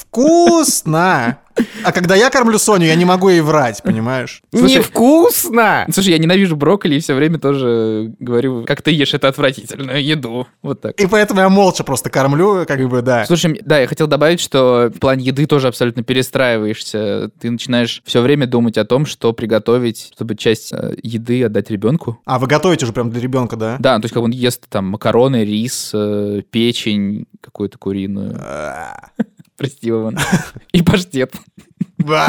Вкусно! 0.00 1.38
А 1.82 1.92
когда 1.92 2.14
я 2.14 2.30
кормлю 2.30 2.58
Соню, 2.58 2.86
я 2.86 2.94
не 2.94 3.04
могу 3.04 3.28
ей 3.30 3.40
врать, 3.40 3.82
понимаешь? 3.82 4.42
Слушай, 4.54 4.76
Невкусно! 4.76 5.86
Слушай, 5.92 6.10
я 6.10 6.18
ненавижу 6.18 6.56
брокколи 6.56 6.94
и 6.96 7.00
все 7.00 7.14
время 7.14 7.38
тоже 7.38 8.14
говорю, 8.20 8.64
как 8.64 8.82
ты 8.82 8.92
ешь, 8.92 9.14
это 9.14 9.26
отвратительную 9.28 10.04
еду. 10.04 10.46
Вот 10.62 10.80
так. 10.80 11.00
И 11.00 11.06
поэтому 11.06 11.40
я 11.40 11.48
молча 11.48 11.82
просто 11.82 12.10
кормлю, 12.10 12.64
как 12.66 12.80
бы, 12.88 13.02
да. 13.02 13.24
Слушай, 13.26 13.60
да, 13.64 13.80
я 13.80 13.86
хотел 13.86 14.06
добавить, 14.06 14.40
что 14.40 14.92
в 14.94 14.98
плане 15.00 15.24
еды 15.24 15.46
тоже 15.46 15.68
абсолютно 15.68 16.02
перестраиваешься. 16.04 17.30
Ты 17.40 17.50
начинаешь 17.50 18.02
все 18.04 18.20
время 18.20 18.46
думать 18.46 18.78
о 18.78 18.84
том, 18.84 19.06
что 19.06 19.32
приготовить, 19.32 20.12
чтобы 20.14 20.36
часть 20.36 20.72
э, 20.72 20.94
еды 21.02 21.42
отдать 21.44 21.70
ребенку. 21.70 22.20
А 22.24 22.38
вы 22.38 22.46
готовите 22.46 22.84
уже 22.84 22.92
прям 22.92 23.10
для 23.10 23.20
ребенка, 23.20 23.56
да? 23.56 23.76
Да, 23.80 23.96
ну, 23.96 24.02
то 24.02 24.04
есть 24.04 24.14
как 24.14 24.22
он 24.22 24.30
ест 24.30 24.66
там 24.68 24.86
макароны, 24.86 25.44
рис, 25.44 25.90
э, 25.92 26.42
печень 26.50 27.26
какую-то 27.40 27.78
куриную. 27.78 28.38
Прости, 29.58 29.90
Иван. 29.90 30.16
И 30.72 30.82
паштет. 30.82 31.34
Ба! 31.98 32.28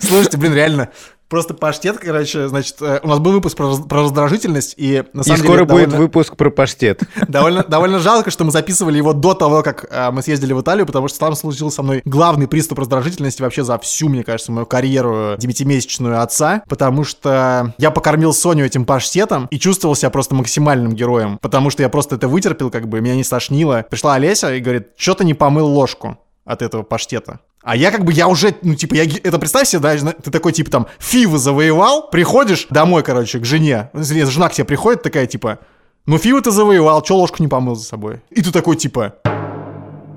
Слушайте, 0.00 0.36
блин, 0.36 0.54
реально. 0.54 0.90
Просто 1.30 1.54
паштет, 1.54 1.96
короче, 1.98 2.48
значит, 2.48 2.82
э, 2.82 2.98
у 3.04 3.08
нас 3.08 3.20
был 3.20 3.30
выпуск 3.30 3.56
про, 3.56 3.76
про 3.76 4.02
раздражительность, 4.02 4.74
и 4.76 5.04
на 5.12 5.20
И 5.20 5.24
самом 5.24 5.38
скоро 5.38 5.52
деле 5.52 5.64
будет 5.64 5.68
довольно, 5.68 5.96
выпуск 5.96 6.36
про 6.36 6.50
паштет. 6.50 7.04
довольно, 7.28 7.62
довольно 7.62 8.00
жалко, 8.00 8.32
что 8.32 8.44
мы 8.44 8.50
записывали 8.50 8.96
его 8.96 9.12
до 9.12 9.34
того, 9.34 9.62
как 9.62 9.86
э, 9.88 10.10
мы 10.10 10.22
съездили 10.22 10.52
в 10.52 10.60
Италию, 10.60 10.86
потому 10.86 11.06
что 11.06 11.20
там 11.20 11.36
случился 11.36 11.76
со 11.76 11.82
мной 11.84 12.02
главный 12.04 12.48
приступ 12.48 12.80
раздражительности 12.80 13.42
вообще 13.42 13.62
за 13.62 13.78
всю, 13.78 14.08
мне 14.08 14.24
кажется, 14.24 14.50
мою 14.50 14.66
карьеру 14.66 15.36
девятимесячную 15.38 16.20
отца, 16.20 16.64
потому 16.68 17.04
что 17.04 17.74
я 17.78 17.92
покормил 17.92 18.32
Соню 18.34 18.66
этим 18.66 18.84
паштетом 18.84 19.46
и 19.52 19.58
чувствовал 19.60 19.94
себя 19.94 20.10
просто 20.10 20.34
максимальным 20.34 20.94
героем, 20.94 21.38
потому 21.40 21.70
что 21.70 21.84
я 21.84 21.88
просто 21.88 22.16
это 22.16 22.26
вытерпел, 22.26 22.70
как 22.70 22.88
бы, 22.88 23.00
меня 23.00 23.14
не 23.14 23.24
стошнило. 23.24 23.86
Пришла 23.88 24.14
Олеся 24.14 24.52
и 24.52 24.60
говорит, 24.60 24.88
что 24.96 25.14
ты 25.14 25.24
не 25.24 25.34
помыл 25.34 25.68
ложку 25.68 26.18
от 26.50 26.62
этого 26.62 26.82
паштета? 26.82 27.40
А 27.62 27.76
я 27.76 27.90
как 27.90 28.04
бы, 28.04 28.12
я 28.12 28.26
уже, 28.28 28.54
ну, 28.62 28.74
типа, 28.74 28.94
я, 28.94 29.04
это 29.04 29.38
представь 29.38 29.68
себе, 29.68 29.80
да, 29.80 30.12
ты 30.12 30.30
такой, 30.30 30.52
типа, 30.52 30.70
там, 30.70 30.86
фивы 30.98 31.38
завоевал, 31.38 32.08
приходишь 32.10 32.66
домой, 32.70 33.02
короче, 33.02 33.38
к 33.38 33.44
жене, 33.44 33.90
жена 33.94 34.48
к 34.48 34.54
тебе 34.54 34.64
приходит 34.64 35.02
такая, 35.02 35.26
типа, 35.26 35.58
ну, 36.06 36.16
фивы 36.18 36.40
ты 36.40 36.50
завоевал, 36.50 37.02
чё 37.02 37.16
ложку 37.16 37.42
не 37.42 37.48
помыл 37.48 37.74
за 37.74 37.84
собой? 37.84 38.22
И 38.30 38.42
ты 38.42 38.50
такой, 38.50 38.76
типа, 38.76 39.16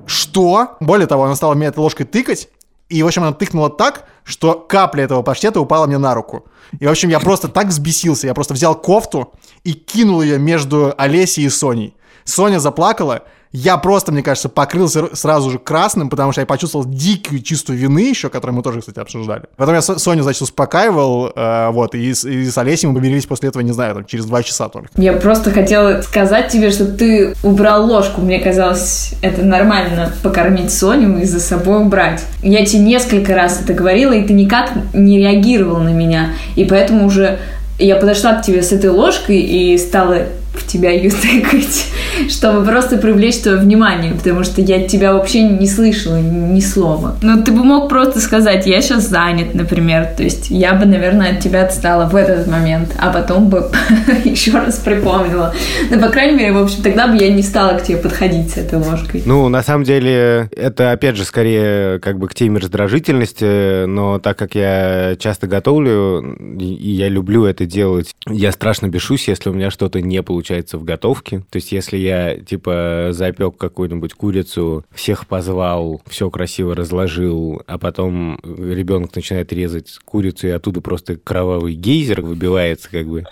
что? 0.06 0.76
Более 0.80 1.06
того, 1.06 1.24
она 1.24 1.34
стала 1.34 1.54
меня 1.54 1.68
этой 1.68 1.80
ложкой 1.80 2.04
тыкать, 2.04 2.48
и, 2.88 3.02
в 3.02 3.06
общем, 3.06 3.22
она 3.22 3.32
тыкнула 3.32 3.70
так, 3.70 4.04
что 4.24 4.54
капля 4.54 5.04
этого 5.04 5.22
паштета 5.22 5.60
упала 5.60 5.86
мне 5.86 5.98
на 5.98 6.14
руку. 6.14 6.44
И, 6.78 6.86
в 6.86 6.90
общем, 6.90 7.08
я 7.08 7.18
просто 7.20 7.48
так 7.48 7.68
взбесился. 7.68 8.26
Я 8.26 8.34
просто 8.34 8.54
взял 8.54 8.74
кофту 8.74 9.32
и 9.64 9.72
кинул 9.72 10.22
ее 10.22 10.38
между 10.38 10.94
Олесей 10.96 11.44
и 11.44 11.48
Соней. 11.48 11.96
Соня 12.24 12.58
заплакала. 12.58 13.24
Я 13.56 13.76
просто, 13.76 14.10
мне 14.10 14.24
кажется, 14.24 14.48
покрылся 14.48 15.14
сразу 15.14 15.48
же 15.48 15.58
красным, 15.60 16.10
потому 16.10 16.32
что 16.32 16.40
я 16.40 16.46
почувствовал 16.46 16.84
дикую 16.84 17.40
чувство 17.40 17.72
вины 17.72 18.00
еще, 18.00 18.28
которую 18.28 18.56
мы 18.56 18.62
тоже, 18.64 18.80
кстати, 18.80 18.98
обсуждали. 18.98 19.44
Потом 19.56 19.74
я 19.76 19.80
Со- 19.80 19.96
Соню, 20.00 20.24
значит, 20.24 20.42
успокаивал, 20.42 21.30
э, 21.34 21.70
вот, 21.70 21.94
и 21.94 22.10
и 22.10 22.14
с 22.14 22.58
Олесей 22.58 22.88
мы 22.88 22.96
помирились 22.96 23.26
после 23.26 23.50
этого, 23.50 23.62
не 23.62 23.70
знаю, 23.70 23.94
там, 23.94 24.04
через 24.06 24.24
два 24.24 24.42
часа 24.42 24.68
только. 24.68 24.88
Я 24.96 25.12
просто 25.12 25.52
хотела 25.52 26.02
сказать 26.02 26.48
тебе, 26.48 26.72
что 26.72 26.84
ты 26.84 27.36
убрал 27.44 27.86
ложку. 27.86 28.20
Мне 28.20 28.40
казалось, 28.40 29.14
это 29.22 29.42
нормально 29.44 30.12
покормить 30.24 30.72
Соню 30.72 31.20
и 31.20 31.24
за 31.24 31.38
собой 31.38 31.80
убрать. 31.82 32.24
Я 32.42 32.66
тебе 32.66 32.80
несколько 32.82 33.36
раз 33.36 33.60
это 33.62 33.72
говорила, 33.72 34.12
и 34.12 34.26
ты 34.26 34.32
никак 34.32 34.72
не 34.92 35.18
реагировал 35.18 35.78
на 35.78 35.90
меня. 35.90 36.30
И 36.56 36.64
поэтому 36.64 37.06
уже 37.06 37.38
я 37.78 37.94
подошла 37.96 38.34
к 38.34 38.42
тебе 38.42 38.62
с 38.64 38.72
этой 38.72 38.90
ложкой 38.90 39.38
и 39.40 39.78
стала 39.78 40.22
в 40.54 40.66
тебя 40.66 40.90
ее 40.90 41.10
тыкать, 41.10 41.86
чтобы 42.28 42.64
просто 42.64 42.96
привлечь 42.96 43.38
твое 43.38 43.58
внимание, 43.58 44.14
потому 44.14 44.44
что 44.44 44.60
я 44.60 44.86
тебя 44.86 45.12
вообще 45.12 45.42
не 45.42 45.66
слышала 45.66 46.16
ни 46.20 46.60
слова. 46.60 47.16
Но 47.22 47.42
ты 47.42 47.52
бы 47.52 47.64
мог 47.64 47.88
просто 47.88 48.20
сказать, 48.20 48.66
я 48.66 48.80
сейчас 48.80 49.08
занят, 49.08 49.54
например. 49.54 50.08
То 50.16 50.22
есть 50.22 50.50
я 50.50 50.74
бы, 50.74 50.86
наверное, 50.86 51.32
от 51.32 51.40
тебя 51.40 51.64
отстала 51.64 52.08
в 52.08 52.16
этот 52.16 52.46
момент, 52.46 52.94
а 52.98 53.12
потом 53.12 53.48
бы 53.48 53.70
еще 54.24 54.52
раз 54.52 54.78
припомнила. 54.78 55.54
Ну, 55.90 56.00
по 56.00 56.08
крайней 56.08 56.36
мере, 56.36 56.52
в 56.52 56.62
общем, 56.62 56.82
тогда 56.82 57.08
бы 57.08 57.16
я 57.16 57.30
не 57.30 57.42
стала 57.42 57.76
к 57.78 57.82
тебе 57.82 57.98
подходить 57.98 58.50
с 58.52 58.56
этой 58.56 58.78
ложкой. 58.78 59.22
Ну, 59.26 59.48
на 59.48 59.62
самом 59.62 59.84
деле, 59.84 60.48
это, 60.56 60.92
опять 60.92 61.16
же, 61.16 61.24
скорее 61.24 61.98
как 61.98 62.18
бы 62.18 62.28
к 62.28 62.34
теме 62.34 62.58
раздражительности, 62.58 63.86
но 63.86 64.18
так 64.18 64.38
как 64.38 64.54
я 64.54 65.16
часто 65.18 65.46
готовлю, 65.46 66.36
и 66.58 66.90
я 66.90 67.08
люблю 67.08 67.44
это 67.44 67.66
делать, 67.66 68.14
я 68.28 68.52
страшно 68.52 68.88
бешусь, 68.88 69.28
если 69.28 69.50
у 69.50 69.52
меня 69.52 69.70
что-то 69.70 70.00
не 70.00 70.22
получается 70.22 70.43
в 70.50 70.84
готовке. 70.84 71.40
То 71.50 71.56
есть, 71.56 71.72
если 71.72 71.96
я, 71.96 72.36
типа, 72.36 73.08
запек 73.10 73.56
какую-нибудь 73.56 74.14
курицу, 74.14 74.84
всех 74.92 75.26
позвал, 75.26 76.02
все 76.06 76.30
красиво 76.30 76.74
разложил, 76.74 77.62
а 77.66 77.78
потом 77.78 78.38
ребенок 78.42 79.14
начинает 79.14 79.52
резать 79.52 79.98
курицу, 80.04 80.48
и 80.48 80.50
оттуда 80.50 80.80
просто 80.80 81.16
кровавый 81.16 81.74
гейзер 81.74 82.22
выбивается, 82.22 82.90
как 82.90 83.06
бы, 83.06 83.24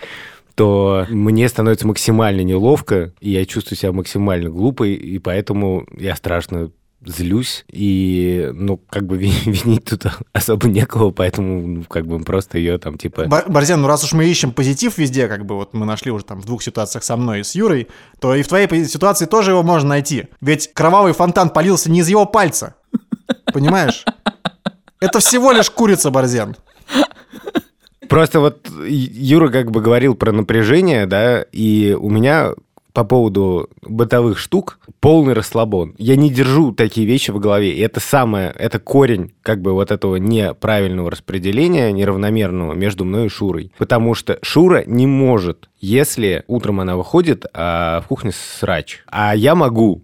то 0.54 1.06
мне 1.08 1.48
становится 1.48 1.86
максимально 1.86 2.42
неловко, 2.42 3.12
и 3.20 3.30
я 3.30 3.44
чувствую 3.46 3.78
себя 3.78 3.92
максимально 3.92 4.50
глупой, 4.50 4.94
и 4.94 5.18
поэтому 5.18 5.86
я 5.96 6.14
страшно 6.14 6.70
злюсь, 7.04 7.64
и, 7.70 8.50
ну, 8.54 8.78
как 8.90 9.06
бы 9.06 9.16
ви- 9.18 9.32
винить 9.50 9.84
тут 9.84 10.04
особо 10.32 10.68
некого, 10.68 11.10
поэтому, 11.10 11.66
ну, 11.66 11.84
как 11.84 12.06
бы 12.06 12.18
просто 12.20 12.58
ее 12.58 12.78
там, 12.78 12.98
типа... 12.98 13.26
Бар- 13.26 13.50
Борзен, 13.50 13.80
ну 13.80 13.88
раз 13.88 14.04
уж 14.04 14.12
мы 14.12 14.24
ищем 14.26 14.52
позитив 14.52 14.98
везде, 14.98 15.28
как 15.28 15.44
бы 15.46 15.56
вот 15.56 15.74
мы 15.74 15.86
нашли 15.86 16.10
уже 16.10 16.24
там 16.24 16.40
в 16.40 16.44
двух 16.44 16.62
ситуациях 16.62 17.04
со 17.04 17.16
мной 17.16 17.40
и 17.40 17.42
с 17.42 17.54
Юрой, 17.54 17.88
то 18.20 18.34
и 18.34 18.42
в 18.42 18.48
твоей 18.48 18.68
ситуации 18.86 19.26
тоже 19.26 19.50
его 19.52 19.62
можно 19.62 19.90
найти. 19.90 20.28
Ведь 20.40 20.72
кровавый 20.72 21.12
фонтан 21.12 21.50
полился 21.50 21.90
не 21.90 22.00
из 22.00 22.08
его 22.08 22.26
пальца. 22.26 22.74
Понимаешь? 23.52 24.04
Это 25.00 25.18
всего 25.18 25.52
лишь 25.52 25.70
курица, 25.70 26.10
Борзен. 26.10 26.56
Просто 28.08 28.40
вот 28.40 28.68
Юра 28.86 29.48
как 29.48 29.70
бы 29.70 29.80
говорил 29.80 30.14
про 30.14 30.32
напряжение, 30.32 31.06
да, 31.06 31.42
и 31.50 31.96
у 31.98 32.10
меня 32.10 32.50
по 32.92 33.04
поводу 33.04 33.68
бытовых 33.82 34.38
штук 34.38 34.78
полный 35.00 35.32
расслабон. 35.32 35.94
Я 35.98 36.16
не 36.16 36.30
держу 36.30 36.72
такие 36.72 37.06
вещи 37.06 37.30
в 37.30 37.38
голове. 37.38 37.72
И 37.72 37.80
это 37.80 38.00
самое, 38.00 38.54
это 38.58 38.78
корень 38.78 39.32
как 39.42 39.60
бы 39.60 39.72
вот 39.72 39.90
этого 39.90 40.16
неправильного 40.16 41.10
распределения, 41.10 41.92
неравномерного 41.92 42.74
между 42.74 43.04
мной 43.04 43.26
и 43.26 43.28
Шурой. 43.28 43.72
Потому 43.78 44.14
что 44.14 44.38
Шура 44.42 44.84
не 44.86 45.06
может, 45.06 45.68
если 45.80 46.44
утром 46.46 46.80
она 46.80 46.96
выходит, 46.96 47.46
а 47.54 48.00
в 48.02 48.06
кухне 48.08 48.32
срач. 48.32 49.02
А 49.06 49.34
я 49.34 49.54
могу. 49.54 50.02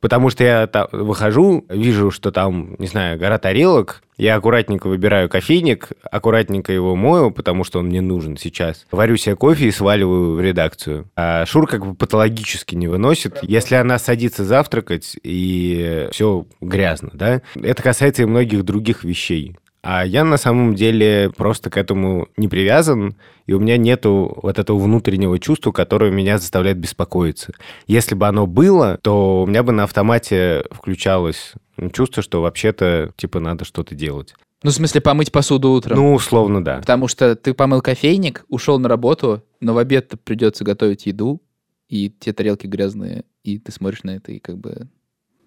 Потому 0.00 0.30
что 0.30 0.44
я 0.44 0.66
та- 0.66 0.88
выхожу, 0.92 1.64
вижу, 1.68 2.10
что 2.10 2.30
там, 2.30 2.76
не 2.78 2.86
знаю, 2.86 3.18
гора 3.18 3.38
тарелок, 3.38 4.02
я 4.18 4.36
аккуратненько 4.36 4.88
выбираю 4.88 5.28
кофейник, 5.28 5.90
аккуратненько 6.10 6.72
его 6.72 6.96
мою, 6.96 7.30
потому 7.30 7.64
что 7.64 7.78
он 7.80 7.86
мне 7.86 8.00
нужен 8.00 8.36
сейчас. 8.36 8.86
Варю 8.90 9.16
себе 9.16 9.36
кофе 9.36 9.66
и 9.66 9.70
сваливаю 9.70 10.34
в 10.36 10.40
редакцию. 10.40 11.08
А 11.16 11.44
Шур 11.46 11.66
как 11.66 11.84
бы 11.86 11.94
патологически 11.94 12.74
не 12.74 12.88
выносит. 12.88 13.38
Если 13.42 13.74
она 13.74 13.98
садится 13.98 14.44
завтракать, 14.44 15.16
и 15.22 16.08
все 16.12 16.46
грязно, 16.60 17.10
да? 17.12 17.42
Это 17.60 17.82
касается 17.82 18.22
и 18.22 18.26
многих 18.26 18.64
других 18.64 19.04
вещей. 19.04 19.56
А 19.82 20.04
я 20.04 20.24
на 20.24 20.36
самом 20.36 20.74
деле 20.74 21.30
просто 21.36 21.70
к 21.70 21.76
этому 21.76 22.28
не 22.36 22.48
привязан, 22.48 23.16
и 23.46 23.52
у 23.52 23.60
меня 23.60 23.76
нету 23.76 24.36
вот 24.42 24.58
этого 24.58 24.78
внутреннего 24.78 25.38
чувства, 25.38 25.70
которое 25.70 26.10
меня 26.10 26.38
заставляет 26.38 26.78
беспокоиться. 26.78 27.52
Если 27.86 28.14
бы 28.14 28.26
оно 28.26 28.46
было, 28.46 28.98
то 29.02 29.42
у 29.42 29.46
меня 29.46 29.62
бы 29.62 29.72
на 29.72 29.84
автомате 29.84 30.64
включалось 30.72 31.52
чувство, 31.92 32.22
что 32.22 32.42
вообще-то, 32.42 33.12
типа, 33.16 33.38
надо 33.38 33.64
что-то 33.64 33.94
делать. 33.94 34.34
Ну, 34.62 34.70
в 34.70 34.74
смысле, 34.74 35.00
помыть 35.00 35.30
посуду 35.30 35.70
утром. 35.70 35.96
Ну, 35.96 36.14
условно, 36.14 36.64
да. 36.64 36.78
Потому 36.78 37.06
что 37.08 37.36
ты 37.36 37.54
помыл 37.54 37.82
кофейник, 37.82 38.44
ушел 38.48 38.78
на 38.78 38.88
работу, 38.88 39.44
но 39.60 39.74
в 39.74 39.78
обед 39.78 40.14
придется 40.24 40.64
готовить 40.64 41.06
еду, 41.06 41.40
и 41.88 42.10
те 42.10 42.32
тарелки 42.32 42.66
грязные, 42.66 43.24
и 43.44 43.58
ты 43.58 43.70
смотришь 43.70 44.02
на 44.02 44.16
это, 44.16 44.32
и 44.32 44.38
как 44.38 44.58
бы... 44.58 44.88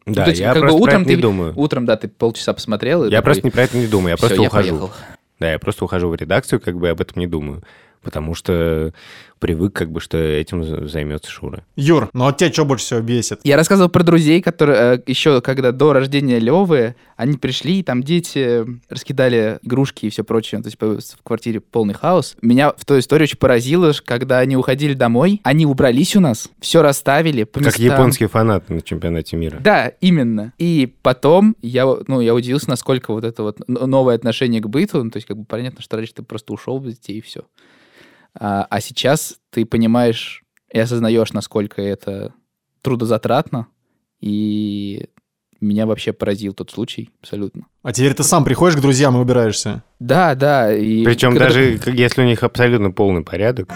Да, 0.06 0.24
то 0.24 0.30
есть, 0.32 0.42
я 0.42 0.54
как 0.54 0.64
бы 0.64 0.72
утром 0.72 1.02
это 1.02 1.10
не 1.10 1.16
ты- 1.16 1.22
думаю. 1.22 1.54
Утром, 1.56 1.86
да, 1.86 1.96
ты 1.98 2.08
полчаса 2.08 2.54
посмотрел, 2.54 3.04
и 3.06 3.10
Я 3.12 3.18
такой, 3.18 3.24
просто 3.26 3.44
не 3.48 3.52
про 3.52 3.62
это 3.64 3.78
не 3.78 3.88
думаю, 3.88 4.10
я 4.12 4.16
«Всё, 4.18 4.28
просто 4.28 4.42
я 4.42 4.48
ухожу. 4.48 4.70
поехал». 4.70 4.92
Да, 5.40 5.52
я 5.52 5.60
просто 5.60 5.86
ухожу 5.86 6.10
в 6.10 6.16
редакцию, 6.16 6.60
как 6.60 6.78
бы 6.78 6.90
об 6.90 7.00
этом 7.02 7.20
не 7.20 7.28
думаю. 7.28 7.64
Потому 8.02 8.34
что 8.34 8.94
привык, 9.40 9.74
как 9.74 9.92
бы, 9.92 10.00
что 10.02 10.18
этим 10.18 10.64
за- 10.64 10.88
займется 10.88 11.30
Шура. 11.30 11.64
Юр, 11.76 12.10
ну 12.14 12.28
а 12.28 12.34
тебя 12.34 12.52
что 12.52 12.66
больше 12.66 12.86
всего 12.86 13.00
бесит? 13.02 13.40
Я 13.44 13.56
рассказывал 13.58 13.90
про 13.90 14.04
друзей, 14.04 14.42
которые 14.42 14.96
э, 14.98 15.02
еще 15.06 15.42
когда 15.42 15.72
до 15.72 15.94
рождения 15.94 16.40
Левы, 16.40 16.96
они 17.18 17.38
пришли, 17.38 17.80
и 17.80 17.84
там 17.84 18.04
дети 18.04 18.66
раскидали 18.90 19.60
игрушки 19.64 20.06
и 20.06 20.10
все 20.10 20.24
прочее. 20.24 20.62
То 20.62 20.68
есть 20.68 20.78
в 20.80 21.24
квартире 21.24 21.60
полный 21.60 21.94
хаос. 21.94 22.36
Меня 22.42 22.72
в 22.76 22.86
той 22.86 23.00
истории 23.00 23.24
очень 23.24 23.38
поразило, 23.38 23.94
когда 24.06 24.40
они 24.40 24.56
уходили 24.58 24.94
домой, 24.94 25.40
они 25.44 25.66
убрались 25.66 26.16
у 26.16 26.20
нас, 26.22 26.50
все 26.60 26.82
расставили 26.82 27.44
по 27.44 27.60
Как 27.60 27.68
местам. 27.80 27.86
японские 27.86 28.30
фанаты 28.30 28.74
на 28.74 28.82
чемпионате 28.82 29.36
мира. 29.38 29.58
Да, 29.62 29.88
именно. 30.02 30.54
И 30.58 30.94
потом 31.02 31.56
я, 31.62 31.86
ну, 32.08 32.20
я 32.22 32.34
удивился, 32.34 32.70
насколько 32.70 33.12
вот 33.14 33.24
это 33.24 33.44
вот 33.44 33.58
новое 33.68 34.16
отношение 34.16 34.62
к 34.62 34.68
быту, 34.68 35.04
ну, 35.04 35.12
то 35.12 35.18
есть 35.18 35.28
как 35.28 35.38
бы 35.38 35.46
понятно, 35.46 35.82
что 35.82 35.98
раньше 35.98 36.14
ты 36.14 36.24
просто 36.24 36.54
ушел 36.54 36.80
без 36.80 36.98
детей 36.98 37.18
и 37.18 37.22
все. 37.22 37.42
А, 38.34 38.66
а 38.70 38.82
сейчас 38.82 39.38
ты 39.50 39.66
понимаешь 39.66 40.44
и 40.72 40.80
осознаешь, 40.80 41.34
насколько 41.34 41.82
это 41.82 42.34
трудозатратно, 42.82 43.68
и 44.22 45.08
меня 45.62 45.86
вообще 45.86 46.14
поразил 46.14 46.54
тот 46.54 46.72
случай 46.72 47.10
абсолютно. 47.22 47.66
А 47.84 47.92
теперь 47.92 48.14
ты 48.14 48.24
сам 48.24 48.44
приходишь 48.46 48.78
к 48.78 48.82
друзьям 48.82 49.18
и 49.18 49.20
убираешься. 49.20 49.84
Да, 50.00 50.36
да. 50.36 50.74
И 50.74 51.04
Причем 51.04 51.32
когда- 51.32 51.46
даже 51.46 51.80
если 51.88 52.22
у 52.22 52.26
них 52.26 52.44
абсолютно 52.44 52.92
полный 52.92 53.24
порядок. 53.24 53.70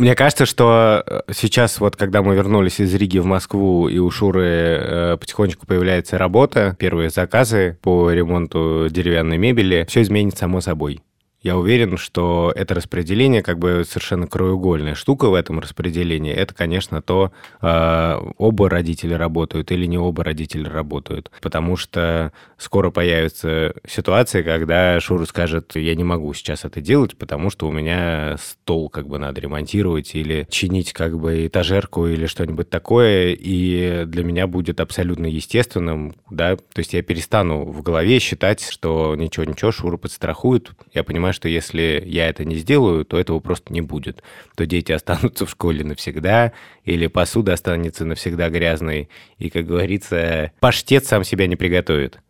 Мне 0.00 0.14
кажется, 0.14 0.46
что 0.46 1.04
э, 1.06 1.20
сейчас 1.34 1.78
вот, 1.78 1.94
когда 1.94 2.22
мы 2.22 2.34
вернулись 2.34 2.80
из 2.80 2.94
Риги 2.94 3.18
в 3.18 3.26
Москву, 3.26 3.86
и 3.86 3.98
у 3.98 4.10
Шуры 4.10 4.46
э, 4.46 5.16
потихонечку 5.20 5.66
появляется 5.66 6.16
работа, 6.16 6.74
первые 6.78 7.10
заказы 7.10 7.76
по 7.82 8.10
ремонту 8.10 8.88
деревянной 8.90 9.36
мебели, 9.36 9.84
все 9.90 10.00
изменится 10.00 10.38
само 10.38 10.62
собой. 10.62 11.02
Я 11.42 11.56
уверен, 11.56 11.96
что 11.96 12.52
это 12.54 12.74
распределение, 12.74 13.42
как 13.42 13.58
бы 13.58 13.82
совершенно 13.88 14.26
краеугольная 14.26 14.94
штука 14.94 15.30
в 15.30 15.34
этом 15.34 15.58
распределении, 15.58 16.34
это, 16.34 16.54
конечно, 16.54 17.00
то, 17.00 17.32
э, 17.62 18.20
оба 18.36 18.68
родителя 18.68 19.16
работают 19.16 19.72
или 19.72 19.86
не 19.86 19.96
оба 19.96 20.22
родителя 20.22 20.70
работают. 20.70 21.30
Потому 21.40 21.76
что 21.76 22.32
скоро 22.58 22.90
появится 22.90 23.74
ситуация, 23.88 24.42
когда 24.42 25.00
Шура 25.00 25.24
скажет, 25.24 25.76
я 25.76 25.94
не 25.94 26.04
могу 26.04 26.34
сейчас 26.34 26.66
это 26.66 26.82
делать, 26.82 27.16
потому 27.16 27.48
что 27.48 27.68
у 27.68 27.72
меня 27.72 28.36
стол 28.38 28.90
как 28.90 29.08
бы 29.08 29.18
надо 29.18 29.40
ремонтировать 29.40 30.14
или 30.14 30.46
чинить 30.50 30.92
как 30.92 31.18
бы 31.18 31.46
этажерку 31.46 32.06
или 32.06 32.26
что-нибудь 32.26 32.68
такое, 32.68 33.32
и 33.32 34.04
для 34.04 34.24
меня 34.24 34.46
будет 34.46 34.78
абсолютно 34.78 35.24
естественным, 35.24 36.14
да, 36.30 36.56
то 36.56 36.78
есть 36.78 36.92
я 36.92 37.02
перестану 37.02 37.64
в 37.64 37.82
голове 37.82 38.18
считать, 38.18 38.68
что 38.68 39.16
ничего-ничего, 39.16 39.72
Шура 39.72 39.96
подстрахует. 39.96 40.72
Я 40.92 41.02
понимаю, 41.02 41.29
что 41.32 41.48
если 41.48 42.02
я 42.06 42.28
это 42.28 42.44
не 42.44 42.56
сделаю, 42.56 43.04
то 43.04 43.18
этого 43.18 43.40
просто 43.40 43.72
не 43.72 43.80
будет. 43.80 44.22
То 44.56 44.66
дети 44.66 44.92
останутся 44.92 45.46
в 45.46 45.50
школе 45.50 45.84
навсегда, 45.84 46.52
или 46.84 47.06
посуда 47.06 47.52
останется 47.52 48.04
навсегда 48.04 48.48
грязной, 48.50 49.08
и, 49.38 49.50
как 49.50 49.66
говорится, 49.66 50.52
паштет 50.60 51.06
сам 51.06 51.24
себя 51.24 51.46
не 51.46 51.56
приготовит. 51.56 52.20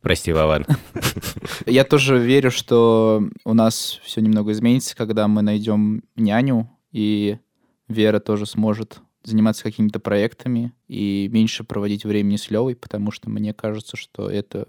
Прости, 0.00 0.32
Вован. 0.32 0.64
Я 1.66 1.84
тоже 1.84 2.18
верю, 2.18 2.50
что 2.50 3.22
у 3.44 3.54
нас 3.54 4.00
все 4.04 4.20
немного 4.20 4.52
изменится, 4.52 4.96
когда 4.96 5.26
мы 5.26 5.42
найдем 5.42 6.04
няню, 6.16 6.70
и 6.92 7.38
Вера 7.88 8.20
тоже 8.20 8.46
сможет 8.46 9.00
заниматься 9.24 9.64
какими-то 9.64 9.98
проектами 9.98 10.72
и 10.86 11.28
меньше 11.32 11.64
проводить 11.64 12.04
времени 12.04 12.36
с 12.36 12.50
Левой, 12.50 12.76
потому 12.76 13.10
что 13.10 13.28
мне 13.28 13.52
кажется, 13.52 13.96
что 13.96 14.30
это 14.30 14.66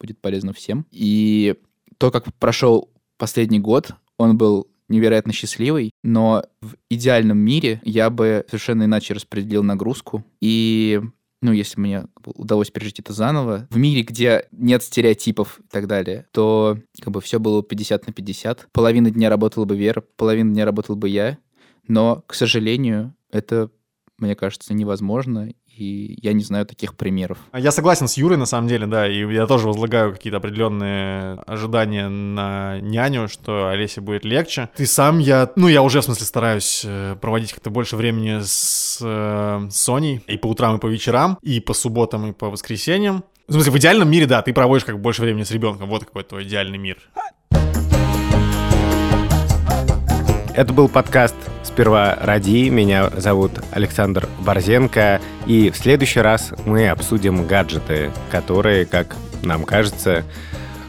будет 0.00 0.20
полезно 0.20 0.52
всем. 0.52 0.86
И 0.90 1.56
то, 1.98 2.10
как 2.10 2.32
прошел 2.34 2.90
последний 3.20 3.60
год, 3.60 3.92
он 4.18 4.36
был 4.36 4.66
невероятно 4.88 5.32
счастливый, 5.32 5.92
но 6.02 6.42
в 6.60 6.74
идеальном 6.88 7.38
мире 7.38 7.80
я 7.84 8.10
бы 8.10 8.44
совершенно 8.48 8.84
иначе 8.84 9.14
распределил 9.14 9.62
нагрузку. 9.62 10.24
И 10.40 11.00
ну, 11.42 11.52
если 11.52 11.80
мне 11.80 12.06
удалось 12.24 12.70
пережить 12.70 12.98
это 12.98 13.12
заново, 13.12 13.68
в 13.70 13.76
мире, 13.76 14.02
где 14.02 14.46
нет 14.50 14.82
стереотипов 14.82 15.60
и 15.60 15.68
так 15.70 15.86
далее, 15.86 16.26
то 16.32 16.78
как 17.00 17.12
бы 17.12 17.20
все 17.20 17.38
было 17.38 17.62
50 17.62 18.08
на 18.08 18.12
50. 18.12 18.68
Половина 18.72 19.10
дня 19.10 19.30
работала 19.30 19.64
бы 19.64 19.76
Вера, 19.76 20.02
половина 20.16 20.52
дня 20.52 20.64
работал 20.64 20.96
бы 20.96 21.08
я, 21.08 21.38
но, 21.86 22.24
к 22.26 22.34
сожалению, 22.34 23.14
это, 23.30 23.70
мне 24.18 24.34
кажется, 24.34 24.74
невозможно, 24.74 25.52
и 25.80 26.18
я 26.22 26.32
не 26.32 26.44
знаю 26.44 26.66
таких 26.66 26.94
примеров. 26.94 27.38
Я 27.54 27.70
согласен 27.70 28.06
с 28.06 28.16
Юрой, 28.16 28.36
на 28.36 28.46
самом 28.46 28.68
деле, 28.68 28.86
да, 28.86 29.08
и 29.08 29.32
я 29.32 29.46
тоже 29.46 29.66
возлагаю 29.66 30.12
какие-то 30.12 30.36
определенные 30.36 31.40
ожидания 31.46 32.08
на 32.08 32.78
няню, 32.80 33.28
что 33.28 33.68
Олесе 33.68 34.00
будет 34.00 34.24
легче. 34.24 34.68
Ты 34.76 34.86
сам, 34.86 35.18
я, 35.18 35.50
ну, 35.56 35.68
я 35.68 35.82
уже, 35.82 36.00
в 36.00 36.04
смысле, 36.04 36.26
стараюсь 36.26 36.82
э, 36.84 37.16
проводить 37.20 37.52
как-то 37.52 37.70
больше 37.70 37.96
времени 37.96 38.40
с 38.42 38.98
э, 39.00 39.68
Соней 39.70 40.22
и 40.26 40.36
по 40.36 40.48
утрам, 40.48 40.76
и 40.76 40.80
по 40.80 40.86
вечерам, 40.86 41.38
и 41.42 41.60
по 41.60 41.72
субботам, 41.72 42.26
и 42.26 42.32
по 42.32 42.50
воскресеньям. 42.50 43.24
В 43.48 43.52
смысле, 43.52 43.72
в 43.72 43.78
идеальном 43.78 44.10
мире, 44.10 44.26
да, 44.26 44.42
ты 44.42 44.52
проводишь 44.52 44.84
как 44.84 45.00
больше 45.00 45.22
времени 45.22 45.44
с 45.44 45.50
ребенком, 45.50 45.88
вот 45.88 46.04
какой 46.04 46.22
твой 46.24 46.44
идеальный 46.44 46.78
мир. 46.78 46.98
Это 50.60 50.74
был 50.74 50.90
подкаст 50.90 51.36
«Сперва 51.62 52.18
ради». 52.20 52.68
Меня 52.68 53.08
зовут 53.16 53.52
Александр 53.70 54.28
Борзенко. 54.40 55.18
И 55.46 55.70
в 55.70 55.76
следующий 55.78 56.20
раз 56.20 56.52
мы 56.66 56.90
обсудим 56.90 57.46
гаджеты, 57.46 58.10
которые, 58.30 58.84
как 58.84 59.16
нам 59.40 59.64
кажется, 59.64 60.22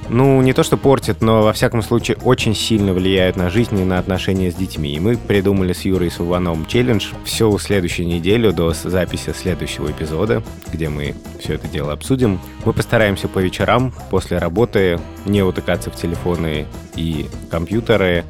ну, 0.10 0.42
не 0.42 0.52
то 0.52 0.64
что 0.64 0.76
портят, 0.76 1.22
но, 1.22 1.42
во 1.44 1.54
всяком 1.54 1.84
случае, 1.84 2.18
очень 2.18 2.54
сильно 2.54 2.92
влияют 2.92 3.38
на 3.38 3.50
жизнь 3.50 3.80
и 3.80 3.86
на 3.86 3.98
отношения 3.98 4.52
с 4.52 4.56
детьми. 4.56 4.94
И 4.94 5.00
мы 5.00 5.16
придумали 5.16 5.72
с 5.72 5.86
Юрой 5.86 6.12
Суваном 6.12 6.66
челлендж 6.66 7.14
всю 7.24 7.58
следующую 7.58 8.10
неделю 8.10 8.52
до 8.52 8.74
записи 8.74 9.34
следующего 9.34 9.90
эпизода, 9.90 10.44
где 10.74 10.90
мы 10.90 11.16
все 11.40 11.54
это 11.54 11.70
дело 11.70 11.94
обсудим. 11.94 12.42
Мы 12.66 12.74
постараемся 12.74 13.30
по 13.30 13.40
вечерам 13.40 13.94
после 14.10 14.38
работы 14.38 15.00
не 15.26 15.42
утыкаться 15.42 15.92
в 15.92 15.96
телефоны 15.96 16.66
и 16.98 17.28
компьютеры, 17.50 18.26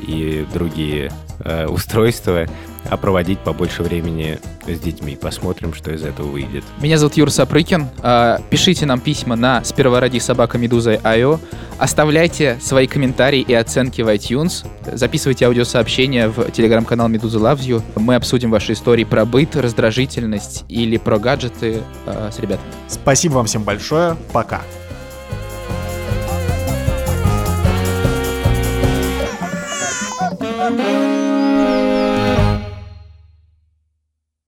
и 0.00 0.46
другие 0.52 1.12
э, 1.40 1.66
устройства, 1.68 2.46
а 2.88 2.96
проводить 2.96 3.38
побольше 3.40 3.82
времени 3.82 4.38
с 4.66 4.78
детьми. 4.78 5.16
Посмотрим, 5.16 5.74
что 5.74 5.92
из 5.92 6.02
этого 6.02 6.26
выйдет. 6.26 6.64
Меня 6.80 6.98
зовут 6.98 7.16
Юр 7.16 7.30
Сапрыкин. 7.30 7.88
А, 8.02 8.40
Пишите 8.50 8.86
нам 8.86 9.00
письма 9.00 9.36
на 9.36 9.62
сперва 9.64 10.00
ради 10.00 10.18
собака 10.18 10.58
Медуза.io. 10.58 11.38
Оставляйте 11.78 12.58
свои 12.60 12.86
комментарии 12.86 13.40
и 13.40 13.54
оценки 13.54 14.02
в 14.02 14.08
iTunes. 14.08 14.66
Записывайте 14.92 15.46
аудиосообщения 15.46 16.28
в 16.28 16.50
телеграм-канал 16.50 17.08
Медуза 17.08 17.38
Loves 17.38 17.60
You. 17.60 17.82
Мы 17.96 18.14
обсудим 18.14 18.50
ваши 18.50 18.72
истории 18.72 19.04
про 19.04 19.24
быт, 19.24 19.56
раздражительность 19.56 20.64
или 20.68 20.96
про 20.96 21.18
гаджеты 21.18 21.82
а, 22.06 22.30
с 22.30 22.38
ребятами. 22.38 22.70
Спасибо 22.88 23.34
вам 23.34 23.46
всем 23.46 23.62
большое, 23.62 24.16
пока. 24.32 24.62